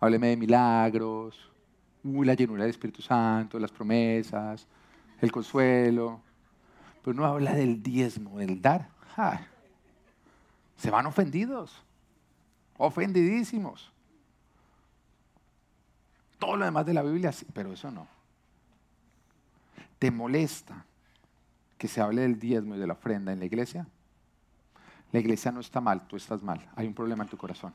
Hábleme 0.00 0.28
de 0.28 0.36
milagros, 0.36 1.50
la 2.02 2.34
llenura 2.34 2.62
del 2.62 2.70
Espíritu 2.70 3.02
Santo, 3.02 3.58
las 3.58 3.72
promesas, 3.72 4.66
el 5.20 5.32
consuelo. 5.32 6.20
Pero 7.02 7.14
no 7.14 7.26
habla 7.26 7.52
del 7.54 7.82
diezmo, 7.82 8.38
del 8.38 8.62
dar. 8.62 8.88
Se 10.76 10.90
van 10.90 11.06
ofendidos, 11.06 11.82
ofendidísimos. 12.78 13.92
Todo 16.38 16.56
lo 16.56 16.64
demás 16.64 16.86
de 16.86 16.94
la 16.94 17.02
Biblia, 17.02 17.32
sí, 17.32 17.46
pero 17.52 17.72
eso 17.72 17.90
no. 17.90 18.06
¿Te 19.98 20.10
molesta 20.10 20.84
que 21.78 21.88
se 21.88 22.00
hable 22.00 22.22
del 22.22 22.38
diezmo 22.38 22.76
y 22.76 22.78
de 22.78 22.86
la 22.86 22.94
ofrenda 22.94 23.32
en 23.32 23.38
la 23.38 23.44
iglesia? 23.44 23.86
La 25.12 25.20
iglesia 25.20 25.52
no 25.52 25.60
está 25.60 25.80
mal, 25.80 26.06
tú 26.08 26.16
estás 26.16 26.42
mal. 26.42 26.68
Hay 26.74 26.86
un 26.86 26.94
problema 26.94 27.24
en 27.24 27.30
tu 27.30 27.36
corazón. 27.36 27.72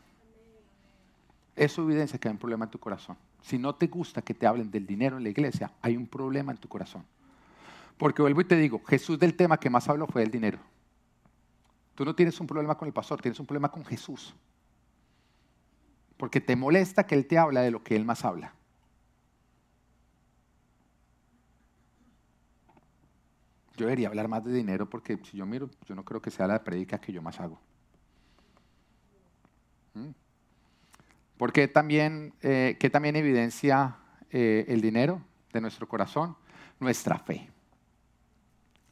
Eso 1.56 1.84
evidencia 1.84 2.20
que 2.20 2.28
hay 2.28 2.34
un 2.34 2.40
problema 2.40 2.66
en 2.66 2.72
tu 2.72 2.80
corazón. 2.80 3.18
Si 3.42 3.58
no 3.58 3.76
te 3.76 3.88
gusta 3.88 4.22
que 4.22 4.34
te 4.34 4.48
hablen 4.48 4.72
del 4.72 4.86
dinero 4.86 5.18
en 5.18 5.24
la 5.24 5.30
iglesia, 5.30 5.72
hay 5.82 5.98
un 5.98 6.08
problema 6.08 6.52
en 6.52 6.58
tu 6.58 6.68
corazón. 6.68 7.06
Porque 7.98 8.22
vuelvo 8.22 8.42
y 8.42 8.46
te 8.46 8.56
digo, 8.56 8.82
Jesús 8.88 9.20
del 9.20 9.36
tema 9.36 9.60
que 9.60 9.70
más 9.70 9.88
habló 9.90 10.08
fue 10.08 10.24
el 10.24 10.32
dinero. 10.32 10.60
Tú 11.96 12.06
no 12.06 12.16
tienes 12.16 12.40
un 12.40 12.48
problema 12.48 12.76
con 12.76 12.88
el 12.88 12.94
pastor, 12.94 13.22
tienes 13.22 13.40
un 13.42 13.46
problema 13.46 13.70
con 13.70 13.84
Jesús. 13.84 14.34
Porque 16.16 16.40
te 16.40 16.56
molesta 16.56 17.06
que 17.06 17.16
Él 17.16 17.26
te 17.26 17.38
habla 17.38 17.62
de 17.62 17.72
lo 17.72 17.84
que 17.84 17.96
Él 17.98 18.06
más 18.06 18.24
habla. 18.24 18.54
Yo 23.80 23.86
debería 23.86 24.10
hablar 24.10 24.28
más 24.28 24.44
de 24.44 24.52
dinero 24.52 24.90
porque 24.90 25.18
si 25.24 25.38
yo 25.38 25.46
miro, 25.46 25.70
yo 25.86 25.96
no 25.96 26.04
creo 26.04 26.22
que 26.22 26.30
sea 26.30 26.48
la 26.48 26.62
predica 26.62 27.00
que 27.00 27.14
yo 27.14 27.22
más 27.22 27.40
hago. 27.40 27.62
¿Mm? 29.94 30.10
Porque 31.38 31.70
también, 31.70 32.34
eh, 32.42 32.76
¿qué 32.78 32.90
también 32.90 33.16
evidencia 33.16 33.96
eh, 34.32 34.66
el 34.68 34.82
dinero 34.82 35.22
de 35.54 35.62
nuestro 35.62 35.88
corazón? 35.88 36.36
Nuestra 36.82 37.20
fe. 37.20 37.50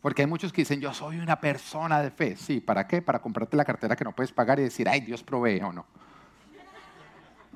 Porque 0.02 0.22
hay 0.22 0.28
muchos 0.28 0.54
que 0.54 0.62
dicen, 0.62 0.80
yo 0.80 0.94
soy 0.94 1.20
una 1.20 1.42
persona 1.42 2.02
de 2.02 2.10
fe. 2.10 2.38
Sí, 2.38 2.62
¿para 2.62 2.88
qué? 2.88 3.02
Para 3.02 3.20
comprarte 3.20 3.58
la 3.58 3.66
cartera 3.66 3.98
que 3.98 4.06
no 4.06 4.14
puedes 4.14 4.32
pagar 4.32 4.58
y 4.62 4.64
decir, 4.64 4.88
ay, 4.88 5.02
Dios 5.02 5.22
provee 5.22 5.60
o 5.64 5.74
no. 5.74 5.86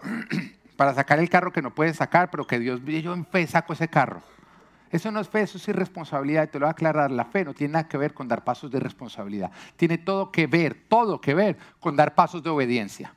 Para 0.76 0.94
sacar 0.94 1.20
el 1.20 1.30
carro 1.30 1.54
que 1.54 1.62
no 1.62 1.74
puedes 1.74 1.96
sacar, 1.96 2.30
pero 2.30 2.46
que 2.46 2.60
Dios, 2.60 2.82
yo 2.84 3.14
en 3.14 3.26
fe 3.26 3.48
saco 3.48 3.72
ese 3.72 3.88
carro. 3.88 4.22
Eso 4.92 5.12
no 5.12 5.20
es 5.20 5.30
fe, 5.30 5.42
eso 5.42 5.58
es 5.58 5.68
irresponsabilidad. 5.68 6.44
Y 6.44 6.48
te 6.48 6.60
lo 6.60 6.66
voy 6.66 6.70
a 6.70 6.72
aclarar, 6.72 7.12
la 7.12 7.26
fe 7.26 7.46
no 7.46 7.54
tiene 7.54 7.74
nada 7.74 7.88
que 7.88 7.98
ver 7.98 8.14
con 8.14 8.28
dar 8.28 8.44
pasos 8.44 8.70
de 8.70 8.80
responsabilidad. 8.80 9.52
Tiene 9.78 9.98
todo 9.98 10.32
que 10.32 10.48
ver, 10.48 10.86
todo 10.88 11.22
que 11.22 11.34
ver 11.34 11.58
con 11.80 11.96
dar 11.96 12.14
pasos 12.14 12.44
de 12.44 12.50
obediencia. 12.50 13.14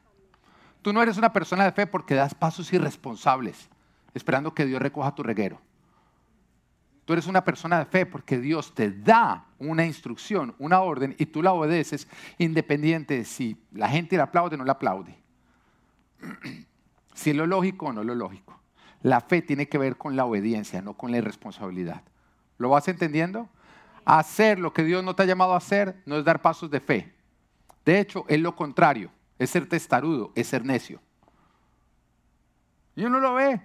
Tú 0.82 0.92
no 0.92 1.02
eres 1.02 1.16
una 1.16 1.32
persona 1.32 1.64
de 1.64 1.72
fe 1.72 1.87
porque 1.87 2.14
das 2.14 2.34
pasos 2.34 2.72
irresponsables, 2.72 3.68
esperando 4.12 4.54
que 4.54 4.66
Dios 4.66 4.80
recoja 4.80 5.14
tu 5.14 5.22
reguero. 5.22 5.60
Tú 7.04 7.12
eres 7.12 7.26
una 7.26 7.44
persona 7.44 7.78
de 7.78 7.84
fe 7.84 8.06
porque 8.06 8.38
Dios 8.38 8.74
te 8.74 8.90
da 8.90 9.46
una 9.58 9.84
instrucción, 9.84 10.54
una 10.58 10.80
orden, 10.80 11.14
y 11.18 11.26
tú 11.26 11.42
la 11.42 11.52
obedeces 11.52 12.08
independiente 12.38 13.18
de 13.18 13.24
si 13.24 13.56
la 13.72 13.88
gente 13.88 14.16
la 14.16 14.24
aplaude 14.24 14.54
o 14.54 14.58
no 14.58 14.64
la 14.64 14.72
aplaude. 14.72 15.18
Si 17.14 17.30
es 17.30 17.37
lo 17.37 17.46
lógico 17.46 17.87
o 17.87 17.92
no 17.92 18.02
lo 18.02 18.16
lógico. 18.16 18.60
La 19.04 19.20
fe 19.20 19.40
tiene 19.40 19.68
que 19.68 19.78
ver 19.78 19.96
con 19.96 20.16
la 20.16 20.24
obediencia, 20.24 20.82
no 20.82 20.94
con 20.94 21.12
la 21.12 21.18
irresponsabilidad. 21.18 22.02
¿Lo 22.58 22.70
vas 22.70 22.88
entendiendo? 22.88 23.48
Hacer 24.04 24.58
lo 24.58 24.72
que 24.72 24.82
Dios 24.82 25.04
no 25.04 25.14
te 25.14 25.22
ha 25.22 25.26
llamado 25.26 25.54
a 25.54 25.58
hacer 25.58 26.02
no 26.06 26.16
es 26.16 26.24
dar 26.24 26.42
pasos 26.42 26.68
de 26.68 26.80
fe. 26.80 27.14
De 27.84 28.00
hecho, 28.00 28.24
es 28.26 28.40
lo 28.40 28.56
contrario 28.56 29.12
es 29.38 29.50
ser 29.50 29.68
testarudo, 29.68 30.32
es 30.34 30.48
ser 30.48 30.64
necio. 30.64 31.00
Y 32.96 33.04
uno 33.04 33.18
lo 33.20 33.34
ve. 33.34 33.60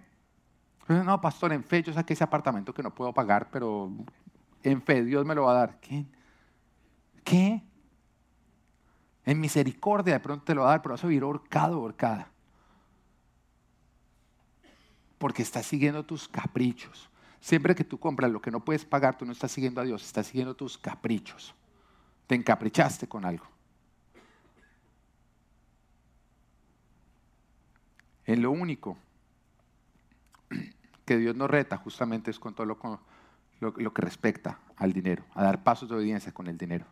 No, 0.87 1.21
pastor, 1.21 1.53
en 1.53 1.63
fe 1.63 1.83
yo 1.83 1.93
saqué 1.93 2.13
ese 2.13 2.23
apartamento 2.23 2.73
que 2.73 2.81
no 2.81 2.93
puedo 2.93 3.13
pagar, 3.13 3.49
pero 3.51 3.91
en 4.63 4.81
fe 4.81 5.03
Dios 5.03 5.25
me 5.25 5.35
lo 5.35 5.43
va 5.43 5.51
a 5.51 5.55
dar. 5.55 5.79
¿Qué? 5.79 6.05
¿Qué? 7.23 7.63
En 9.23 9.39
misericordia 9.39 10.13
de 10.13 10.19
pronto 10.19 10.45
te 10.45 10.55
lo 10.55 10.61
va 10.61 10.69
a 10.69 10.71
dar, 10.71 10.81
pero 10.81 10.93
vas 10.93 11.03
a 11.03 11.07
vivir 11.07 11.23
horcado, 11.23 11.81
horcada. 11.81 12.31
Porque 15.19 15.43
estás 15.43 15.67
siguiendo 15.67 16.03
tus 16.03 16.27
caprichos. 16.27 17.09
Siempre 17.39 17.75
que 17.75 17.83
tú 17.83 17.99
compras 17.99 18.31
lo 18.31 18.41
que 18.41 18.49
no 18.49 18.65
puedes 18.65 18.83
pagar, 18.83 19.17
tú 19.17 19.25
no 19.25 19.31
estás 19.31 19.51
siguiendo 19.51 19.79
a 19.79 19.83
Dios, 19.83 20.03
estás 20.03 20.27
siguiendo 20.27 20.55
tus 20.55 20.77
caprichos. 20.77 21.53
Te 22.25 22.33
encaprichaste 22.33 23.07
con 23.07 23.25
algo. 23.25 23.45
En 28.25 28.41
lo 28.41 28.51
único 28.51 28.97
que 31.05 31.17
Dios 31.17 31.35
nos 31.35 31.49
reta 31.49 31.77
justamente 31.77 32.29
es 32.29 32.37
con 32.37 32.53
todo 32.53 32.67
lo, 32.67 32.77
lo, 33.59 33.93
que 33.93 34.01
respecta 34.03 34.59
al 34.75 34.93
dinero, 34.93 35.23
a 35.33 35.43
dar 35.43 35.63
pasos 35.63 35.89
de 35.89 35.95
obediencia 35.95 36.31
con 36.31 36.47
el 36.47 36.55
dinero. 36.55 36.85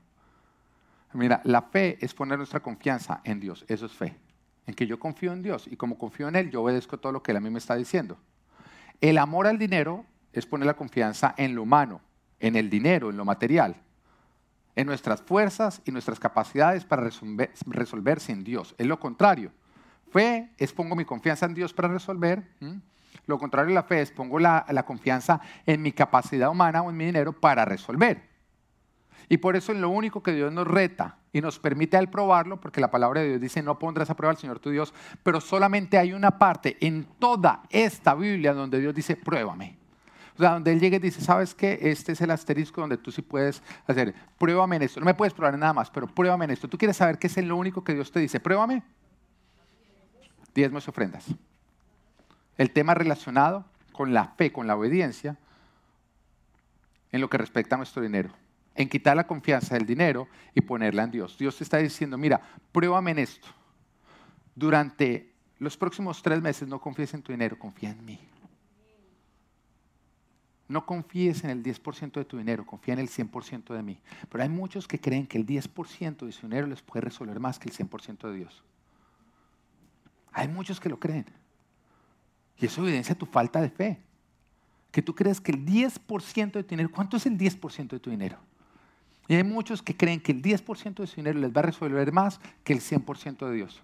Mira, 1.14 1.40
la 1.44 1.62
fe 1.62 2.04
es 2.04 2.16
poner 2.16 2.40
nuestra 2.40 2.60
confianza 2.60 3.22
en 3.24 3.40
Dios, 3.40 3.64
eso 3.68 3.86
es 3.86 3.94
fe. 3.94 4.18
En 4.68 4.76
que 4.76 4.86
yo 4.86 5.00
confío 5.00 5.34
en 5.34 5.42
Dios 5.42 5.68
y 5.68 5.78
como 5.78 5.98
confío 5.98 6.28
en 6.28 6.36
Él, 6.36 6.52
yo 6.52 6.62
obedezco 6.62 7.00
todo 7.00 7.12
lo 7.12 7.24
que 7.24 7.32
Él 7.32 7.38
a 7.38 7.40
mí 7.40 7.50
me 7.50 7.58
está 7.58 7.76
diciendo. 7.76 8.18
El 9.02 9.18
amor 9.18 9.48
al 9.48 9.58
dinero 9.58 10.06
es 10.34 10.46
poner 10.46 10.68
la 10.68 10.76
confianza 10.76 11.34
en 11.38 11.56
lo 11.56 11.64
humano, 11.64 12.02
en 12.40 12.56
el 12.56 12.70
dinero, 12.70 13.10
en 13.10 13.18
lo 13.18 13.26
material, 13.26 13.76
en 14.76 14.86
nuestras 14.86 15.22
fuerzas 15.22 15.82
y 15.86 15.92
nuestras 15.92 16.20
capacidades 16.20 16.86
para 16.86 17.04
resolver, 17.04 17.52
resolver 17.66 18.20
sin 18.20 18.44
Dios. 18.44 18.76
Es 18.78 18.86
lo 18.86 19.00
contrario. 19.00 19.52
Fe 20.12 20.52
es 20.58 20.74
pongo 20.74 20.96
mi 20.96 21.06
confianza 21.06 21.46
en 21.46 21.54
Dios 21.54 21.74
para 21.74 21.88
resolver. 21.88 22.44
Lo 23.26 23.38
contrario 23.38 23.70
de 23.70 23.76
la 23.76 23.84
fe 23.84 24.02
es 24.02 24.12
pongo 24.12 24.40
la, 24.40 24.66
confianza 24.86 25.42
en 25.66 25.82
mi 25.82 25.92
capacidad 25.92 26.50
humana 26.50 26.82
o 26.82 26.90
en 26.90 26.98
mi 26.98 27.06
dinero 27.06 27.34
para 27.34 27.66
resolver. 27.66 28.22
Y 29.30 29.38
por 29.38 29.56
eso 29.56 29.72
es 29.72 29.78
lo 29.78 29.90
único 29.90 30.24
que 30.24 30.34
Dios 30.34 30.52
nos 30.54 30.68
reta 30.68 31.18
y 31.38 31.42
nos 31.42 31.60
permite 31.60 31.98
al 31.98 32.10
probarlo, 32.10 32.60
porque 32.60 32.82
la 32.82 32.90
palabra 32.90 33.22
de 33.22 33.28
Dios 33.30 33.42
dice, 33.42 33.62
no 33.62 33.78
pondrás 33.78 34.10
a 34.10 34.16
prueba 34.16 34.32
al 34.32 34.38
Señor 34.38 34.60
tu 34.60 34.72
Dios, 34.72 34.94
pero 35.22 35.40
solamente 35.40 35.98
hay 35.98 36.14
una 36.14 36.40
parte 36.40 36.78
en 36.80 37.06
toda 37.20 37.62
esta 37.70 38.16
Biblia 38.16 38.54
donde 38.54 38.80
Dios 38.80 38.96
dice, 38.96 39.16
pruébame. 39.16 39.78
O 40.36 40.40
sea, 40.40 40.52
donde 40.52 40.72
Él 40.72 40.80
llega 40.80 40.98
y 40.98 41.00
dice, 41.00 41.22
¿sabes 41.22 41.54
qué? 41.54 41.78
Este 41.80 42.14
es 42.14 42.22
el 42.22 42.32
asterisco 42.32 42.82
donde 42.82 42.98
tú 42.98 43.12
sí 43.12 43.22
puedes 43.22 43.62
hacer, 43.86 44.16
pruébame 44.40 44.78
en 44.78 44.82
esto. 44.84 45.00
No 45.00 45.06
me 45.06 45.14
puedes 45.14 45.34
probar 45.34 45.58
nada 45.58 45.74
más, 45.74 45.92
pero 45.92 46.08
pruébame 46.08 46.46
en 46.46 46.52
esto. 46.52 46.68
Tú 46.68 46.78
quieres 46.78 46.98
saber 46.98 47.20
qué 47.20 47.28
es 47.28 47.38
lo 47.38 47.56
único 47.56 47.84
que 47.84 47.94
Dios 47.94 48.12
te 48.12 48.20
dice, 48.20 48.40
pruébame 48.40 48.84
diezmos 50.56 50.88
y 50.88 50.90
ofrendas. 50.90 51.26
el 52.58 52.72
tema 52.72 52.96
relacionado 52.96 53.64
con 53.92 54.12
la 54.16 54.26
fe, 54.30 54.52
con 54.52 54.66
la 54.66 54.76
obediencia, 54.76 55.38
en 57.12 57.22
lo 57.22 57.30
que 57.30 57.38
respecta 57.38 57.76
a 57.76 57.78
nuestro 57.78 58.02
dinero, 58.02 58.32
en 58.78 58.88
quitar 58.88 59.18
la 59.18 59.26
confianza 59.26 59.74
del 59.74 59.86
dinero 59.86 60.28
y 60.54 60.62
ponerla 60.62 61.04
en 61.04 61.12
Dios. 61.12 61.38
Dios 61.38 61.58
te 61.58 61.64
está 61.64 61.78
diciendo, 61.78 62.18
mira, 62.18 62.40
pruébame 62.72 63.12
en 63.12 63.20
esto. 63.20 63.48
Durante 64.56 65.34
los 65.58 65.76
próximos 65.76 66.22
tres 66.22 66.42
meses 66.42 66.68
no 66.68 66.80
confíes 66.80 67.14
en 67.16 67.24
tu 67.24 67.32
dinero, 67.32 67.58
confía 67.58 67.90
en 67.90 68.06
mí. 68.06 68.20
No 70.68 70.86
confíes 70.86 71.44
en 71.44 71.50
el 71.50 71.64
10% 71.64 72.12
de 72.12 72.26
tu 72.26 72.38
dinero, 72.38 72.66
confía 72.66 72.94
en 72.94 73.00
el 73.00 73.10
100% 73.10 73.74
de 73.74 73.82
mí. 73.82 74.00
Pero 74.30 74.44
hay 74.44 74.50
muchos 74.50 74.88
que 74.88 75.00
creen 75.00 75.26
que 75.26 75.40
el 75.40 75.46
10% 75.46 76.26
de 76.26 76.32
su 76.32 76.48
dinero 76.48 76.68
les 76.68 76.82
puede 76.82 77.02
resolver 77.02 77.40
más 77.40 77.58
que 77.58 77.70
el 77.70 77.76
100% 77.76 78.30
de 78.30 78.36
Dios. 78.36 78.64
Hay 80.32 80.48
muchos 80.48 80.80
que 80.80 80.90
lo 80.90 81.00
creen. 81.00 81.26
Y 82.60 82.68
eso 82.68 82.84
evidencia 82.84 83.16
tu 83.16 83.26
falta 83.26 83.60
de 83.60 83.70
fe. 83.70 84.00
Que 84.92 85.02
tú 85.02 85.16
crees 85.16 85.42
que 85.42 85.52
el 85.52 85.66
10% 85.66 86.52
de 86.52 86.64
tu 86.64 86.70
dinero, 86.70 86.92
¿cuánto 86.92 87.18
es 87.18 87.26
el 87.26 87.38
10% 87.38 87.88
de 87.88 88.00
tu 88.00 88.12
dinero? 88.12 88.38
Y 89.28 89.36
hay 89.36 89.44
muchos 89.44 89.82
que 89.82 89.96
creen 89.96 90.22
que 90.22 90.32
el 90.32 90.42
10% 90.42 90.96
de 90.96 91.08
su 91.08 91.16
dinero 91.18 91.40
les 91.40 91.52
va 91.52 91.60
a 91.60 91.64
resolver 91.64 92.12
más 92.12 92.40
que 92.64 92.74
el 92.74 92.80
100% 92.80 93.48
de 93.48 93.54
Dios. 93.54 93.82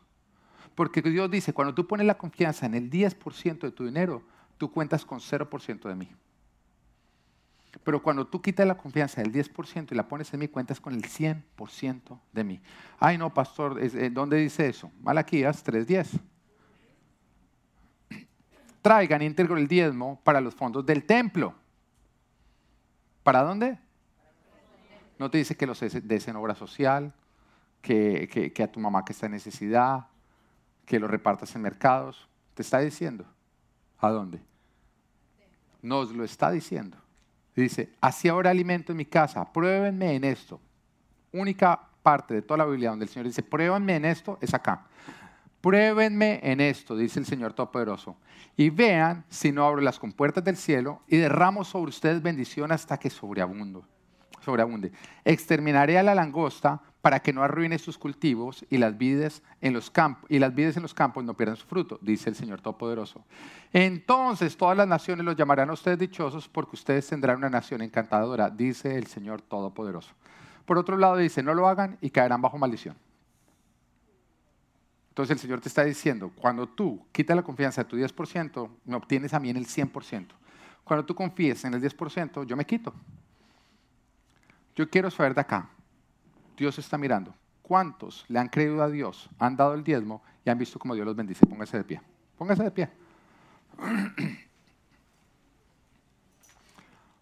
Porque 0.76 1.02
Dios 1.02 1.30
dice, 1.30 1.54
cuando 1.54 1.74
tú 1.74 1.86
pones 1.86 2.06
la 2.08 2.18
confianza 2.18 2.66
en 2.66 2.76
el 2.76 2.90
10% 2.90 3.60
de 3.60 3.72
tu 3.72 3.86
dinero, 3.86 4.24
tú 4.58 4.72
cuentas 4.72 5.06
con 5.06 5.20
0% 5.20 5.88
de 5.88 5.96
mí. 5.96 6.10
Pero 7.84 8.02
cuando 8.02 8.26
tú 8.26 8.42
quitas 8.42 8.66
la 8.66 8.78
confianza 8.78 9.22
del 9.22 9.34
10% 9.34 9.92
y 9.92 9.96
la 9.96 10.08
pones 10.08 10.34
en 10.34 10.40
mí, 10.40 10.48
cuentas 10.48 10.80
con 10.80 10.94
el 10.94 11.04
100% 11.04 12.20
de 12.32 12.44
mí. 12.44 12.62
Ay, 13.00 13.18
no, 13.18 13.34
pastor, 13.34 13.80
eh, 13.82 14.10
¿dónde 14.12 14.38
dice 14.38 14.68
eso? 14.68 14.92
Malaquías 15.02 15.66
3.10 15.66 16.22
traigan 18.84 19.22
íntegro 19.22 19.58
el 19.58 19.68
diezmo 19.68 20.20
para 20.24 20.42
los 20.42 20.54
fondos 20.54 20.86
del 20.86 21.06
templo. 21.06 21.56
¿Para 23.24 23.42
dónde? 23.42 23.80
No 25.20 25.30
te 25.30 25.38
dice 25.38 25.56
que 25.56 25.68
los 25.68 25.80
des 25.80 26.28
en 26.28 26.36
obra 26.36 26.56
social, 26.56 27.14
que, 27.82 28.54
a 28.64 28.68
tu 28.68 28.80
mamá 28.80 29.06
que 29.06 29.14
está 29.14 29.28
en 29.28 29.34
necesidad, 29.34 30.08
que 30.86 31.00
lo 31.00 31.08
repartas 31.08 31.56
en 31.56 31.62
mercados. 31.62 32.28
Te 32.54 32.62
está 32.62 32.80
diciendo. 32.80 33.26
¿A 34.00 34.10
dónde? 34.10 34.42
Nos 35.82 36.12
lo 36.12 36.24
está 36.24 36.52
diciendo. 36.52 36.98
Dice, 37.56 37.94
así 38.02 38.28
ahora 38.28 38.50
alimento 38.50 38.92
en 38.92 38.98
mi 38.98 39.06
casa, 39.06 39.52
pruébenme 39.52 40.16
en 40.16 40.24
esto. 40.24 40.60
Única 41.32 41.80
parte 42.02 42.34
de 42.34 42.42
toda 42.42 42.60
la 42.60 42.66
Biblia 42.66 42.90
donde 42.90 43.06
el 43.06 43.10
Señor 43.10 43.28
dice, 43.28 43.44
pruébenme 43.44 43.96
en 43.96 44.06
esto, 44.06 44.38
es 44.42 44.54
acá. 44.54 44.88
Pruébenme 45.62 46.42
en 46.44 46.60
esto, 46.60 46.96
dice 46.98 47.20
el 47.20 47.26
Señor 47.26 47.54
Todopoderoso, 47.54 48.18
y 48.58 48.70
vean 48.70 49.24
si 49.30 49.52
no 49.52 49.66
abro 49.66 49.82
las 49.82 49.98
compuertas 49.98 50.44
del 50.44 50.58
cielo 50.58 51.02
y 51.08 51.16
derramo 51.16 51.64
sobre 51.64 51.90
ustedes 51.90 52.22
bendición 52.22 52.72
hasta 52.74 52.98
que 52.98 53.10
sobreabundo, 53.10 53.88
sobreabunde. 54.44 54.92
Exterminaré 55.24 55.98
a 55.98 56.04
la 56.04 56.16
langosta 56.16 56.82
para 57.02 57.20
que 57.20 57.34
no 57.34 57.44
arruine 57.44 57.78
sus 57.80 57.98
cultivos 57.98 58.66
y 58.70 58.78
las 58.78 58.98
vides 58.98 59.44
en 59.60 59.74
los 59.74 59.90
campos 59.90 60.30
y 60.30 60.40
las 60.40 60.56
vides 60.56 60.78
en 60.78 60.84
los 60.84 60.94
campos 60.94 61.24
no 61.24 61.36
pierdan 61.36 61.58
su 61.58 61.66
fruto, 61.66 62.00
dice 62.02 62.30
el 62.30 62.36
Señor 62.36 62.62
Todopoderoso. 62.62 63.26
Entonces 63.74 64.56
todas 64.56 64.78
las 64.78 64.88
naciones 64.88 65.26
los 65.26 65.36
llamarán 65.36 65.70
a 65.70 65.74
ustedes 65.74 66.00
dichosos 66.00 66.48
porque 66.48 66.76
ustedes 66.76 67.06
tendrán 67.08 67.38
una 67.38 67.50
nación 67.50 67.82
encantadora, 67.82 68.50
dice 68.50 68.98
el 68.98 69.08
Señor 69.08 69.42
Todopoderoso. 69.42 70.14
Por 70.66 70.78
otro 70.78 70.98
lado 70.98 71.18
dice, 71.18 71.44
no 71.44 71.54
lo 71.54 71.68
hagan 71.68 71.98
y 72.00 72.10
caerán 72.10 72.42
bajo 72.42 72.58
maldición. 72.58 72.96
Entonces 75.10 75.36
el 75.36 75.40
Señor 75.40 75.60
te 75.60 75.68
está 75.68 75.84
diciendo, 75.84 76.32
cuando 76.36 76.68
tú 76.68 77.06
quitas 77.12 77.36
la 77.36 77.44
confianza 77.44 77.84
de 77.84 77.90
tu 77.90 77.98
10%, 77.98 78.70
me 78.86 78.96
obtienes 78.96 79.34
a 79.34 79.40
mí 79.40 79.50
en 79.50 79.58
el 79.58 79.68
100%. 79.68 80.28
Cuando 80.84 81.06
tú 81.06 81.14
confíes 81.14 81.66
en 81.66 81.74
el 81.74 81.82
10%, 81.82 82.46
yo 82.46 82.56
me 82.56 82.66
quito. 82.66 82.94
Yo 84.76 84.90
quiero 84.90 85.12
saber 85.12 85.36
de 85.36 85.42
acá, 85.42 85.70
Dios 86.58 86.80
está 86.80 86.98
mirando. 86.98 87.34
¿Cuántos 87.62 88.26
le 88.28 88.40
han 88.40 88.50
creído 88.50 88.82
a 88.84 88.90
Dios, 88.90 89.30
han 89.40 89.56
dado 89.56 89.74
el 89.74 89.84
diezmo 89.84 90.22
y 90.44 90.50
han 90.50 90.58
visto 90.58 90.80
cómo 90.80 90.96
Dios 90.96 91.06
los 91.06 91.16
bendice? 91.16 91.46
Póngase 91.46 91.78
de 91.78 91.84
pie. 91.84 92.02
Póngase 92.38 92.64
de 92.64 92.72
pie. 92.72 92.90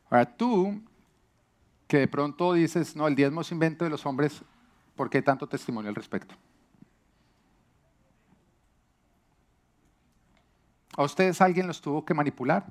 Ahora 0.10 0.26
tú, 0.26 0.82
que 1.88 2.00
de 2.00 2.08
pronto 2.08 2.54
dices, 2.54 2.96
no, 2.96 3.08
el 3.08 3.16
diezmo 3.16 3.42
es 3.42 3.52
invento 3.52 3.86
de 3.86 3.92
los 3.92 4.06
hombres, 4.06 4.44
¿por 4.96 5.10
qué 5.10 5.22
tanto 5.22 5.48
testimonio 5.48 5.90
al 5.90 5.96
respecto? 5.96 6.36
¿A 10.98 11.04
ustedes 11.04 11.40
alguien 11.40 11.68
los 11.68 11.80
tuvo 11.82 12.04
que 12.04 12.14
manipular? 12.14 12.66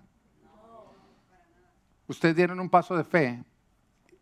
Ustedes 2.07 2.37
dieron 2.37 2.61
un 2.61 2.69
paso 2.69 2.97
de 2.97 3.05
fe 3.05 3.43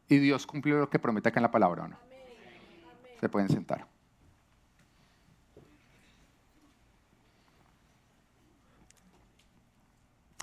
y 0.09 0.19
Dios 0.19 0.47
cumplió 0.47 0.79
lo 0.79 0.89
que 0.89 0.99
promete 0.99 1.29
acá 1.29 1.41
en 1.41 1.43
la 1.43 1.51
palabra, 1.51 1.85
¿o 1.85 1.89
no? 1.89 1.97
Se 3.21 3.29
pueden 3.29 3.49
sentar. 3.49 3.87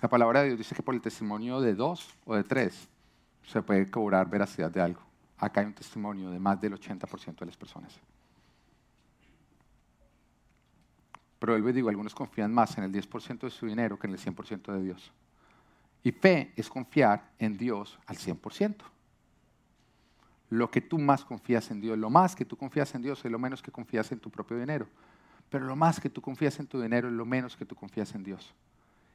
La 0.02 0.10
palabra 0.10 0.42
de 0.42 0.48
Dios 0.48 0.60
dice 0.60 0.76
que 0.76 0.84
por 0.84 0.94
el 0.94 1.02
testimonio 1.02 1.62
de 1.62 1.74
dos 1.74 2.14
o 2.26 2.36
de 2.36 2.44
tres 2.44 2.88
se 3.44 3.62
puede 3.64 3.90
cobrar 3.90 4.30
veracidad 4.30 4.70
de 4.70 4.82
algo. 4.82 5.02
Acá 5.38 5.62
hay 5.62 5.68
un 5.68 5.74
testimonio 5.74 6.30
de 6.30 6.40
más 6.40 6.62
del 6.62 6.74
80% 6.74 7.40
de 7.40 7.46
las 7.46 7.58
personas. 7.58 8.00
Pero 11.40 11.58
y 11.58 11.74
digo, 11.74 11.90
algunos 11.90 12.14
confían 12.14 12.54
más 12.54 12.78
en 12.78 12.84
el 12.84 12.92
10% 12.92 13.40
de 13.40 13.50
su 13.50 13.66
dinero 13.66 13.98
que 13.98 14.08
en 14.08 14.14
el 14.14 14.20
100% 14.20 14.72
de 14.74 14.82
Dios. 14.82 15.12
Y 16.04 16.12
fe 16.12 16.54
es 16.56 16.70
confiar 16.70 17.32
en 17.40 17.58
Dios 17.58 17.98
al 18.06 18.18
100%. 18.18 18.95
Lo 20.50 20.70
que 20.70 20.82
tú 20.82 21.00
más 21.00 21.26
confías 21.26 21.72
en 21.72 21.82
Dios, 21.82 21.98
lo 21.98 22.10
más 22.10 22.36
que 22.36 22.46
tú 22.46 22.56
confías 22.56 22.94
en 22.96 23.02
Dios 23.02 23.24
es 23.26 23.32
lo 23.32 23.40
menos 23.40 23.62
que 23.62 23.72
confías 23.72 24.12
en 24.12 24.20
tu 24.20 24.30
propio 24.30 24.58
dinero. 24.58 24.88
Pero 25.50 25.66
lo 25.66 25.76
más 25.76 26.00
que 26.00 26.10
tú 26.10 26.22
confías 26.22 26.60
en 26.60 26.68
tu 26.68 26.82
dinero 26.82 27.08
es 27.08 27.14
lo 27.14 27.26
menos 27.26 27.56
que 27.56 27.66
tú 27.66 27.76
confías 27.76 28.14
en 28.16 28.24
Dios. 28.24 28.54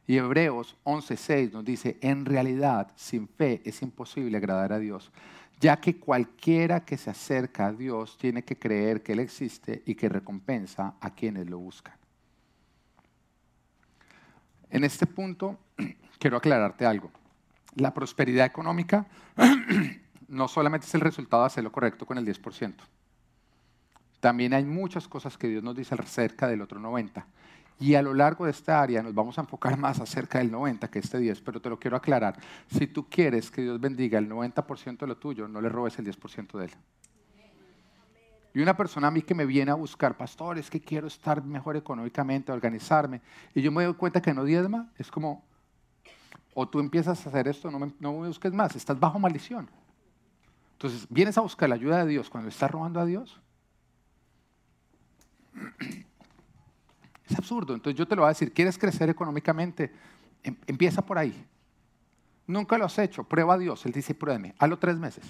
Y 0.07 0.17
Hebreos 0.17 0.77
11:6 0.85 1.53
nos 1.53 1.65
dice, 1.65 1.99
en 2.01 2.25
realidad 2.25 2.91
sin 2.97 3.29
fe 3.29 3.63
es 3.65 3.83
imposible 3.83 4.37
agradar 4.37 4.73
a 4.73 4.79
Dios, 4.79 5.13
ya 5.61 5.77
que 5.81 5.99
cualquiera 5.99 6.85
que 6.85 6.97
se 6.97 7.11
acerca 7.11 7.67
a 7.67 7.73
Dios 7.73 8.17
tiene 8.19 8.43
que 8.43 8.59
creer 8.59 9.03
que 9.03 9.13
Él 9.13 9.21
existe 9.21 9.83
y 9.87 9.95
que 9.95 10.09
recompensa 10.09 10.95
a 11.01 11.11
quienes 11.11 11.49
lo 11.49 11.59
buscan. 11.59 11.95
En 14.71 14.85
este 14.85 15.07
punto 15.07 15.59
quiero 16.19 16.37
aclararte 16.39 16.87
algo. 16.87 17.11
La 17.77 17.95
prosperidad 17.95 18.47
económica 18.47 19.07
no 20.31 20.49
solamente 20.49 20.87
es 20.87 20.95
el 20.95 21.01
resultado 21.01 21.43
de 21.43 21.49
hacer 21.49 21.65
lo 21.65 21.73
correcto 21.73 22.07
con 22.07 22.17
el 22.17 22.25
10%. 22.25 22.75
También 24.21 24.55
hay 24.55 24.65
muchas 24.65 25.09
cosas 25.09 25.37
que 25.37 25.49
Dios 25.49 25.63
nos 25.63 25.75
dice 25.75 25.95
acerca 25.95 26.47
del 26.47 26.63
otro 26.63 26.81
90%. 26.81 27.25
Y 27.81 27.95
a 27.95 28.03
lo 28.03 28.13
largo 28.13 28.45
de 28.45 28.51
esta 28.51 28.81
área 28.81 29.03
nos 29.03 29.15
vamos 29.15 29.39
a 29.39 29.41
enfocar 29.41 29.77
más 29.79 29.99
acerca 30.01 30.39
del 30.39 30.51
90 30.51 30.89
que 30.89 30.99
este 30.99 31.19
10, 31.19 31.41
pero 31.41 31.61
te 31.61 31.71
lo 31.71 31.81
quiero 31.81 31.97
aclarar. 31.97 32.39
Si 32.71 32.87
tú 32.87 33.09
quieres 33.09 33.51
que 33.51 33.63
Dios 33.63 33.81
bendiga 33.81 34.19
el 34.19 34.29
90% 34.29 34.99
de 34.99 35.07
lo 35.07 35.17
tuyo, 35.17 35.49
no 35.49 35.63
le 35.63 35.71
robes 35.71 35.99
el 35.99 36.05
10% 36.05 36.59
de 36.59 36.67
él. 36.67 36.73
Y 38.53 38.61
una 38.61 38.77
persona 38.77 39.09
a 39.09 39.11
mí 39.11 39.23
que 39.23 39.35
me 39.35 39.47
viene 39.47 39.71
a 39.71 39.75
buscar, 39.75 40.17
pastor, 40.17 40.59
es 40.59 40.69
que 40.69 40.81
quiero 40.81 41.07
estar 41.07 41.43
mejor 41.43 41.77
económicamente, 41.77 42.53
organizarme, 42.53 43.23
y 43.55 43.63
yo 43.63 43.73
me 43.73 43.85
doy 43.85 43.95
cuenta 43.95 44.21
que 44.21 44.35
no 44.35 44.45
diezma, 44.45 44.91
es 44.99 45.11
como, 45.11 45.43
o 46.53 46.69
tú 46.69 46.81
empiezas 46.81 47.25
a 47.25 47.31
hacer 47.31 47.49
esto, 47.49 47.71
no 47.71 47.79
me, 47.79 47.93
no 47.99 48.13
me 48.13 48.29
busques 48.29 48.53
más, 48.53 48.77
estás 48.77 49.01
bajo 49.01 49.19
maldición. 49.19 49.71
Entonces, 50.81 51.07
vienes 51.11 51.37
a 51.37 51.43
buscar 51.43 51.69
la 51.69 51.75
ayuda 51.75 52.07
de 52.07 52.11
Dios 52.11 52.31
cuando 52.31 52.49
estás 52.49 52.71
robando 52.71 53.01
a 53.01 53.05
Dios. 53.05 53.39
Es 57.29 57.39
absurdo. 57.39 57.75
Entonces 57.75 57.97
yo 57.97 58.09
te 58.09 58.17
lo 58.17 58.23
voy 58.23 58.27
a 58.27 58.31
decir, 58.31 58.53
¿quieres 58.53 58.77
crecer 58.77 59.09
económicamente? 59.09 59.93
Em, 60.43 60.57
empieza 60.67 61.01
por 61.01 61.17
ahí. 61.17 61.47
Nunca 62.45 62.77
lo 62.77 62.87
has 62.87 62.99
hecho, 62.99 63.23
prueba 63.23 63.55
a 63.55 63.59
Dios. 63.59 63.87
Él 63.87 63.93
dice, 63.93 64.15
pruébame, 64.15 64.55
hazlo 64.59 64.81
tres 64.81 64.99
meses. 64.99 65.25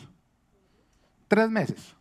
Tres 1.28 1.51
meses. 1.51 1.94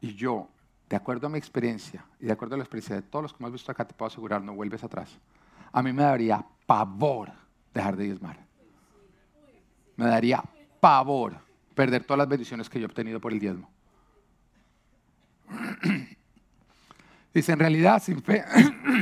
Y 0.00 0.14
yo, 0.14 0.48
de 0.88 0.94
acuerdo 0.94 1.26
a 1.26 1.30
mi 1.30 1.38
experiencia 1.38 2.04
y 2.20 2.26
de 2.26 2.32
acuerdo 2.32 2.54
a 2.54 2.58
la 2.58 2.64
experiencia 2.64 2.94
de 2.94 3.02
todos 3.02 3.24
los 3.24 3.32
que 3.32 3.42
hemos 3.42 3.52
visto 3.52 3.72
acá, 3.72 3.84
te 3.84 3.94
puedo 3.94 4.08
asegurar, 4.08 4.42
no 4.42 4.54
vuelves 4.54 4.84
atrás. 4.84 5.18
A 5.72 5.82
mí 5.82 5.92
me 5.92 6.02
daría 6.02 6.46
pavor 6.66 7.32
dejar 7.74 7.96
de 7.96 8.04
diezmar. 8.04 8.47
Me 9.98 10.06
daría 10.06 10.42
pavor 10.80 11.36
perder 11.74 12.04
todas 12.04 12.18
las 12.18 12.28
bendiciones 12.28 12.70
que 12.70 12.78
yo 12.78 12.84
he 12.84 12.86
obtenido 12.86 13.20
por 13.20 13.32
el 13.32 13.40
diezmo. 13.40 13.68
Dice, 17.34 17.52
en 17.52 17.58
realidad 17.58 18.00
sin 18.00 18.22
fe, 18.22 18.44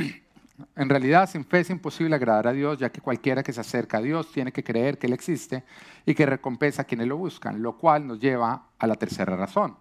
en 0.75 0.89
realidad 0.89 1.29
sin 1.29 1.45
fe 1.45 1.59
es 1.59 1.69
imposible 1.69 2.15
agradar 2.15 2.47
a 2.47 2.51
Dios, 2.51 2.79
ya 2.79 2.91
que 2.91 2.99
cualquiera 2.99 3.43
que 3.43 3.53
se 3.53 3.61
acerca 3.61 3.99
a 3.99 4.01
Dios 4.01 4.31
tiene 4.31 4.51
que 4.51 4.63
creer 4.63 4.97
que 4.97 5.05
Él 5.05 5.13
existe 5.13 5.63
y 6.03 6.15
que 6.15 6.25
recompensa 6.25 6.81
a 6.81 6.85
quienes 6.85 7.07
lo 7.07 7.15
buscan, 7.15 7.61
lo 7.61 7.77
cual 7.77 8.07
nos 8.07 8.19
lleva 8.19 8.69
a 8.79 8.87
la 8.87 8.95
tercera 8.95 9.35
razón 9.35 9.77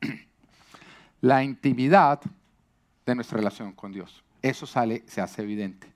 la 1.20 1.44
intimidad 1.44 2.20
de 3.06 3.14
nuestra 3.14 3.38
relación 3.38 3.72
con 3.72 3.92
Dios. 3.92 4.24
eso 4.42 4.66
sale, 4.66 5.04
se 5.06 5.20
hace 5.20 5.42
evidente. 5.42 5.92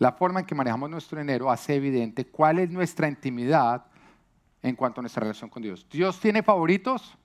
La 0.00 0.12
forma 0.12 0.40
en 0.40 0.46
que 0.46 0.54
manejamos 0.54 0.88
nuestro 0.88 1.18
dinero 1.18 1.50
hace 1.50 1.74
evidente 1.74 2.24
cuál 2.24 2.58
es 2.58 2.70
nuestra 2.70 3.06
intimidad 3.06 3.84
en 4.62 4.74
cuanto 4.74 5.00
a 5.00 5.02
nuestra 5.02 5.20
relación 5.20 5.50
con 5.50 5.62
Dios. 5.62 5.86
¿Dios 5.90 6.18
tiene 6.18 6.42
favoritos? 6.42 7.18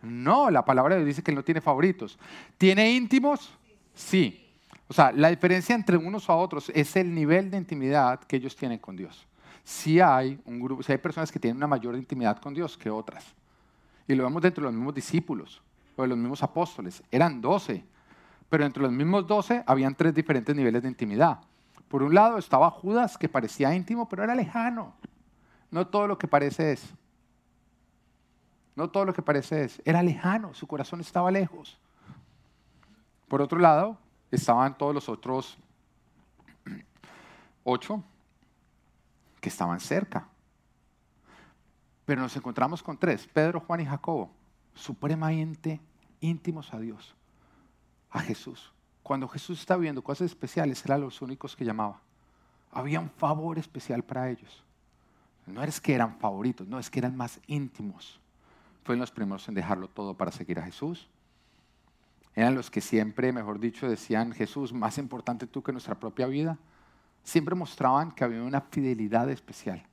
No, 0.00 0.48
la 0.48 0.64
palabra 0.64 0.94
de 0.94 1.00
Dios 1.00 1.08
dice 1.08 1.22
que 1.24 1.32
no 1.32 1.42
tiene 1.42 1.60
favoritos. 1.60 2.16
¿Tiene 2.56 2.92
íntimos? 2.92 3.52
Sí. 3.94 4.48
O 4.86 4.94
sea, 4.94 5.10
la 5.10 5.28
diferencia 5.28 5.74
entre 5.74 5.96
unos 5.96 6.30
a 6.30 6.36
otros 6.36 6.70
es 6.72 6.94
el 6.94 7.12
nivel 7.12 7.50
de 7.50 7.56
intimidad 7.56 8.20
que 8.20 8.36
ellos 8.36 8.54
tienen 8.54 8.78
con 8.78 8.94
Dios. 8.94 9.26
Si 9.64 9.98
hay 9.98 10.40
un 10.44 10.60
grupo, 10.60 10.84
si 10.84 10.92
hay 10.92 10.98
personas 10.98 11.32
que 11.32 11.40
tienen 11.40 11.56
una 11.56 11.66
mayor 11.66 11.96
intimidad 11.96 12.38
con 12.38 12.54
Dios 12.54 12.78
que 12.78 12.90
otras. 12.90 13.24
Y 14.06 14.14
lo 14.14 14.22
vemos 14.22 14.40
dentro 14.40 14.62
de 14.62 14.66
los 14.66 14.74
mismos 14.74 14.94
discípulos 14.94 15.60
o 15.96 16.02
de 16.02 16.08
los 16.08 16.18
mismos 16.18 16.44
apóstoles. 16.44 17.02
Eran 17.10 17.40
doce, 17.40 17.82
pero 18.48 18.64
entre 18.64 18.84
los 18.84 18.92
mismos 18.92 19.26
doce 19.26 19.64
habían 19.66 19.96
tres 19.96 20.14
diferentes 20.14 20.54
niveles 20.54 20.80
de 20.80 20.88
intimidad. 20.88 21.40
Por 21.94 22.02
un 22.02 22.12
lado 22.12 22.38
estaba 22.38 22.72
Judas, 22.72 23.16
que 23.16 23.28
parecía 23.28 23.72
íntimo, 23.72 24.08
pero 24.08 24.24
era 24.24 24.34
lejano. 24.34 24.94
No 25.70 25.86
todo 25.86 26.08
lo 26.08 26.18
que 26.18 26.26
parece 26.26 26.72
es. 26.72 26.92
No 28.74 28.90
todo 28.90 29.04
lo 29.04 29.14
que 29.14 29.22
parece 29.22 29.62
es. 29.62 29.80
Era 29.84 30.02
lejano, 30.02 30.52
su 30.54 30.66
corazón 30.66 31.00
estaba 31.00 31.30
lejos. 31.30 31.78
Por 33.28 33.40
otro 33.40 33.60
lado, 33.60 33.96
estaban 34.32 34.76
todos 34.76 34.92
los 34.92 35.08
otros 35.08 35.56
ocho 37.62 38.02
que 39.40 39.48
estaban 39.48 39.78
cerca. 39.78 40.26
Pero 42.04 42.22
nos 42.22 42.34
encontramos 42.34 42.82
con 42.82 42.98
tres, 42.98 43.24
Pedro, 43.32 43.60
Juan 43.60 43.82
y 43.82 43.86
Jacobo, 43.86 44.32
supremamente 44.74 45.80
íntimos 46.18 46.74
a 46.74 46.80
Dios, 46.80 47.14
a 48.10 48.18
Jesús. 48.18 48.73
Cuando 49.04 49.28
Jesús 49.28 49.60
estaba 49.60 49.80
viendo 49.80 50.02
cosas 50.02 50.32
especiales, 50.32 50.84
eran 50.84 51.02
los 51.02 51.22
únicos 51.22 51.54
que 51.54 51.64
llamaba. 51.64 52.00
Había 52.72 52.98
un 52.98 53.10
favor 53.10 53.56
especial 53.56 54.02
para 54.02 54.28
ellos. 54.28 54.64
No 55.46 55.62
es 55.62 55.80
que 55.80 55.94
eran 55.94 56.18
favoritos, 56.18 56.66
no, 56.66 56.80
es 56.80 56.90
que 56.90 56.98
eran 56.98 57.16
más 57.16 57.38
íntimos. 57.46 58.18
Fueron 58.82 58.98
los 58.98 59.12
primeros 59.12 59.46
en 59.46 59.54
dejarlo 59.54 59.86
todo 59.86 60.14
para 60.14 60.32
seguir 60.32 60.58
a 60.58 60.64
Jesús 60.64 61.08
eran 62.34 62.54
los 62.54 62.70
que 62.70 62.80
siempre, 62.80 63.32
mejor 63.32 63.60
dicho, 63.60 63.88
decían, 63.88 64.32
Jesús, 64.32 64.72
más 64.72 64.98
importante 64.98 65.46
tú 65.46 65.62
que 65.62 65.72
nuestra 65.72 65.94
propia 65.94 66.26
vida. 66.26 66.58
Siempre 67.22 67.54
mostraban 67.54 68.10
que 68.10 68.24
había 68.24 68.42
una 68.42 68.60
fidelidad 68.60 69.30
especial. 69.30 69.84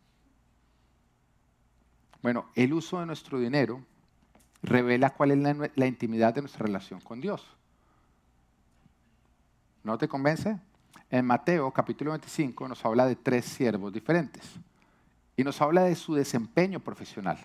Bueno, 2.22 2.48
el 2.56 2.74
uso 2.74 3.00
de 3.00 3.06
nuestro 3.06 3.40
dinero 3.40 3.84
revela 4.64 5.12
cuál 5.12 5.32
es 5.32 5.72
la, 5.76 5.88
intimidad 5.88 6.34
de 6.34 6.42
nuestra 6.42 6.66
relación 6.66 7.00
con 7.00 7.22
Dios. 7.22 7.46
¿No 9.84 9.98
te 9.98 10.08
convence? 10.08 10.60
En 11.10 11.26
Mateo 11.26 11.72
capítulo 11.72 12.12
25 12.12 12.68
nos 12.68 12.86
habla 12.86 13.08
de 13.08 13.16
tres 13.16 13.46
siervos 13.46 13.92
diferentes 13.92 14.44
y 15.36 15.44
nos 15.44 15.60
habla 15.60 15.84
de 15.84 15.96
su 15.96 16.14
desempeño 16.14 16.80
profesional, 16.80 17.40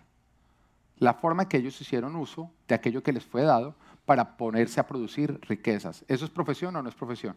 la 0.98 1.14
forma 1.14 1.44
en 1.44 1.48
que 1.48 1.56
ellos 1.56 1.80
hicieron 1.80 2.14
uso 2.14 2.50
de 2.68 2.74
aquello 2.74 3.02
que 3.02 3.12
les 3.12 3.24
fue 3.24 3.42
dado 3.42 3.74
para 4.04 4.36
ponerse 4.36 4.78
a 4.80 4.86
producir 4.86 5.40
riquezas. 5.48 6.04
¿Eso 6.08 6.26
es 6.26 6.30
profesión 6.30 6.76
o 6.76 6.82
no 6.82 6.90
es 6.90 6.94
profesión? 6.94 7.36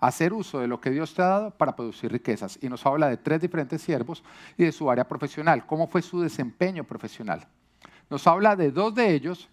Hacer 0.00 0.32
uso 0.32 0.60
de 0.60 0.66
lo 0.66 0.80
que 0.80 0.90
Dios 0.90 1.12
te 1.12 1.20
ha 1.20 1.26
dado 1.26 1.50
para 1.50 1.76
producir 1.76 2.10
riquezas. 2.10 2.58
Y 2.62 2.70
nos 2.70 2.86
habla 2.86 3.08
de 3.10 3.18
tres 3.18 3.42
diferentes 3.42 3.82
siervos 3.82 4.24
y 4.56 4.64
de 4.64 4.72
su 4.72 4.90
área 4.90 5.06
profesional. 5.06 5.66
¿Cómo 5.66 5.86
fue 5.86 6.00
su 6.00 6.22
desempeño 6.22 6.84
profesional? 6.84 7.46
Nos 8.08 8.26
habla 8.26 8.56
de 8.56 8.70
dos 8.70 8.94
de 8.94 9.14
ellos 9.14 9.50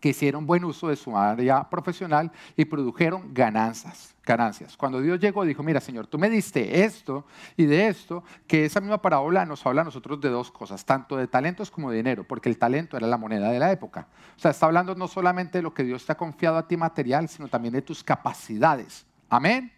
que 0.00 0.08
hicieron 0.08 0.46
buen 0.46 0.64
uso 0.64 0.88
de 0.88 0.96
su 0.96 1.16
área 1.16 1.68
profesional 1.68 2.32
y 2.56 2.64
produjeron 2.64 3.32
ganancias. 3.32 4.16
ganancias. 4.24 4.76
Cuando 4.76 5.00
Dios 5.00 5.20
llegó, 5.20 5.44
dijo, 5.44 5.62
mira 5.62 5.80
Señor, 5.80 6.06
tú 6.06 6.18
me 6.18 6.30
diste 6.30 6.84
esto 6.84 7.26
y 7.56 7.66
de 7.66 7.88
esto, 7.88 8.24
que 8.46 8.64
esa 8.64 8.80
misma 8.80 9.02
parábola 9.02 9.44
nos 9.44 9.64
habla 9.66 9.82
a 9.82 9.84
nosotros 9.84 10.20
de 10.20 10.30
dos 10.30 10.50
cosas, 10.50 10.84
tanto 10.84 11.16
de 11.16 11.26
talentos 11.26 11.70
como 11.70 11.90
de 11.90 11.98
dinero, 11.98 12.24
porque 12.24 12.48
el 12.48 12.56
talento 12.56 12.96
era 12.96 13.06
la 13.06 13.18
moneda 13.18 13.50
de 13.50 13.58
la 13.58 13.70
época. 13.72 14.08
O 14.36 14.40
sea, 14.40 14.52
está 14.52 14.66
hablando 14.66 14.94
no 14.94 15.06
solamente 15.08 15.58
de 15.58 15.62
lo 15.62 15.74
que 15.74 15.84
Dios 15.84 16.06
te 16.06 16.12
ha 16.12 16.16
confiado 16.16 16.56
a 16.56 16.66
ti 16.66 16.76
material, 16.76 17.28
sino 17.28 17.48
también 17.48 17.74
de 17.74 17.82
tus 17.82 18.02
capacidades. 18.02 19.06
Amén. 19.28 19.72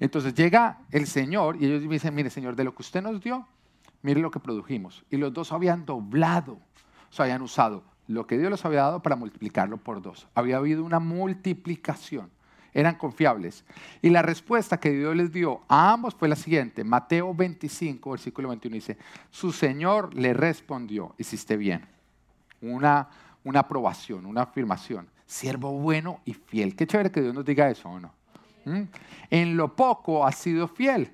Entonces 0.00 0.32
llega 0.34 0.78
el 0.90 1.06
Señor 1.06 1.56
y 1.60 1.66
ellos 1.66 1.88
dicen, 1.88 2.14
mire 2.14 2.30
Señor, 2.30 2.56
de 2.56 2.64
lo 2.64 2.74
que 2.74 2.82
usted 2.82 3.02
nos 3.02 3.20
dio, 3.20 3.46
mire 4.02 4.20
lo 4.20 4.30
que 4.30 4.40
produjimos. 4.40 5.04
Y 5.10 5.16
los 5.16 5.32
dos 5.32 5.52
habían 5.52 5.84
doblado, 5.84 6.52
o 6.52 7.12
sea, 7.12 7.24
habían 7.24 7.42
usado 7.42 7.82
lo 8.08 8.26
que 8.26 8.38
Dios 8.38 8.50
les 8.50 8.64
había 8.64 8.80
dado 8.80 9.00
para 9.02 9.16
multiplicarlo 9.16 9.76
por 9.76 10.02
dos. 10.02 10.26
Había 10.34 10.56
habido 10.56 10.82
una 10.82 10.98
multiplicación. 10.98 12.30
Eran 12.72 12.96
confiables. 12.96 13.64
Y 14.02 14.10
la 14.10 14.22
respuesta 14.22 14.80
que 14.80 14.90
Dios 14.90 15.14
les 15.14 15.32
dio 15.32 15.62
a 15.68 15.92
ambos 15.92 16.14
fue 16.14 16.28
la 16.28 16.36
siguiente. 16.36 16.84
Mateo 16.84 17.34
25, 17.34 18.10
versículo 18.10 18.48
21 18.48 18.74
dice, 18.74 18.98
su 19.30 19.52
Señor 19.52 20.14
le 20.14 20.32
respondió, 20.32 21.14
hiciste 21.18 21.56
bien. 21.56 21.86
Una, 22.62 23.08
una 23.44 23.60
aprobación, 23.60 24.26
una 24.26 24.42
afirmación. 24.42 25.08
Siervo 25.26 25.72
bueno 25.72 26.20
y 26.24 26.32
fiel. 26.32 26.74
Qué 26.74 26.86
chévere 26.86 27.10
que 27.10 27.20
Dios 27.20 27.34
nos 27.34 27.44
diga 27.44 27.70
eso, 27.70 27.90
¿o 27.90 28.00
no? 28.00 28.12
¿Mm? 28.64 28.82
En 29.30 29.56
lo 29.56 29.74
poco 29.76 30.26
has 30.26 30.36
sido 30.36 30.66
fiel 30.66 31.12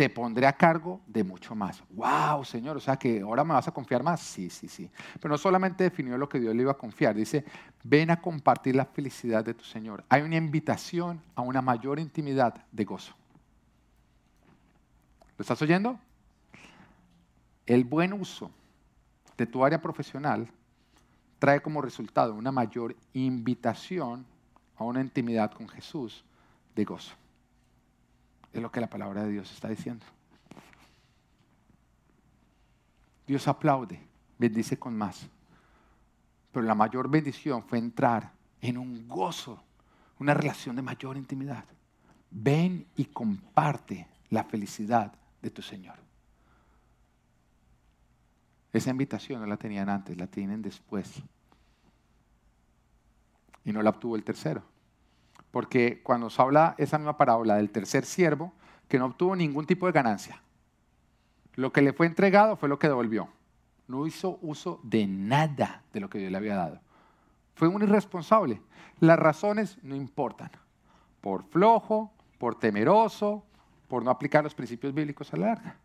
te 0.00 0.08
pondré 0.08 0.46
a 0.46 0.54
cargo 0.54 1.02
de 1.06 1.22
mucho 1.22 1.54
más. 1.54 1.84
¡Wow, 1.90 2.42
Señor! 2.42 2.74
O 2.78 2.80
sea 2.80 2.96
que 2.96 3.20
ahora 3.20 3.44
me 3.44 3.52
vas 3.52 3.68
a 3.68 3.70
confiar 3.70 4.02
más. 4.02 4.22
Sí, 4.22 4.48
sí, 4.48 4.66
sí. 4.66 4.90
Pero 5.20 5.28
no 5.28 5.36
solamente 5.36 5.84
definió 5.84 6.16
lo 6.16 6.26
que 6.26 6.40
Dios 6.40 6.56
le 6.56 6.62
iba 6.62 6.72
a 6.72 6.78
confiar, 6.78 7.14
dice, 7.14 7.44
ven 7.84 8.10
a 8.10 8.18
compartir 8.18 8.76
la 8.76 8.86
felicidad 8.86 9.44
de 9.44 9.52
tu 9.52 9.62
Señor. 9.62 10.02
Hay 10.08 10.22
una 10.22 10.36
invitación 10.36 11.20
a 11.34 11.42
una 11.42 11.60
mayor 11.60 11.98
intimidad 11.98 12.64
de 12.72 12.82
gozo. 12.86 13.14
¿Lo 15.36 15.42
estás 15.42 15.60
oyendo? 15.60 16.00
El 17.66 17.84
buen 17.84 18.14
uso 18.14 18.50
de 19.36 19.46
tu 19.46 19.62
área 19.66 19.82
profesional 19.82 20.50
trae 21.38 21.60
como 21.60 21.82
resultado 21.82 22.32
una 22.32 22.50
mayor 22.50 22.96
invitación 23.12 24.24
a 24.76 24.84
una 24.84 25.02
intimidad 25.02 25.52
con 25.52 25.68
Jesús 25.68 26.24
de 26.74 26.86
gozo. 26.86 27.14
Es 28.52 28.60
lo 28.60 28.70
que 28.70 28.80
la 28.80 28.90
palabra 28.90 29.24
de 29.24 29.30
Dios 29.30 29.50
está 29.52 29.68
diciendo. 29.68 30.04
Dios 33.26 33.46
aplaude, 33.46 34.00
bendice 34.38 34.78
con 34.78 34.96
más. 34.96 35.28
Pero 36.52 36.66
la 36.66 36.74
mayor 36.74 37.08
bendición 37.08 37.62
fue 37.62 37.78
entrar 37.78 38.32
en 38.60 38.76
un 38.76 39.06
gozo, 39.06 39.62
una 40.18 40.34
relación 40.34 40.74
de 40.74 40.82
mayor 40.82 41.16
intimidad. 41.16 41.64
Ven 42.30 42.86
y 42.96 43.06
comparte 43.06 44.08
la 44.30 44.44
felicidad 44.44 45.12
de 45.40 45.50
tu 45.50 45.62
Señor. 45.62 45.96
Esa 48.72 48.90
invitación 48.90 49.40
no 49.40 49.46
la 49.46 49.56
tenían 49.56 49.88
antes, 49.88 50.16
la 50.16 50.26
tienen 50.26 50.62
después. 50.62 51.22
Y 53.64 53.72
no 53.72 53.82
la 53.82 53.90
obtuvo 53.90 54.16
el 54.16 54.24
tercero. 54.24 54.62
Porque 55.50 56.02
cuando 56.02 56.30
se 56.30 56.40
habla 56.40 56.74
esa 56.78 56.98
misma 56.98 57.16
parábola 57.16 57.56
del 57.56 57.70
tercer 57.70 58.04
siervo, 58.04 58.52
que 58.88 58.98
no 58.98 59.06
obtuvo 59.06 59.34
ningún 59.36 59.66
tipo 59.66 59.86
de 59.86 59.92
ganancia, 59.92 60.42
lo 61.54 61.72
que 61.72 61.82
le 61.82 61.92
fue 61.92 62.06
entregado 62.06 62.56
fue 62.56 62.68
lo 62.68 62.78
que 62.78 62.88
devolvió. 62.88 63.28
No 63.88 64.06
hizo 64.06 64.38
uso 64.42 64.80
de 64.84 65.06
nada 65.06 65.82
de 65.92 66.00
lo 66.00 66.08
que 66.08 66.18
Dios 66.18 66.30
le 66.30 66.38
había 66.38 66.54
dado. 66.54 66.80
Fue 67.54 67.68
un 67.68 67.82
irresponsable. 67.82 68.62
Las 69.00 69.18
razones 69.18 69.78
no 69.82 69.96
importan. 69.96 70.50
Por 71.20 71.44
flojo, 71.44 72.12
por 72.38 72.58
temeroso, 72.58 73.44
por 73.88 74.04
no 74.04 74.10
aplicar 74.10 74.44
los 74.44 74.54
principios 74.54 74.94
bíblicos 74.94 75.32
a 75.34 75.36
la 75.36 75.46
larga. 75.48 75.76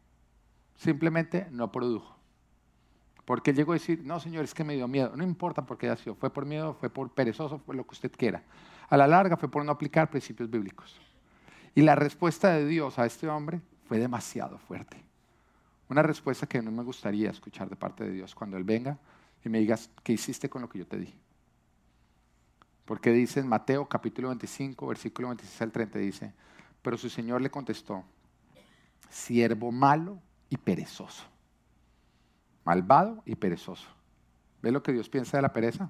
Simplemente 0.75 1.47
no 1.51 1.71
produjo. 1.71 2.15
Porque 3.25 3.49
él 3.49 3.57
llegó 3.57 3.71
a 3.71 3.75
decir, 3.75 4.03
no, 4.05 4.19
señor, 4.19 4.43
es 4.43 4.53
que 4.53 4.63
me 4.63 4.75
dio 4.75 4.87
miedo. 4.87 5.13
No 5.15 5.23
importa 5.23 5.65
por 5.65 5.77
qué 5.77 5.89
ha 5.89 5.95
sido. 5.95 6.15
Fue 6.15 6.29
por 6.29 6.45
miedo, 6.45 6.75
fue 6.75 6.89
por 6.89 7.09
perezoso, 7.09 7.57
fue 7.57 7.75
lo 7.75 7.83
que 7.85 7.93
usted 7.93 8.11
quiera. 8.11 8.43
A 8.89 8.97
la 8.97 9.07
larga 9.07 9.37
fue 9.37 9.49
por 9.49 9.63
no 9.63 9.71
aplicar 9.71 10.09
principios 10.09 10.49
bíblicos. 10.49 10.99
Y 11.73 11.81
la 11.81 11.95
respuesta 11.95 12.51
de 12.51 12.65
Dios 12.65 12.97
a 12.99 13.05
este 13.05 13.27
hombre 13.27 13.61
fue 13.87 13.99
demasiado 13.99 14.57
fuerte. 14.57 15.03
Una 15.89 16.01
respuesta 16.01 16.47
que 16.47 16.61
no 16.61 16.71
me 16.71 16.83
gustaría 16.83 17.29
escuchar 17.29 17.69
de 17.69 17.75
parte 17.75 18.03
de 18.03 18.11
Dios 18.11 18.33
cuando 18.33 18.57
Él 18.57 18.63
venga 18.63 18.97
y 19.43 19.49
me 19.49 19.59
digas, 19.59 19.89
¿qué 20.03 20.13
hiciste 20.13 20.49
con 20.49 20.61
lo 20.61 20.69
que 20.69 20.79
yo 20.79 20.87
te 20.87 20.97
di? 20.97 21.13
Porque 22.85 23.11
dice 23.11 23.39
en 23.39 23.47
Mateo 23.47 23.87
capítulo 23.87 24.29
25, 24.29 24.87
versículo 24.87 25.27
26 25.29 25.61
al 25.61 25.71
30, 25.71 25.99
dice, 25.99 26.33
pero 26.81 26.97
su 26.97 27.09
Señor 27.09 27.41
le 27.41 27.49
contestó, 27.49 28.03
siervo 29.09 29.71
malo 29.71 30.19
y 30.49 30.57
perezoso 30.57 31.25
malvado 32.65 33.21
y 33.25 33.35
perezoso. 33.35 33.87
¿Ves 34.61 34.73
lo 34.73 34.83
que 34.83 34.91
Dios 34.91 35.07
piensa 35.07 35.37
de 35.37 35.43
la 35.43 35.53
pereza? 35.53 35.89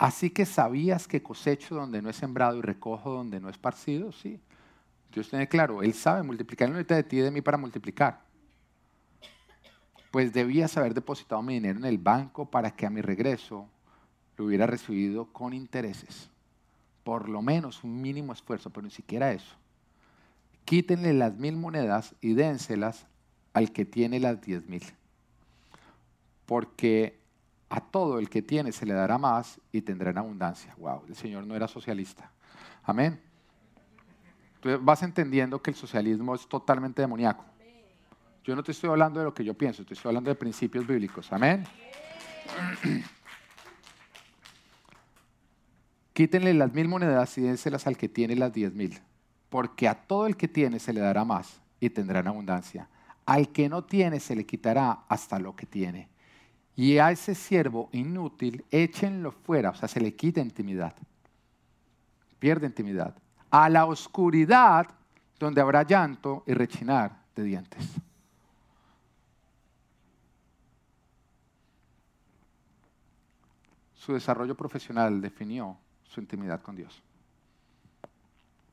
Así 0.00 0.30
que 0.30 0.46
sabías 0.46 1.06
que 1.06 1.22
cosecho 1.22 1.74
donde 1.74 2.00
no 2.00 2.08
he 2.08 2.14
sembrado 2.14 2.56
y 2.56 2.62
recojo 2.62 3.10
donde 3.10 3.38
no 3.38 3.48
he 3.48 3.50
esparcido, 3.50 4.12
sí. 4.12 4.40
Dios 5.12 5.28
tiene 5.28 5.46
claro, 5.46 5.82
Él 5.82 5.92
sabe 5.92 6.22
multiplicar, 6.22 6.68
Él 6.68 6.74
no 6.74 6.82
de 6.82 7.02
ti 7.02 7.18
y 7.18 7.20
de 7.20 7.30
mí 7.30 7.42
para 7.42 7.58
multiplicar. 7.58 8.22
Pues 10.10 10.32
debías 10.32 10.74
haber 10.78 10.94
depositado 10.94 11.42
mi 11.42 11.52
dinero 11.52 11.78
en 11.78 11.84
el 11.84 11.98
banco 11.98 12.50
para 12.50 12.70
que 12.70 12.86
a 12.86 12.90
mi 12.90 13.02
regreso 13.02 13.68
lo 14.38 14.46
hubiera 14.46 14.66
recibido 14.66 15.26
con 15.26 15.52
intereses. 15.52 16.30
por 17.04 17.28
lo 17.28 17.42
menos 17.42 17.84
un 17.84 18.00
mínimo 18.00 18.32
esfuerzo, 18.32 18.70
pero 18.70 18.86
ni 18.86 18.90
siquiera 18.90 19.32
eso. 19.32 19.54
Quítenle 20.64 21.12
las 21.12 21.36
mil 21.36 21.56
monedas 21.56 22.14
y 22.22 22.32
dénselas 22.32 23.06
al 23.52 23.70
que 23.70 23.84
tiene 23.84 24.18
las 24.18 24.40
diez 24.40 24.66
mil. 24.66 24.84
Porque 26.46 27.19
a 27.70 27.80
todo 27.80 28.18
el 28.18 28.28
que 28.28 28.42
tiene 28.42 28.72
se 28.72 28.84
le 28.84 28.92
dará 28.92 29.16
más 29.16 29.60
y 29.70 29.80
tendrá 29.80 30.10
en 30.10 30.18
abundancia. 30.18 30.74
Wow, 30.76 31.04
el 31.08 31.14
Señor 31.14 31.46
no 31.46 31.54
era 31.54 31.68
socialista. 31.68 32.28
Amén. 32.82 33.20
Tú 34.60 34.68
vas 34.82 35.02
entendiendo 35.04 35.62
que 35.62 35.70
el 35.70 35.76
socialismo 35.76 36.34
es 36.34 36.46
totalmente 36.48 37.00
demoníaco. 37.00 37.44
Yo 38.42 38.56
no 38.56 38.64
te 38.64 38.72
estoy 38.72 38.90
hablando 38.90 39.20
de 39.20 39.26
lo 39.26 39.32
que 39.32 39.44
yo 39.44 39.54
pienso, 39.54 39.84
te 39.84 39.94
estoy 39.94 40.08
hablando 40.10 40.30
de 40.30 40.34
principios 40.34 40.84
bíblicos. 40.84 41.32
Amén. 41.32 41.64
Quítenle 46.12 46.52
las 46.54 46.74
mil 46.74 46.88
monedas 46.88 47.38
y 47.38 47.42
dénselas 47.42 47.86
al 47.86 47.96
que 47.96 48.08
tiene 48.08 48.34
las 48.34 48.52
diez 48.52 48.74
mil, 48.74 48.98
porque 49.48 49.86
a 49.86 49.94
todo 49.94 50.26
el 50.26 50.36
que 50.36 50.48
tiene 50.48 50.80
se 50.80 50.92
le 50.92 51.00
dará 51.00 51.24
más 51.24 51.60
y 51.78 51.88
tendrá 51.90 52.18
en 52.18 52.26
abundancia. 52.26 52.88
Al 53.26 53.52
que 53.52 53.68
no 53.68 53.84
tiene 53.84 54.18
se 54.18 54.34
le 54.34 54.44
quitará 54.44 55.04
hasta 55.08 55.38
lo 55.38 55.54
que 55.54 55.66
tiene. 55.66 56.08
Y 56.80 56.96
a 56.96 57.10
ese 57.10 57.34
siervo 57.34 57.90
inútil 57.92 58.64
échenlo 58.70 59.32
fuera, 59.32 59.68
o 59.68 59.74
sea, 59.74 59.86
se 59.86 60.00
le 60.00 60.16
quita 60.16 60.40
intimidad. 60.40 60.94
Pierde 62.38 62.66
intimidad. 62.66 63.14
A 63.50 63.68
la 63.68 63.84
oscuridad 63.84 64.88
donde 65.38 65.60
habrá 65.60 65.82
llanto 65.82 66.42
y 66.46 66.54
rechinar 66.54 67.22
de 67.36 67.42
dientes. 67.42 67.86
Su 73.92 74.14
desarrollo 74.14 74.54
profesional 74.54 75.20
definió 75.20 75.76
su 76.04 76.18
intimidad 76.20 76.62
con 76.62 76.76
Dios. 76.76 77.02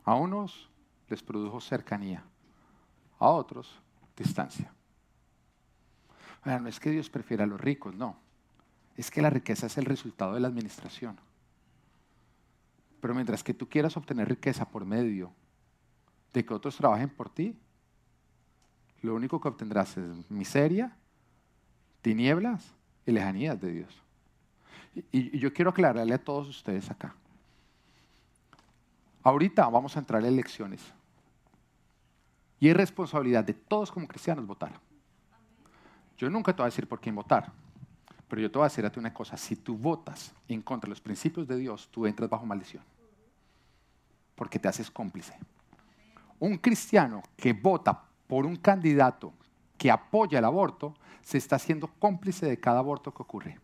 A 0.06 0.16
unos 0.16 0.70
les 1.10 1.22
produjo 1.22 1.60
cercanía, 1.60 2.24
a 3.20 3.28
otros 3.28 3.82
distancia. 4.16 4.77
No 6.46 6.68
es 6.68 6.80
que 6.80 6.92
Dios 6.92 7.10
prefiera 7.10 7.44
a 7.44 7.48
los 7.48 7.60
ricos, 7.60 7.96
no. 7.96 8.18
Es 8.96 9.12
que 9.12 9.22
la 9.22 9.30
riqueza 9.30 9.68
es 9.68 9.78
el 9.78 9.86
resultado 9.86 10.34
de 10.34 10.40
la 10.40 10.48
administración. 10.48 11.18
Pero 13.00 13.14
mientras 13.14 13.44
que 13.44 13.54
tú 13.54 13.68
quieras 13.68 13.96
obtener 13.98 14.28
riqueza 14.28 14.68
por 14.68 14.86
medio 14.86 15.32
de 16.34 16.46
que 16.46 16.54
otros 16.54 16.78
trabajen 16.78 17.10
por 17.10 17.30
ti, 17.30 17.56
lo 19.02 19.14
único 19.14 19.40
que 19.40 19.48
obtendrás 19.48 19.98
es 19.98 20.32
miseria, 20.32 20.96
tinieblas 22.02 22.74
y 23.06 23.12
lejanías 23.12 23.60
de 23.60 23.72
Dios. 23.72 24.02
Y, 25.12 25.38
yo 25.38 25.54
quiero 25.54 25.70
aclararle 25.70 26.14
a 26.14 26.24
todos 26.24 26.48
ustedes 26.48 26.90
acá. 26.90 27.16
Ahorita 29.22 29.68
vamos 29.68 29.96
a 29.96 30.00
entrar 30.00 30.22
en 30.24 30.30
elecciones. 30.30 30.82
Y 32.60 32.70
es 32.70 32.76
responsabilidad 32.76 33.44
de 33.44 33.54
todos 33.54 33.92
como 33.92 34.08
cristianos 34.08 34.48
votar. 34.48 34.80
Yo 36.18 36.30
nunca 36.30 36.54
te 36.54 36.58
voy 36.58 36.68
a 36.68 36.72
decir 36.72 36.88
por 36.88 37.00
quién 37.00 37.16
votar. 37.16 37.52
Pero 38.28 38.42
yo 38.42 38.52
te 38.52 38.58
voy 38.58 38.66
a 38.66 38.70
decir 38.70 38.86
a 38.86 38.90
ti 38.90 39.00
una 39.00 39.14
cosa. 39.14 39.38
Si 39.38 39.56
tú 39.56 39.78
votas 39.78 40.34
en 40.48 40.62
contra 40.62 40.88
de 40.88 40.92
los 40.92 41.02
principios 41.02 41.48
de 41.48 41.58
Dios, 41.58 41.88
tú 41.92 42.06
entras 42.06 42.30
bajo 42.30 42.46
maldición. 42.46 42.84
Porque 44.36 44.60
te 44.60 44.68
haces 44.68 44.92
cómplice. 44.92 45.38
Un 46.40 46.58
cristiano 46.58 47.24
que 47.36 47.54
vota 47.54 48.04
por 48.28 48.46
un 48.46 48.58
candidato 48.58 49.34
que 49.78 49.92
apoya 49.92 50.40
el 50.40 50.46
aborto, 50.46 50.96
se 51.22 51.38
está 51.38 51.56
haciendo 51.56 51.88
cómplice 52.00 52.46
de 52.46 52.60
cada 52.60 52.80
aborto 52.80 53.14
que 53.14 53.22
ocurre. 53.22 53.60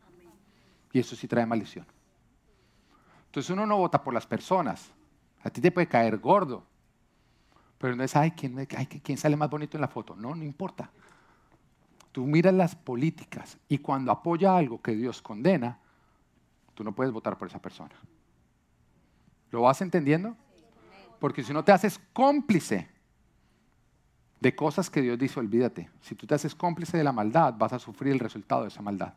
Y 0.92 1.00
eso 1.00 1.16
sí 1.16 1.28
trae 1.28 1.46
maldición. 1.46 1.86
Entonces 3.26 3.50
uno 3.50 3.66
no 3.66 3.78
vota 3.78 4.04
por 4.04 4.14
las 4.14 4.28
personas. 4.28 4.92
A 5.44 5.50
ti 5.50 5.60
te 5.60 5.72
puede 5.72 5.88
caer 5.88 6.20
gordo. 6.20 6.64
Pero 7.80 7.96
no 7.96 8.04
es, 8.04 8.16
ay, 8.16 8.32
¿quién, 8.32 8.58
ay, 8.60 8.86
¿quién 8.86 9.18
sale 9.18 9.36
más 9.36 9.50
bonito 9.50 9.76
en 9.76 9.82
la 9.82 9.88
foto? 9.88 10.16
No, 10.16 10.36
no 10.36 10.44
importa. 10.44 10.90
Tú 12.14 12.28
miras 12.28 12.54
las 12.54 12.76
políticas 12.76 13.58
y 13.68 13.80
cuando 13.80 14.12
apoya 14.12 14.56
algo 14.56 14.80
que 14.82 14.96
Dios 14.96 15.20
condena, 15.20 15.80
tú 16.76 16.84
no 16.84 16.94
puedes 16.94 17.12
votar 17.12 17.38
por 17.40 17.48
esa 17.48 17.60
persona. 17.60 17.96
¿Lo 19.50 19.64
vas 19.64 19.82
entendiendo? 19.82 20.38
Porque 21.20 21.44
si 21.44 21.54
no 21.54 21.64
te 21.64 21.72
haces 21.72 22.00
cómplice 22.14 22.88
de 24.40 24.56
cosas 24.56 24.92
que 24.92 25.02
Dios 25.02 25.18
dice, 25.18 25.40
olvídate. 25.40 25.90
Si 26.02 26.14
tú 26.14 26.28
te 26.28 26.36
haces 26.36 26.54
cómplice 26.54 26.98
de 26.98 27.04
la 27.04 27.12
maldad, 27.12 27.56
vas 27.58 27.74
a 27.74 27.80
sufrir 27.80 28.14
el 28.14 28.20
resultado 28.20 28.62
de 28.62 28.68
esa 28.68 28.84
maldad. 28.84 29.16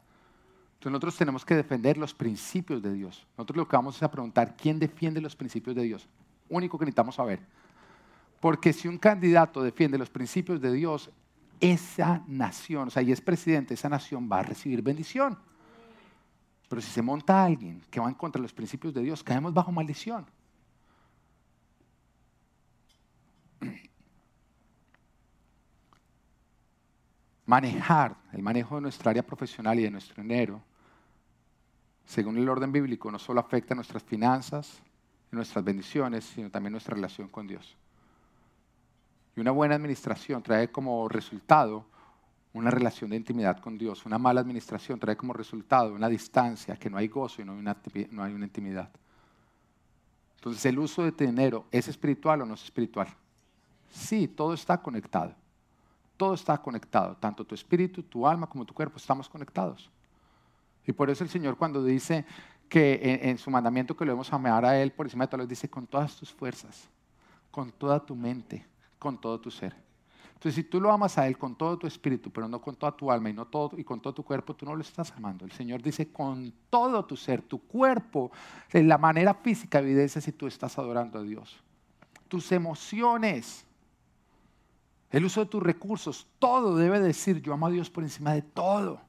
Entonces 0.75 0.93
nosotros 0.93 1.17
tenemos 1.19 1.45
que 1.45 1.55
defender 1.55 1.99
los 1.99 2.15
principios 2.15 2.83
de 2.83 2.95
Dios. 2.95 3.27
Nosotros 3.37 3.59
lo 3.59 3.69
que 3.69 3.77
vamos 3.77 3.97
es 3.97 4.03
a 4.03 4.11
preguntar, 4.11 4.57
¿quién 4.57 4.79
defiende 4.79 5.21
los 5.21 5.37
principios 5.37 5.77
de 5.77 5.83
Dios? 5.83 6.09
Único 6.49 6.79
que 6.79 6.87
necesitamos 6.87 7.17
saber. 7.17 7.41
Porque 8.41 8.73
si 8.73 8.89
un 8.89 8.97
candidato 8.97 9.63
defiende 9.63 9.99
los 9.99 10.09
principios 10.09 10.63
de 10.63 10.73
Dios, 10.73 11.11
esa 11.61 12.23
nación, 12.27 12.89
o 12.89 12.91
sea, 12.91 13.03
y 13.03 13.13
es 13.13 13.21
presidente, 13.21 13.75
esa 13.75 13.89
nación 13.89 14.29
va 14.31 14.41
a 14.41 14.43
recibir 14.43 14.83
bendición. 14.83 15.39
Pero 16.69 16.83
si 16.83 16.91
se 16.91 17.03
monta 17.03 17.45
alguien 17.45 17.83
que 17.91 18.01
va 18.01 18.09
en 18.09 18.15
contra 18.15 18.41
de 18.41 18.43
los 18.43 18.53
principios 18.53 18.93
de 18.93 19.03
Dios, 19.03 19.23
caemos 19.23 19.55
bajo 19.55 19.73
maldición. 19.73 20.27
manejar 27.49 28.17
el 28.33 28.43
manejo 28.43 28.75
de 28.75 28.81
nuestra 28.81 29.11
área 29.11 29.25
profesional 29.25 29.79
y 29.79 29.85
de 29.85 29.91
nuestro 29.93 30.21
dinero, 30.21 30.61
según 32.05 32.39
el 32.39 32.49
orden 32.49 32.73
bíblico, 32.73 33.09
no 33.09 33.21
solo 33.21 33.39
afecta 33.39 33.73
a 33.73 33.77
nuestras 33.77 34.03
finanzas 34.03 34.83
nuestras 35.37 35.65
bendiciones, 35.65 36.25
sino 36.25 36.51
también 36.51 36.73
nuestra 36.73 36.95
relación 36.95 37.29
con 37.29 37.47
Dios. 37.47 37.77
Y 39.37 39.41
una 39.41 39.51
buena 39.51 39.75
administración 39.75 40.43
trae 40.43 40.69
como 40.69 41.09
resultado 41.09 41.85
una 42.55 42.71
relación 42.71 43.11
de 43.11 43.17
intimidad 43.17 43.61
con 43.61 43.77
Dios. 43.77 44.07
Una 44.07 44.19
mala 44.19 44.41
administración 44.41 44.99
trae 44.99 45.17
como 45.17 45.35
resultado 45.35 45.93
una 45.93 46.09
distancia, 46.09 46.77
que 46.77 46.89
no 46.89 46.97
hay 46.97 47.09
gozo 47.09 47.43
y 47.43 47.45
no 47.45 47.53
hay 47.53 47.59
una, 47.59 47.77
no 48.11 48.25
hay 48.25 48.33
una 48.33 48.47
intimidad. 48.47 48.91
Entonces, 50.37 50.65
¿el 50.65 50.79
uso 50.79 51.03
de 51.03 51.13
dinero 51.13 51.67
es 51.71 51.87
espiritual 51.87 52.41
o 52.43 52.47
no 52.47 52.55
es 52.55 52.65
espiritual? 52.65 53.09
Sí, 53.91 54.27
todo 54.27 54.55
está 54.55 54.81
conectado. 54.81 55.35
Todo 56.17 56.33
está 56.33 56.57
conectado, 56.57 57.15
tanto 57.17 57.45
tu 57.45 57.55
espíritu, 57.55 58.03
tu 58.03 58.27
alma 58.27 58.47
como 58.47 58.65
tu 58.65 58.73
cuerpo, 58.73 58.97
estamos 58.97 59.29
conectados. 59.29 59.91
Y 60.87 60.93
por 60.93 61.11
eso 61.11 61.25
el 61.25 61.31
Señor 61.31 61.59
cuando 61.59 61.85
dice 61.85 62.25
que 62.71 63.21
en, 63.23 63.37
su 63.37 63.51
mandamiento 63.51 63.95
que 63.95 64.05
lo 64.05 64.13
debemos 64.13 64.33
amar 64.33 64.65
a 64.65 64.81
Él 64.81 64.93
por 64.93 65.05
encima 65.05 65.25
de 65.25 65.29
todo, 65.29 65.47
dice 65.47 65.69
con 65.69 65.87
todas 65.87 66.17
tus 66.17 66.33
fuerzas, 66.33 66.89
con 67.51 67.71
toda 67.71 68.01
tu 68.01 68.15
mente, 68.15 68.65
con 69.07 69.21
todo 69.21 69.39
tu 69.39 69.53
ser. 69.53 69.73
Entonces, 70.35 70.57
si 70.57 70.65
tú 70.65 70.81
lo 70.81 70.91
amas 70.91 71.17
a 71.17 71.29
Él 71.29 71.39
con 71.39 71.55
todo 71.55 71.79
tu 71.79 71.87
espíritu, 71.87 72.29
pero 72.33 72.49
no 72.49 72.61
con 72.61 72.75
toda 72.75 72.91
tu 72.91 73.13
alma 73.13 73.31
y, 73.31 73.33
no 73.33 73.47
todo, 73.47 73.79
y 73.79 73.85
con 73.85 74.01
todo 74.01 74.13
tu 74.13 74.25
cuerpo, 74.25 74.57
tú 74.57 74.67
no 74.67 74.75
lo 74.75 74.83
estás 74.83 75.13
amando. 75.13 75.45
El 75.45 75.53
Señor 75.53 75.81
dice 75.81 76.09
con 76.09 76.53
todo 76.69 77.05
tu 77.05 77.17
ser, 77.17 77.41
tu 77.41 77.61
cuerpo, 77.61 78.33
en 78.73 78.89
la 78.89 78.99
manera 78.99 79.33
física 79.33 79.79
evidencia 79.79 80.21
si 80.21 80.33
tú 80.33 80.49
estás 80.49 80.77
adorando 80.77 81.21
a 81.21 81.23
Dios. 81.23 81.57
Tus 82.27 82.51
emociones, 82.51 83.65
el 85.13 85.25
uso 85.25 85.45
de 85.45 85.47
tus 85.47 85.63
recursos, 85.63 86.27
todo 86.41 86.75
debe 86.75 86.99
decir, 86.99 87.41
yo 87.41 87.53
amo 87.53 87.69
a 87.69 87.71
Dios 87.71 87.91
por 87.91 88.03
encima 88.03 88.33
de 88.33 88.43
todo. 88.43 89.01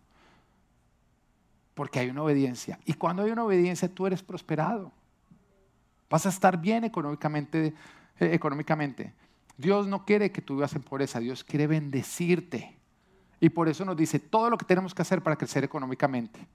Porque 1.74 2.02
hay 2.02 2.12
una 2.12 2.22
obediencia. 2.22 2.80
Y 2.86 2.94
cuando 2.94 3.24
hay 3.24 3.32
una 3.32 3.46
obediencia, 3.46 3.92
tú 3.92 4.06
eres 4.06 4.22
prosperado. 4.22 4.92
Vas 6.08 6.28
a 6.28 6.30
estar 6.30 6.62
bien 6.62 6.84
económicamente. 6.84 7.74
Eh, 8.20 8.34
económicamente. 8.34 9.14
Dios 9.58 9.88
no 9.88 10.06
quiere 10.06 10.32
que 10.32 10.42
tú 10.42 10.56
vivas 10.56 10.76
en 10.76 10.84
pobreza, 10.84 11.20
Dios 11.20 11.44
quiere 11.44 11.68
bendecirte. 11.68 12.78
Y 13.40 13.50
por 13.50 13.68
eso 13.68 13.86
nos 13.86 13.98
dice 13.98 14.20
todo 14.20 14.50
lo 14.50 14.58
que 14.58 14.66
tenemos 14.66 14.94
que 14.94 15.02
hacer 15.02 15.22
para 15.22 15.36
crecer 15.36 15.64
económicamente. 15.64 16.48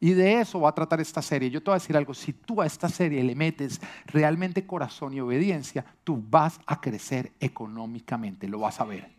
Y 0.00 0.14
de 0.14 0.40
eso 0.40 0.60
va 0.60 0.70
a 0.70 0.74
tratar 0.74 1.00
esta 1.00 1.22
serie. 1.22 1.48
Yo 1.50 1.62
te 1.62 1.70
voy 1.70 1.76
a 1.76 1.78
decir 1.78 1.96
algo, 1.96 2.12
si 2.12 2.32
tú 2.32 2.60
a 2.60 2.66
esta 2.66 2.88
serie 2.88 3.22
le 3.22 3.36
metes 3.36 3.80
realmente 4.06 4.66
corazón 4.66 5.14
y 5.14 5.20
obediencia, 5.20 5.84
tú 6.02 6.22
vas 6.28 6.58
a 6.66 6.80
crecer 6.80 7.32
económicamente, 7.38 8.48
lo 8.48 8.58
vas 8.58 8.80
a 8.80 8.84
ver. 8.84 9.10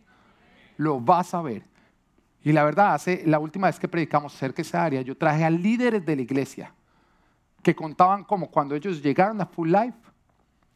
Lo 0.76 1.00
vas 1.00 1.32
a 1.32 1.40
ver. 1.40 1.64
Y 2.42 2.52
la 2.52 2.64
verdad, 2.64 2.94
hace 2.94 3.22
la 3.24 3.38
última 3.38 3.68
vez 3.68 3.78
que 3.78 3.88
predicamos 3.88 4.34
cerca 4.34 4.56
de 4.56 4.62
esa 4.62 4.84
área, 4.84 5.00
yo 5.00 5.16
traje 5.16 5.42
a 5.44 5.50
líderes 5.50 6.04
de 6.04 6.16
la 6.16 6.22
iglesia 6.22 6.74
que 7.62 7.74
contaban 7.74 8.22
como 8.22 8.50
cuando 8.50 8.74
ellos 8.74 9.02
llegaron 9.02 9.40
a 9.40 9.46
Full 9.46 9.72
Life, 9.72 9.96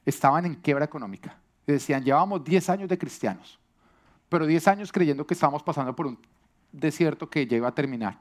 estaban 0.06 0.46
en 0.46 0.54
quiebra 0.54 0.86
económica. 0.86 1.37
Decían, 1.72 2.02
llevamos 2.02 2.42
10 2.44 2.70
años 2.70 2.88
de 2.88 2.96
cristianos, 2.96 3.58
pero 4.28 4.46
10 4.46 4.68
años 4.68 4.92
creyendo 4.92 5.26
que 5.26 5.34
estábamos 5.34 5.62
pasando 5.62 5.94
por 5.94 6.06
un 6.06 6.18
desierto 6.72 7.28
que 7.28 7.46
ya 7.46 7.56
iba 7.56 7.68
a 7.68 7.74
terminar 7.74 8.18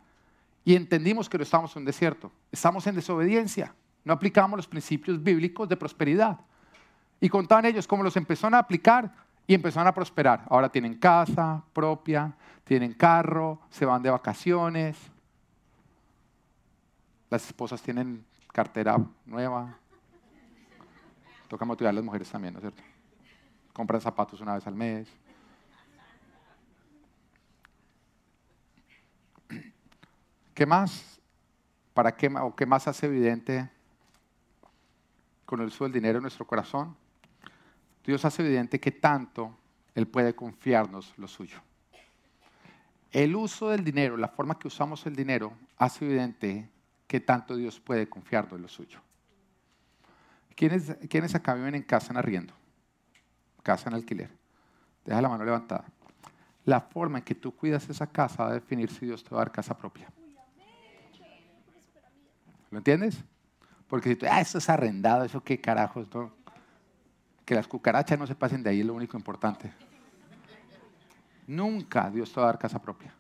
y 0.68 0.76
entendimos 0.76 1.30
que 1.30 1.38
no 1.38 1.46
estamos 1.46 1.74
en 1.78 1.84
un 1.84 1.86
desierto. 1.86 2.30
Estamos 2.52 2.86
en 2.88 2.96
desobediencia. 2.96 3.74
No 4.04 4.12
aplicamos 4.12 4.58
los 4.58 4.68
principios 4.68 5.24
bíblicos 5.24 5.70
de 5.70 5.78
prosperidad. 5.78 6.42
Y 7.22 7.30
contaban 7.30 7.64
ellos 7.64 7.88
cómo 7.88 8.04
los 8.04 8.18
empezaron 8.18 8.54
a 8.54 8.60
aplicar 8.60 9.10
y 9.48 9.54
empezaron 9.54 9.88
a 9.88 9.94
prosperar. 9.94 10.44
Ahora 10.50 10.68
tienen 10.68 10.96
casa 10.96 11.64
propia, 11.72 12.36
tienen 12.66 12.96
carro, 12.96 13.62
se 13.70 13.86
van 13.86 14.04
de 14.04 14.10
vacaciones. 14.10 14.98
Las 17.30 17.46
esposas 17.46 17.82
tienen 17.82 18.26
cartera 18.52 18.98
nueva. 19.26 19.74
Toca 21.48 21.64
motivar 21.64 21.92
a 21.92 21.94
las 21.94 22.04
mujeres 22.04 22.30
también, 22.30 22.56
¿no 22.56 22.60
es 22.60 22.64
cierto? 22.64 22.84
Compran 23.78 24.02
zapatos 24.02 24.42
una 24.42 24.56
vez 24.56 24.66
al 24.66 24.74
mes. 24.74 25.08
¿Qué 30.56 30.66
más? 30.66 31.20
¿Para 31.94 32.16
qué, 32.16 32.28
o 32.42 32.56
qué 32.56 32.66
más 32.66 32.88
hace 32.88 33.06
evidente 33.06 33.70
con 35.46 35.62
el 35.62 35.68
uso 35.68 35.84
del 35.84 35.94
dinero 35.94 36.18
en 36.18 36.24
nuestro 36.24 36.48
corazón? 36.48 36.98
Dios 38.04 38.26
hace 38.26 38.42
evidente 38.42 38.80
que 38.80 38.92
tanto 38.92 39.56
Él 39.94 40.08
puede 40.08 40.34
confiarnos 40.34 41.14
lo 41.16 41.28
suyo. 41.28 41.60
El 43.12 43.36
uso 43.36 43.70
del 43.70 43.84
dinero, 43.84 44.18
la 44.18 44.30
forma 44.30 44.58
que 44.58 44.70
usamos 44.70 45.06
el 45.06 45.16
dinero, 45.16 45.54
hace 45.78 46.04
evidente 46.04 46.68
que 47.06 47.20
tanto 47.20 47.56
Dios 47.56 47.80
puede 47.80 48.10
confiarnos 48.10 48.60
lo 48.60 48.70
suyo. 48.70 49.00
¿Quiénes, 50.56 50.98
¿Quiénes 51.08 51.36
acá 51.36 51.54
viven 51.54 51.76
en 51.76 51.84
casa 51.84 52.12
en 52.12 52.18
arriendo? 52.18 52.56
Casa 53.68 53.90
en 53.90 53.96
alquiler. 53.96 54.30
Deja 55.04 55.22
la 55.22 55.28
mano 55.28 55.44
levantada. 55.44 55.84
La 56.64 56.80
forma 56.80 57.18
en 57.18 57.26
que 57.26 57.36
tú 57.36 57.54
cuidas 57.54 57.90
esa 57.90 58.08
casa 58.08 58.46
va 58.46 58.52
a 58.52 58.54
definir 58.54 58.90
si 58.90 59.06
Dios 59.06 59.22
te 59.22 59.36
va 59.36 59.42
a 59.42 59.44
dar 59.44 59.52
casa 59.52 59.78
propia. 59.78 60.08
¿Lo 62.72 62.78
entiendes? 62.78 63.22
Porque 63.90 64.08
si 64.08 64.16
tú, 64.16 64.26
ah, 64.30 64.40
eso 64.40 64.58
es 64.58 64.70
arrendado, 64.70 65.26
eso 65.26 65.44
qué 65.44 65.60
carajos, 65.60 66.08
¿no? 66.16 66.32
Que 67.44 67.56
las 67.56 67.68
cucarachas 67.68 68.18
no 68.18 68.26
se 68.26 68.36
pasen 68.36 68.64
de 68.64 68.70
ahí 68.70 68.80
es 68.80 68.86
lo 68.86 68.94
único 68.94 69.18
importante. 69.18 69.70
Nunca 71.46 72.10
Dios 72.10 72.32
te 72.32 72.40
va 72.40 72.46
a 72.46 72.52
dar 72.52 72.60
casa 72.60 72.82
propia. 72.82 73.14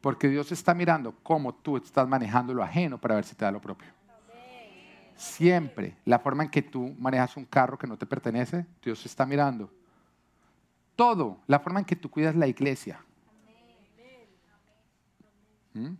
Porque 0.00 0.28
Dios 0.28 0.50
está 0.50 0.74
mirando 0.74 1.14
cómo 1.22 1.54
tú 1.54 1.76
estás 1.76 2.08
manejando 2.08 2.52
lo 2.52 2.64
ajeno 2.64 2.98
para 2.98 3.14
ver 3.14 3.24
si 3.24 3.36
te 3.36 3.44
da 3.44 3.52
lo 3.52 3.60
propio. 3.60 3.95
Siempre, 5.16 5.96
la 6.04 6.18
forma 6.18 6.44
en 6.44 6.50
que 6.50 6.62
tú 6.62 6.94
manejas 6.98 7.36
un 7.36 7.46
carro 7.46 7.78
que 7.78 7.86
no 7.86 7.96
te 7.96 8.06
pertenece, 8.06 8.66
Dios 8.82 9.04
está 9.06 9.24
mirando. 9.24 9.72
Todo, 10.94 11.40
la 11.46 11.58
forma 11.58 11.80
en 11.80 11.86
que 11.86 11.96
tú 11.96 12.10
cuidas 12.10 12.36
la 12.36 12.46
iglesia. 12.46 13.00
¿Mm? 15.74 15.94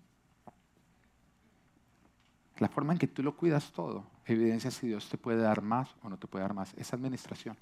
La 2.58 2.68
forma 2.68 2.92
en 2.92 2.98
que 2.98 3.06
tú 3.06 3.22
lo 3.22 3.36
cuidas 3.36 3.72
todo 3.72 4.16
evidencia 4.26 4.70
si 4.70 4.88
Dios 4.88 5.08
te 5.08 5.18
puede 5.18 5.40
dar 5.40 5.62
más 5.62 5.94
o 6.02 6.08
no 6.08 6.18
te 6.18 6.26
puede 6.26 6.42
dar 6.42 6.54
más. 6.54 6.74
Es 6.74 6.92
administración. 6.92 7.56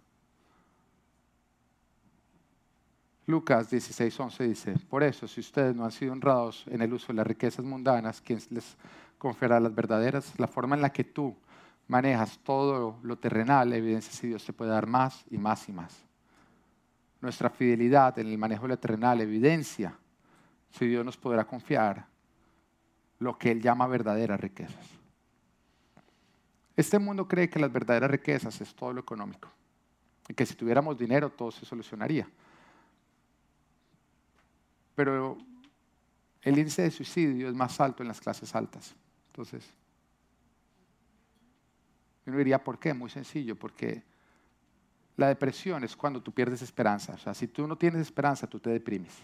Lucas 3.27 3.71
16, 3.71 4.21
11 4.21 4.45
dice, 4.45 4.75
por 4.91 5.03
eso, 5.03 5.27
si 5.27 5.41
ustedes 5.41 5.75
no 5.75 5.85
han 5.85 5.93
sido 5.93 6.13
honrados 6.13 6.65
en 6.69 6.83
el 6.83 6.93
uso 6.93 7.09
de 7.09 7.15
las 7.15 7.27
riquezas 7.27 7.65
mundanas, 7.65 8.21
¿quién 8.21 8.39
les 8.51 8.77
confiará 9.19 9.59
las 9.61 9.75
verdaderas? 9.75 10.39
La 10.39 10.47
forma 10.47 10.77
en 10.77 10.83
la 10.83 10.93
que 10.93 11.05
tú 11.05 11.35
manejas 11.89 12.39
todo 12.39 12.99
lo 13.03 13.19
terrenal 13.19 13.73
evidencia 13.73 14.13
si 14.13 14.29
Dios 14.29 14.45
te 14.45 14.53
puede 14.53 14.71
dar 14.71 14.87
más 14.87 15.25
y 15.31 15.39
más 15.39 15.69
y 15.69 15.73
más. 15.73 16.05
Nuestra 17.21 17.51
fidelidad 17.51 18.19
en 18.19 18.29
el 18.29 18.39
manejo 18.39 18.63
de 18.63 18.69
lo 18.69 18.79
terrenal 18.79 19.21
evidencia 19.21 19.97
si 20.71 20.87
Dios 20.87 21.05
nos 21.05 21.17
podrá 21.17 21.45
confiar 21.45 22.07
lo 23.19 23.39
que 23.39 23.51
Él 23.51 23.61
llama 23.61 23.87
verdaderas 23.87 24.41
riquezas. 24.41 24.87
Este 26.77 26.99
mundo 26.99 27.29
cree 27.29 27.49
que 27.49 27.61
las 27.61 27.73
verdaderas 27.73 28.11
riquezas 28.11 28.61
es 28.61 28.75
todo 28.75 28.93
lo 28.93 29.01
económico 29.01 29.49
y 30.29 30.35
que 30.35 30.45
si 30.45 30.55
tuviéramos 30.55 30.99
dinero 30.99 31.31
todo 31.31 31.51
se 31.51 31.65
solucionaría. 31.65 32.29
Pero 34.95 35.39
el 36.43 36.59
índice 36.59 36.83
de 36.83 36.91
suicidio 36.91 37.49
es 37.49 37.55
más 37.55 37.81
alto 37.81 38.03
en 38.03 38.09
las 38.09 38.21
clases 38.21 38.55
altas. 38.55 38.95
Entonces, 39.29 39.73
uno 42.27 42.39
diría, 42.39 42.63
¿por 42.63 42.79
qué? 42.79 42.95
Muy 42.95 43.11
sencillo, 43.11 43.57
porque 43.57 44.03
la 45.17 45.29
depresión 45.29 45.85
es 45.85 45.97
cuando 45.97 46.23
tú 46.23 46.33
pierdes 46.33 46.63
esperanza. 46.63 47.15
O 47.15 47.19
sea, 47.19 47.35
si 47.35 47.49
tú 47.49 47.67
no 47.67 47.77
tienes 47.77 48.01
esperanza, 48.01 48.47
tú 48.47 48.59
te 48.59 48.71
deprimes. 48.71 49.15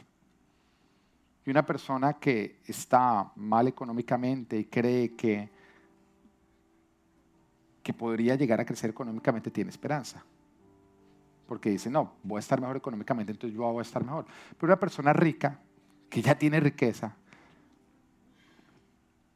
Y 1.44 1.50
una 1.50 1.64
persona 1.64 2.14
que 2.14 2.60
está 2.66 3.32
mal 3.34 3.66
económicamente 3.66 4.58
y 4.58 4.64
cree 4.66 5.16
que, 5.16 5.48
que 7.82 7.94
podría 7.94 8.34
llegar 8.34 8.60
a 8.60 8.64
crecer 8.64 8.90
económicamente 8.90 9.50
tiene 9.50 9.70
esperanza. 9.70 10.22
Porque 11.46 11.70
dice, 11.70 11.90
no, 11.90 12.14
voy 12.22 12.36
a 12.36 12.40
estar 12.40 12.60
mejor 12.60 12.76
económicamente, 12.76 13.32
entonces 13.32 13.56
yo 13.56 13.62
voy 13.62 13.80
a 13.80 13.82
estar 13.82 14.04
mejor. 14.04 14.26
Pero 14.56 14.72
una 14.72 14.78
persona 14.78 15.12
rica, 15.12 15.58
que 16.08 16.22
ya 16.22 16.36
tiene 16.36 16.60
riqueza, 16.60 17.16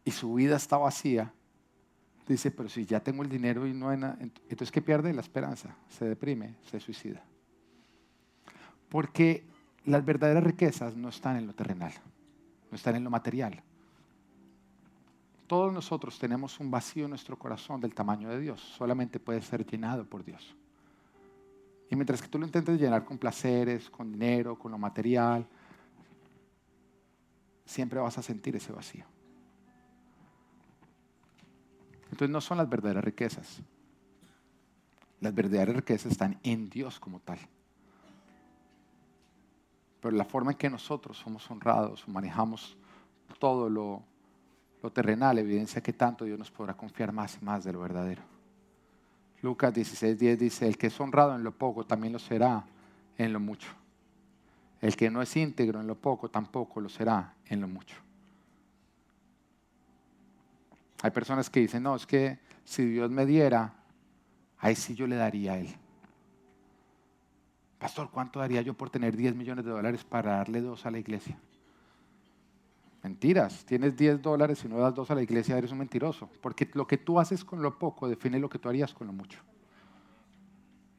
y 0.05 0.11
su 0.11 0.35
vida 0.35 0.57
está 0.57 0.77
vacía, 0.77 1.33
dice, 2.33 2.51
pero 2.51 2.69
si 2.69 2.87
ya 2.87 3.01
tengo 3.01 3.23
el 3.23 3.29
dinero 3.29 3.67
y 3.67 3.75
no 3.75 3.91
hay 3.91 3.99
nada, 3.99 4.17
entonces 4.21 4.71
¿qué 4.71 4.81
pierde? 4.81 5.13
La 5.13 5.21
esperanza, 5.21 5.77
se 5.89 6.07
deprime, 6.07 6.55
se 6.71 6.81
suicida. 6.81 7.23
Porque 8.89 9.45
las 9.85 10.05
verdaderas 10.05 10.45
riquezas 10.45 10.97
no 10.97 11.09
están 11.09 11.37
en 11.37 11.47
lo 11.47 11.55
terrenal, 11.55 11.93
no 12.71 12.77
están 12.77 12.97
en 12.97 13.05
lo 13.05 13.11
material. 13.11 13.63
Todos 15.47 15.73
nosotros 15.73 16.19
tenemos 16.19 16.59
un 16.59 16.71
vacío 16.71 17.05
en 17.05 17.11
nuestro 17.11 17.39
corazón 17.39 17.81
del 17.81 17.95
tamaño 17.95 18.31
de 18.31 18.41
Dios, 18.41 18.61
solamente 18.61 19.21
puede 19.21 19.43
ser 19.43 19.67
llenado 19.67 20.05
por 20.07 20.25
Dios. 20.25 20.57
Y 21.91 21.97
mientras 21.97 22.23
que 22.23 22.29
tú 22.29 22.39
lo 22.39 22.47
intentes 22.47 22.81
llenar 22.81 23.05
con 23.05 23.19
placeres, 23.19 23.91
con 23.91 24.11
dinero, 24.11 24.59
con 24.59 24.73
lo 24.73 24.79
material, 24.79 25.47
siempre 27.67 28.01
vas 28.01 28.17
a 28.17 28.23
sentir 28.23 28.57
ese 28.57 28.73
vacío. 28.73 29.05
Entonces 32.15 32.33
no 32.33 32.41
son 32.41 32.59
las 32.59 32.69
verdaderas 32.69 33.03
riquezas. 33.03 33.61
Las 35.21 35.35
verdaderas 35.35 35.75
riquezas 35.75 36.13
están 36.13 36.39
en 36.45 36.71
Dios 36.71 37.01
como 37.01 37.19
tal. 37.19 37.41
Pero 40.01 40.17
la 40.17 40.25
forma 40.25 40.53
en 40.53 40.57
que 40.57 40.71
nosotros 40.71 41.19
somos 41.19 41.51
honrados 41.51 42.07
manejamos 42.07 42.77
todo 43.41 43.69
lo, 43.69 44.05
terrenal 44.93 45.41
evidencia 45.41 45.83
que 45.83 45.93
tanto 45.93 46.25
Dios 46.25 46.39
nos 46.39 46.53
podrá 46.53 46.75
confiar 46.75 47.11
más 47.11 47.37
y 47.43 47.45
más 47.45 47.65
de 47.65 47.73
lo 47.73 47.81
verdadero. 47.81 48.23
Lucas 49.43 49.75
16:10 49.75 50.37
dice, 50.37 50.69
el 50.69 50.79
que 50.79 50.87
es 50.87 51.01
honrado 51.01 51.35
en 51.35 51.43
lo 51.43 51.51
poco 51.51 51.85
también 51.85 52.13
lo 52.13 52.21
será 52.21 52.65
en 53.19 53.33
lo 53.33 53.41
mucho. 53.41 53.71
El 54.81 54.95
que 54.95 55.11
no 55.11 55.21
es 55.21 55.35
íntegro 55.37 55.81
en 55.81 55.89
lo 55.89 55.97
poco 55.97 56.31
tampoco 56.31 56.81
lo 56.81 56.89
será 56.89 57.35
en 57.47 57.61
lo 57.61 57.67
mucho. 57.67 57.97
Hay 61.05 61.11
personas 61.11 61.51
que 61.51 61.61
dicen, 61.61 61.83
no, 61.83 61.97
es 61.97 62.07
que 62.07 62.39
si 62.65 62.83
Dios 62.83 63.11
me 63.11 63.27
diera, 63.27 63.75
ahí 64.57 64.75
sí 64.75 64.95
yo 64.95 65.07
le 65.07 65.17
daría 65.17 65.53
a 65.53 65.59
Él. 65.59 65.69
Pastor, 67.79 68.09
¿cuánto 68.11 68.39
daría 68.39 68.63
yo 68.63 68.73
por 68.73 68.89
tener 68.89 69.15
10 69.15 69.35
millones 69.35 69.67
de 69.67 69.71
dólares 69.71 70.03
para 70.03 70.37
darle 70.37 70.63
dos 70.63 70.87
a 70.87 70.91
la 70.91 70.99
iglesia? 70.99 71.37
Mentiras, 73.03 73.67
tienes 73.67 73.95
10 73.99 74.23
dólares 74.23 74.65
y 74.65 74.69
no 74.69 74.79
das 74.79 74.95
dos 74.95 75.11
a 75.11 75.15
la 75.15 75.21
iglesia, 75.23 75.59
eres 75.59 75.73
un 75.73 75.79
mentiroso. 75.81 76.31
Porque 76.41 76.71
lo 76.73 76.87
que 76.87 76.97
tú 76.97 77.21
haces 77.21 77.45
con 77.45 77.61
lo 77.61 77.79
poco 77.79 78.09
define 78.09 78.39
lo 78.39 78.49
que 78.49 78.59
tú 78.59 78.71
harías 78.71 78.95
con 78.95 79.07
lo 79.07 79.13
mucho. 79.13 79.41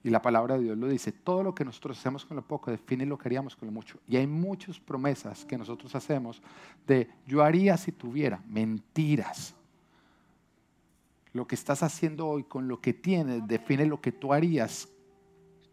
Y 0.04 0.12
la 0.12 0.22
palabra 0.22 0.56
de 0.56 0.66
Dios 0.66 0.78
lo 0.78 0.88
dice, 0.88 1.12
todo 1.12 1.42
lo 1.42 1.56
que 1.56 1.66
nosotros 1.66 1.98
hacemos 1.98 2.26
con 2.26 2.38
lo 2.38 2.44
poco 2.44 2.70
define 2.70 3.08
lo 3.08 3.18
que 3.18 3.28
haríamos 3.28 3.56
con 3.56 3.66
lo 3.66 3.72
mucho. 3.72 3.98
Y 4.08 4.18
hay 4.18 4.28
muchas 4.28 4.80
promesas 4.80 5.46
que 5.46 5.58
nosotros 5.58 5.96
hacemos 5.96 6.44
de 6.86 7.10
yo 7.26 7.42
haría 7.42 7.76
si 7.76 7.92
tuviera. 7.92 8.44
Mentiras. 8.48 9.56
Lo 11.36 11.46
que 11.46 11.56
estás 11.56 11.84
haciendo 11.84 12.28
hoy 12.28 12.46
con 12.46 12.70
lo 12.70 12.80
que 12.80 12.94
tienes 12.94 13.46
define 13.46 13.86
lo 13.86 14.00
que 14.00 14.14
tú 14.14 14.32
harías 14.32 14.88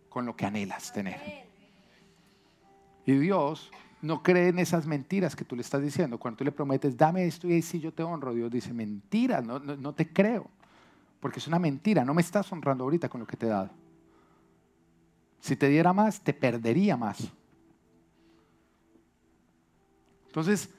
con 0.08 0.26
lo 0.26 0.34
que 0.34 0.44
anhelas 0.44 0.92
tener. 0.92 1.20
Y 3.06 3.12
Dios 3.12 3.70
no 4.00 4.24
cree 4.24 4.48
en 4.48 4.58
esas 4.58 4.88
mentiras 4.88 5.36
que 5.36 5.44
tú 5.44 5.54
le 5.54 5.62
estás 5.62 5.80
diciendo. 5.80 6.18
Cuando 6.18 6.38
tú 6.38 6.44
le 6.44 6.50
prometes, 6.50 6.96
dame 6.96 7.26
esto 7.26 7.46
y 7.46 7.62
sí 7.62 7.78
yo 7.78 7.92
te 7.92 8.02
honro, 8.02 8.34
Dios 8.34 8.50
dice, 8.50 8.72
mentira, 8.72 9.40
no, 9.40 9.60
no, 9.60 9.94
te 9.94 10.12
creo. 10.12 10.50
Porque 11.20 11.38
es 11.38 11.46
una 11.46 11.60
mentira, 11.60 12.04
no 12.04 12.12
me 12.12 12.22
estás 12.22 12.50
honrando 12.50 12.82
ahorita 12.82 13.08
con 13.08 13.20
lo 13.20 13.26
que 13.28 13.36
te 13.36 13.46
he 13.46 13.50
dado. 13.50 13.70
Si 15.38 15.54
te 15.54 15.68
diera 15.68 15.92
más, 15.92 16.20
te 16.20 16.34
perdería 16.34 16.96
más. 16.96 17.30
Entonces, 20.26 20.70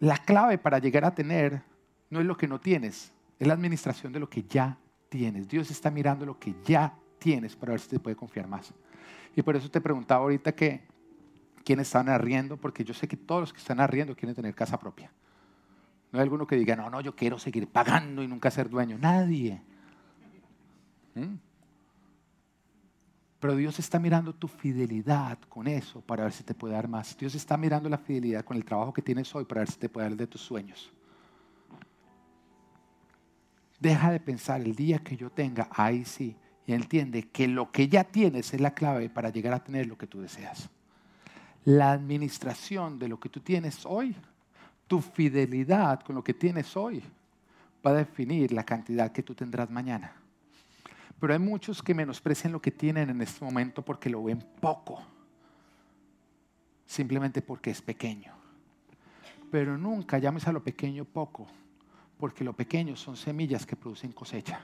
la 0.00 0.16
clave 0.16 0.56
para 0.56 0.78
llegar 0.78 1.04
a 1.04 1.14
tener 1.14 1.60
no 2.08 2.20
es 2.20 2.26
lo 2.26 2.38
que 2.38 2.48
no 2.48 2.58
tienes, 2.58 3.12
es 3.38 3.46
la 3.46 3.54
administración 3.54 4.12
de 4.12 4.20
lo 4.20 4.28
que 4.28 4.42
ya 4.42 4.78
tienes. 5.08 5.48
Dios 5.48 5.70
está 5.70 5.90
mirando 5.90 6.26
lo 6.26 6.38
que 6.38 6.54
ya 6.64 6.94
tienes 7.18 7.56
para 7.56 7.72
ver 7.72 7.80
si 7.80 7.88
te 7.88 8.00
puede 8.00 8.16
confiar 8.16 8.46
más. 8.46 8.72
Y 9.36 9.42
por 9.42 9.56
eso 9.56 9.70
te 9.70 9.80
preguntaba 9.80 10.22
ahorita 10.22 10.52
que 10.52 10.82
quiénes 11.64 11.88
están 11.88 12.08
arriendo, 12.08 12.56
porque 12.56 12.84
yo 12.84 12.94
sé 12.94 13.06
que 13.06 13.16
todos 13.16 13.42
los 13.42 13.52
que 13.52 13.58
están 13.58 13.80
arriendo 13.80 14.16
quieren 14.16 14.34
tener 14.34 14.54
casa 14.54 14.78
propia. 14.78 15.12
No 16.10 16.18
hay 16.18 16.22
alguno 16.22 16.46
que 16.46 16.56
diga, 16.56 16.74
no, 16.74 16.88
no, 16.88 17.00
yo 17.00 17.14
quiero 17.14 17.38
seguir 17.38 17.68
pagando 17.68 18.22
y 18.22 18.26
nunca 18.26 18.50
ser 18.50 18.70
dueño. 18.70 18.98
Nadie. 18.98 19.60
¿Mm? 21.14 21.36
Pero 23.40 23.54
Dios 23.54 23.78
está 23.78 23.98
mirando 24.00 24.34
tu 24.34 24.48
fidelidad 24.48 25.38
con 25.48 25.68
eso 25.68 26.00
para 26.00 26.24
ver 26.24 26.32
si 26.32 26.42
te 26.42 26.54
puede 26.54 26.74
dar 26.74 26.88
más. 26.88 27.16
Dios 27.16 27.34
está 27.34 27.56
mirando 27.56 27.88
la 27.88 27.98
fidelidad 27.98 28.44
con 28.44 28.56
el 28.56 28.64
trabajo 28.64 28.92
que 28.92 29.02
tienes 29.02 29.32
hoy 29.34 29.44
para 29.44 29.60
ver 29.60 29.70
si 29.70 29.78
te 29.78 29.88
puede 29.88 30.08
dar 30.08 30.16
de 30.16 30.26
tus 30.26 30.40
sueños. 30.40 30.92
Deja 33.80 34.10
de 34.10 34.20
pensar 34.20 34.60
el 34.60 34.74
día 34.74 34.98
que 34.98 35.16
yo 35.16 35.30
tenga, 35.30 35.68
ahí 35.70 36.04
sí. 36.04 36.36
Y 36.66 36.72
entiende 36.72 37.28
que 37.28 37.48
lo 37.48 37.70
que 37.70 37.88
ya 37.88 38.04
tienes 38.04 38.52
es 38.52 38.60
la 38.60 38.74
clave 38.74 39.08
para 39.08 39.30
llegar 39.30 39.54
a 39.54 39.64
tener 39.64 39.86
lo 39.86 39.96
que 39.96 40.06
tú 40.06 40.20
deseas. 40.20 40.68
La 41.64 41.92
administración 41.92 42.98
de 42.98 43.08
lo 43.08 43.18
que 43.18 43.28
tú 43.28 43.40
tienes 43.40 43.86
hoy, 43.86 44.14
tu 44.86 45.00
fidelidad 45.00 46.00
con 46.00 46.16
lo 46.16 46.24
que 46.24 46.34
tienes 46.34 46.76
hoy, 46.76 47.02
va 47.86 47.92
a 47.92 47.94
definir 47.94 48.52
la 48.52 48.64
cantidad 48.64 49.12
que 49.12 49.22
tú 49.22 49.34
tendrás 49.34 49.70
mañana. 49.70 50.12
Pero 51.20 51.32
hay 51.32 51.38
muchos 51.38 51.82
que 51.82 51.94
menosprecian 51.94 52.52
lo 52.52 52.60
que 52.60 52.70
tienen 52.70 53.10
en 53.10 53.20
este 53.20 53.44
momento 53.44 53.84
porque 53.84 54.10
lo 54.10 54.22
ven 54.22 54.44
poco, 54.60 55.02
simplemente 56.86 57.42
porque 57.42 57.70
es 57.70 57.82
pequeño. 57.82 58.32
Pero 59.50 59.76
nunca 59.76 60.18
llames 60.18 60.46
a 60.46 60.52
lo 60.52 60.62
pequeño 60.62 61.04
poco, 61.04 61.46
porque 62.18 62.44
lo 62.44 62.52
pequeño 62.52 62.96
son 62.96 63.16
semillas 63.16 63.64
que 63.64 63.76
producen 63.76 64.12
cosecha, 64.12 64.60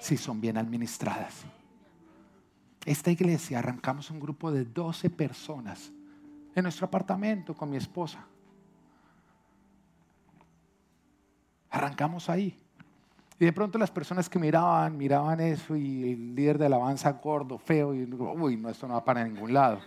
si 0.00 0.16
son 0.16 0.40
bien 0.40 0.56
administradas. 0.56 1.44
Esta 2.84 3.10
iglesia 3.10 3.58
arrancamos 3.58 4.10
un 4.10 4.20
grupo 4.20 4.50
de 4.50 4.64
12 4.64 5.10
personas 5.10 5.92
en 6.54 6.62
nuestro 6.62 6.86
apartamento 6.86 7.54
con 7.54 7.68
mi 7.68 7.76
esposa. 7.76 8.24
Arrancamos 11.70 12.30
ahí. 12.30 12.56
Y 13.40 13.44
de 13.44 13.52
pronto 13.52 13.78
las 13.78 13.90
personas 13.90 14.28
que 14.28 14.38
miraban, 14.38 14.96
miraban 14.96 15.38
eso 15.40 15.76
y 15.76 16.12
el 16.12 16.34
líder 16.34 16.58
de 16.58 16.66
alabanza 16.66 17.12
gordo, 17.12 17.58
feo, 17.58 17.94
y 17.94 18.02
uy, 18.04 18.56
no, 18.56 18.68
esto 18.68 18.88
no 18.88 18.94
va 18.94 19.04
para 19.04 19.24
ningún 19.24 19.52
lado. 19.52 19.80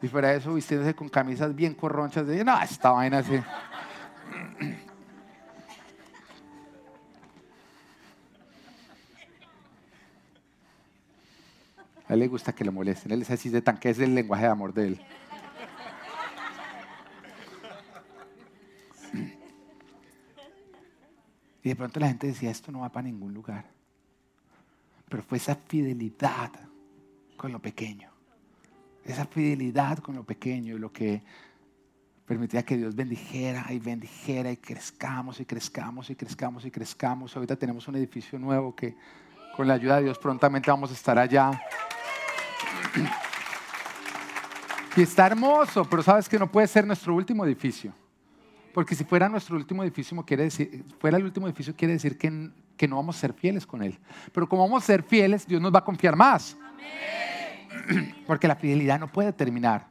Y 0.00 0.08
fuera 0.08 0.28
de 0.28 0.36
eso, 0.36 0.54
vistiéndose 0.54 0.94
con 0.94 1.08
camisas 1.08 1.54
bien 1.54 1.74
corronchas, 1.74 2.26
de, 2.26 2.44
no, 2.44 2.60
esta 2.62 2.90
vaina 2.90 3.18
así. 3.18 3.38
A 12.08 12.14
él 12.14 12.20
le 12.20 12.28
gusta 12.28 12.54
que 12.54 12.64
lo 12.64 12.72
molesten. 12.72 13.12
Él 13.12 13.22
es 13.22 13.30
así 13.30 13.48
de 13.48 13.62
tanque, 13.62 13.90
es 13.90 13.98
el 13.98 14.14
lenguaje 14.14 14.44
de 14.44 14.50
amor 14.50 14.74
de 14.74 14.86
él. 14.88 15.00
Y 21.62 21.70
de 21.70 21.76
pronto 21.76 21.98
la 21.98 22.08
gente 22.08 22.26
decía, 22.26 22.50
esto 22.50 22.70
no 22.70 22.80
va 22.80 22.90
para 22.90 23.06
ningún 23.06 23.32
lugar. 23.32 23.64
Pero 25.08 25.22
fue 25.22 25.38
esa 25.38 25.54
fidelidad 25.54 26.50
con 27.38 27.52
lo 27.52 27.58
pequeño. 27.58 28.10
Esa 29.02 29.24
fidelidad 29.24 29.98
con 29.98 30.14
lo 30.14 30.24
pequeño 30.24 30.76
y 30.76 30.78
lo 30.78 30.92
que 30.92 31.22
permitía 32.26 32.62
que 32.64 32.76
Dios 32.76 32.94
bendijera 32.94 33.66
y 33.70 33.78
bendijera 33.78 34.50
y 34.50 34.58
crezcamos 34.58 35.40
y 35.40 35.46
crezcamos 35.46 36.10
y 36.10 36.16
crezcamos 36.16 36.64
y 36.66 36.70
crezcamos. 36.70 37.34
Ahorita 37.34 37.56
tenemos 37.56 37.88
un 37.88 37.96
edificio 37.96 38.38
nuevo 38.38 38.74
que 38.74 38.96
con 39.56 39.66
la 39.66 39.74
ayuda 39.74 39.96
de 39.96 40.04
Dios 40.04 40.18
prontamente 40.18 40.70
vamos 40.70 40.90
a 40.90 40.94
estar 40.94 41.18
allá. 41.18 41.50
Y 44.96 45.02
está 45.02 45.26
hermoso, 45.26 45.84
pero 45.84 46.02
sabes 46.02 46.28
que 46.28 46.38
no 46.38 46.50
puede 46.50 46.68
ser 46.68 46.86
nuestro 46.86 47.14
último 47.14 47.44
edificio. 47.44 47.92
Porque 48.72 48.94
si 48.94 49.04
fuera 49.04 49.28
nuestro 49.28 49.56
último 49.56 49.82
edificio, 49.82 50.20
quiere 50.24 50.44
decir, 50.44 50.84
fuera 50.98 51.16
el 51.16 51.24
último 51.24 51.46
edificio, 51.46 51.74
quiere 51.76 51.94
decir 51.94 52.16
que, 52.16 52.30
no 52.88 52.96
vamos 52.96 53.16
a 53.16 53.20
ser 53.20 53.32
fieles 53.32 53.66
con 53.66 53.82
Él. 53.82 53.98
Pero 54.32 54.48
como 54.48 54.62
vamos 54.62 54.82
a 54.82 54.86
ser 54.86 55.02
fieles, 55.02 55.46
Dios 55.46 55.60
nos 55.60 55.74
va 55.74 55.80
a 55.80 55.84
confiar 55.84 56.16
más. 56.16 56.56
Porque 58.26 58.46
la 58.46 58.56
fidelidad 58.56 59.00
no 59.00 59.10
puede 59.10 59.32
terminar. 59.32 59.88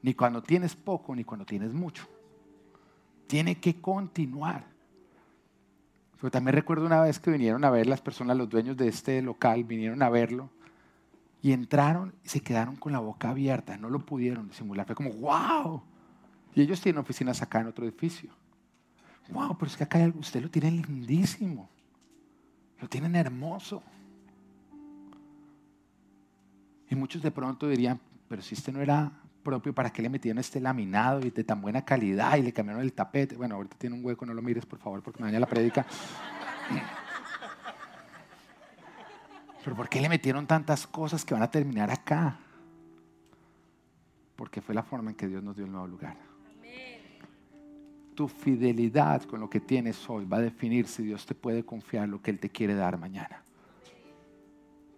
Ni 0.00 0.14
cuando 0.14 0.42
tienes 0.42 0.74
poco, 0.74 1.14
ni 1.14 1.22
cuando 1.22 1.44
tienes 1.44 1.72
mucho. 1.72 2.08
Tiene 3.28 3.56
que 3.56 3.80
continuar. 3.80 4.64
Pero 6.20 6.30
también 6.30 6.54
recuerdo 6.54 6.86
una 6.86 7.00
vez 7.00 7.20
que 7.20 7.30
vinieron 7.30 7.64
a 7.64 7.70
ver 7.70 7.86
las 7.86 8.00
personas, 8.00 8.36
los 8.36 8.48
dueños 8.48 8.76
de 8.76 8.88
este 8.88 9.22
local, 9.22 9.64
vinieron 9.64 10.02
a 10.02 10.08
verlo 10.08 10.50
y 11.42 11.52
entraron 11.52 12.14
y 12.24 12.28
se 12.28 12.40
quedaron 12.40 12.76
con 12.76 12.92
la 12.92 13.00
boca 13.00 13.30
abierta, 13.30 13.76
no 13.76 13.90
lo 13.90 14.06
pudieron 14.06 14.48
disimular. 14.48 14.86
Fue 14.86 14.94
como, 14.94 15.10
wow. 15.10 15.82
Y 16.54 16.62
ellos 16.62 16.80
tienen 16.80 17.00
oficinas 17.00 17.42
acá 17.42 17.60
en 17.60 17.66
otro 17.66 17.84
edificio. 17.84 18.30
Wow, 19.28 19.58
pero 19.58 19.68
es 19.68 19.76
que 19.76 19.82
acá 19.82 19.98
hay 19.98 20.04
algo, 20.04 20.20
usted 20.20 20.40
lo 20.40 20.50
tiene 20.50 20.70
lindísimo. 20.70 21.68
Lo 22.80 22.88
tienen 22.88 23.16
hermoso. 23.16 23.82
Y 26.88 26.94
muchos 26.94 27.22
de 27.22 27.32
pronto 27.32 27.68
dirían, 27.68 27.98
pero 28.28 28.40
si 28.40 28.54
este 28.54 28.70
no 28.70 28.80
era 28.80 29.10
propio, 29.42 29.74
¿para 29.74 29.90
qué 29.90 30.00
le 30.00 30.08
metieron 30.08 30.38
este 30.38 30.60
laminado 30.60 31.26
y 31.26 31.30
de 31.30 31.42
tan 31.42 31.60
buena 31.60 31.84
calidad 31.84 32.36
y 32.36 32.42
le 32.42 32.52
cambiaron 32.52 32.82
el 32.82 32.92
tapete? 32.92 33.34
Bueno, 33.34 33.56
ahorita 33.56 33.76
tiene 33.78 33.96
un 33.96 34.04
hueco, 34.04 34.24
no 34.26 34.34
lo 34.34 34.42
mires 34.42 34.64
por 34.64 34.78
favor 34.78 35.02
porque 35.02 35.20
me 35.20 35.26
daña 35.26 35.40
la 35.40 35.46
prédica. 35.46 35.84
Pero 39.64 39.76
¿por 39.76 39.88
qué 39.88 40.00
le 40.00 40.08
metieron 40.08 40.46
tantas 40.46 40.86
cosas 40.86 41.24
que 41.24 41.34
van 41.34 41.42
a 41.42 41.50
terminar 41.50 41.90
acá? 41.90 42.38
Porque 44.34 44.60
fue 44.60 44.74
la 44.74 44.82
forma 44.82 45.10
en 45.10 45.16
que 45.16 45.28
Dios 45.28 45.42
nos 45.42 45.56
dio 45.56 45.64
el 45.64 45.72
nuevo 45.72 45.86
lugar. 45.86 46.16
Tu 48.14 48.28
fidelidad 48.28 49.22
con 49.22 49.40
lo 49.40 49.48
que 49.48 49.60
tienes 49.60 50.08
hoy 50.10 50.24
va 50.26 50.38
a 50.38 50.40
definir 50.40 50.86
si 50.86 51.02
Dios 51.02 51.24
te 51.24 51.34
puede 51.34 51.64
confiar 51.64 52.08
lo 52.08 52.20
que 52.20 52.30
Él 52.30 52.38
te 52.38 52.50
quiere 52.50 52.74
dar 52.74 52.98
mañana. 52.98 53.42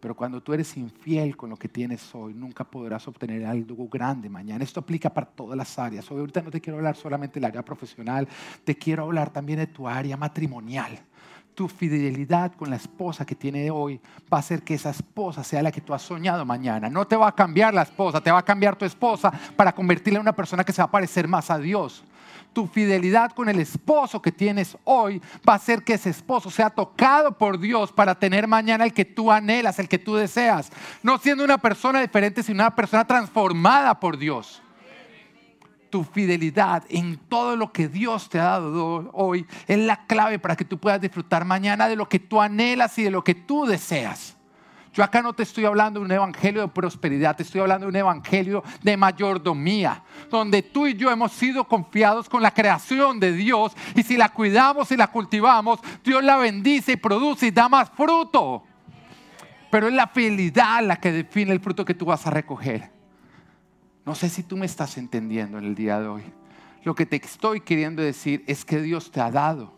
Pero 0.00 0.16
cuando 0.16 0.42
tú 0.42 0.52
eres 0.52 0.76
infiel 0.76 1.36
con 1.36 1.48
lo 1.48 1.56
que 1.56 1.68
tienes 1.68 2.14
hoy, 2.14 2.34
nunca 2.34 2.64
podrás 2.64 3.06
obtener 3.08 3.46
algo 3.46 3.88
grande 3.88 4.28
mañana. 4.28 4.62
Esto 4.64 4.80
aplica 4.80 5.08
para 5.08 5.26
todas 5.26 5.56
las 5.56 5.78
áreas. 5.78 6.10
Hoy 6.10 6.18
ahorita 6.18 6.42
no 6.42 6.50
te 6.50 6.60
quiero 6.60 6.78
hablar 6.78 6.96
solamente 6.96 7.34
del 7.34 7.44
área 7.44 7.64
profesional, 7.64 8.28
te 8.64 8.76
quiero 8.76 9.04
hablar 9.04 9.30
también 9.30 9.60
de 9.60 9.66
tu 9.66 9.86
área 9.88 10.16
matrimonial 10.16 10.98
tu 11.54 11.68
fidelidad 11.68 12.52
con 12.54 12.70
la 12.70 12.76
esposa 12.76 13.24
que 13.24 13.34
tiene 13.34 13.70
hoy 13.70 14.00
va 14.32 14.38
a 14.38 14.40
hacer 14.40 14.62
que 14.62 14.74
esa 14.74 14.90
esposa 14.90 15.44
sea 15.44 15.62
la 15.62 15.70
que 15.70 15.80
tú 15.80 15.94
has 15.94 16.02
soñado 16.02 16.44
mañana. 16.44 16.90
No 16.90 17.06
te 17.06 17.16
va 17.16 17.28
a 17.28 17.34
cambiar 17.34 17.72
la 17.72 17.82
esposa, 17.82 18.20
te 18.20 18.32
va 18.32 18.38
a 18.38 18.44
cambiar 18.44 18.76
tu 18.76 18.84
esposa 18.84 19.32
para 19.56 19.72
convertirla 19.72 20.18
en 20.18 20.22
una 20.22 20.32
persona 20.34 20.64
que 20.64 20.72
se 20.72 20.82
va 20.82 20.86
a 20.86 20.90
parecer 20.90 21.28
más 21.28 21.50
a 21.50 21.58
Dios. 21.58 22.04
Tu 22.52 22.66
fidelidad 22.66 23.32
con 23.32 23.48
el 23.48 23.58
esposo 23.58 24.22
que 24.22 24.30
tienes 24.30 24.76
hoy 24.84 25.20
va 25.48 25.54
a 25.54 25.56
hacer 25.56 25.82
que 25.82 25.94
ese 25.94 26.10
esposo 26.10 26.50
sea 26.50 26.70
tocado 26.70 27.32
por 27.32 27.58
Dios 27.58 27.92
para 27.92 28.14
tener 28.14 28.46
mañana 28.46 28.84
el 28.84 28.92
que 28.92 29.04
tú 29.04 29.30
anhelas, 29.30 29.78
el 29.78 29.88
que 29.88 29.98
tú 29.98 30.14
deseas. 30.14 30.70
No 31.02 31.18
siendo 31.18 31.44
una 31.44 31.58
persona 31.58 32.00
diferente, 32.00 32.42
sino 32.42 32.62
una 32.62 32.74
persona 32.74 33.04
transformada 33.04 33.98
por 33.98 34.18
Dios 34.18 34.63
tu 35.94 36.02
fidelidad 36.02 36.82
en 36.88 37.16
todo 37.16 37.54
lo 37.54 37.70
que 37.70 37.86
Dios 37.86 38.28
te 38.28 38.40
ha 38.40 38.58
dado 38.58 39.10
hoy 39.12 39.46
es 39.68 39.78
la 39.78 40.06
clave 40.06 40.40
para 40.40 40.56
que 40.56 40.64
tú 40.64 40.76
puedas 40.76 41.00
disfrutar 41.00 41.44
mañana 41.44 41.86
de 41.86 41.94
lo 41.94 42.08
que 42.08 42.18
tú 42.18 42.40
anhelas 42.40 42.98
y 42.98 43.04
de 43.04 43.12
lo 43.12 43.22
que 43.22 43.36
tú 43.36 43.64
deseas. 43.64 44.36
Yo 44.92 45.04
acá 45.04 45.22
no 45.22 45.34
te 45.34 45.44
estoy 45.44 45.66
hablando 45.66 46.00
de 46.00 46.06
un 46.06 46.10
evangelio 46.10 46.62
de 46.62 46.66
prosperidad, 46.66 47.36
te 47.36 47.44
estoy 47.44 47.60
hablando 47.60 47.86
de 47.86 47.90
un 47.90 47.96
evangelio 47.96 48.64
de 48.82 48.96
mayordomía, 48.96 50.02
donde 50.28 50.62
tú 50.62 50.88
y 50.88 50.94
yo 50.94 51.12
hemos 51.12 51.30
sido 51.30 51.62
confiados 51.62 52.28
con 52.28 52.42
la 52.42 52.50
creación 52.50 53.20
de 53.20 53.30
Dios 53.30 53.70
y 53.94 54.02
si 54.02 54.16
la 54.16 54.30
cuidamos 54.30 54.90
y 54.90 54.96
la 54.96 55.06
cultivamos, 55.06 55.78
Dios 56.02 56.24
la 56.24 56.38
bendice 56.38 56.90
y 56.90 56.96
produce 56.96 57.46
y 57.46 57.50
da 57.52 57.68
más 57.68 57.88
fruto. 57.88 58.64
Pero 59.70 59.86
es 59.86 59.94
la 59.94 60.08
fidelidad 60.08 60.84
la 60.84 60.96
que 60.96 61.12
define 61.12 61.52
el 61.52 61.60
fruto 61.60 61.84
que 61.84 61.94
tú 61.94 62.06
vas 62.06 62.26
a 62.26 62.30
recoger. 62.30 62.93
No 64.04 64.14
sé 64.14 64.28
si 64.28 64.42
tú 64.42 64.56
me 64.56 64.66
estás 64.66 64.98
entendiendo 64.98 65.58
en 65.58 65.64
el 65.64 65.74
día 65.74 65.98
de 65.98 66.08
hoy. 66.08 66.22
Lo 66.84 66.94
que 66.94 67.06
te 67.06 67.16
estoy 67.16 67.62
queriendo 67.62 68.02
decir 68.02 68.44
es 68.46 68.64
que 68.64 68.80
Dios 68.82 69.10
te 69.10 69.20
ha 69.20 69.30
dado, 69.30 69.72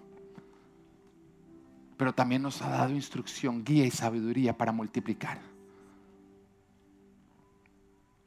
pero 1.96 2.12
también 2.12 2.42
nos 2.42 2.60
ha 2.62 2.68
dado 2.68 2.92
instrucción, 2.92 3.64
guía 3.64 3.86
y 3.86 3.90
sabiduría 3.92 4.56
para 4.56 4.72
multiplicar. 4.72 5.40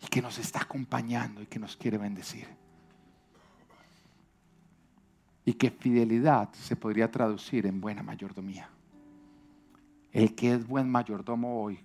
Y 0.02 0.08
que 0.08 0.22
nos 0.22 0.38
está 0.38 0.62
acompañando 0.62 1.42
y 1.42 1.48
que 1.48 1.60
nos 1.60 1.76
quiere 1.76 1.98
bendecir. 1.98 2.48
Y 5.44 5.54
que 5.54 5.70
fidelidad 5.70 6.50
se 6.54 6.78
podría 6.78 7.12
traducir 7.12 7.66
en 7.66 7.82
buena 7.82 8.02
mayordomía. 8.02 8.70
El 10.14 10.34
que 10.34 10.54
es 10.54 10.66
buen 10.66 10.90
mayordomo 10.90 11.62
hoy, 11.62 11.80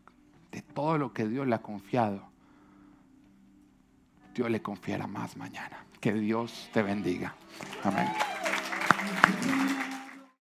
de 0.53 0.63
todo 0.63 0.97
lo 0.97 1.13
que 1.13 1.27
Dios 1.27 1.47
le 1.49 1.57
ha 1.57 1.63
confiado, 1.63 2.34
Dios 4.35 4.51
le 4.51 4.61
confiera 4.61 5.07
más 5.07 5.37
mañana. 5.37 5.85
Que 6.01 6.13
Dios 6.13 6.69
te 6.73 6.83
bendiga. 6.83 7.35
Amén. 7.85 8.09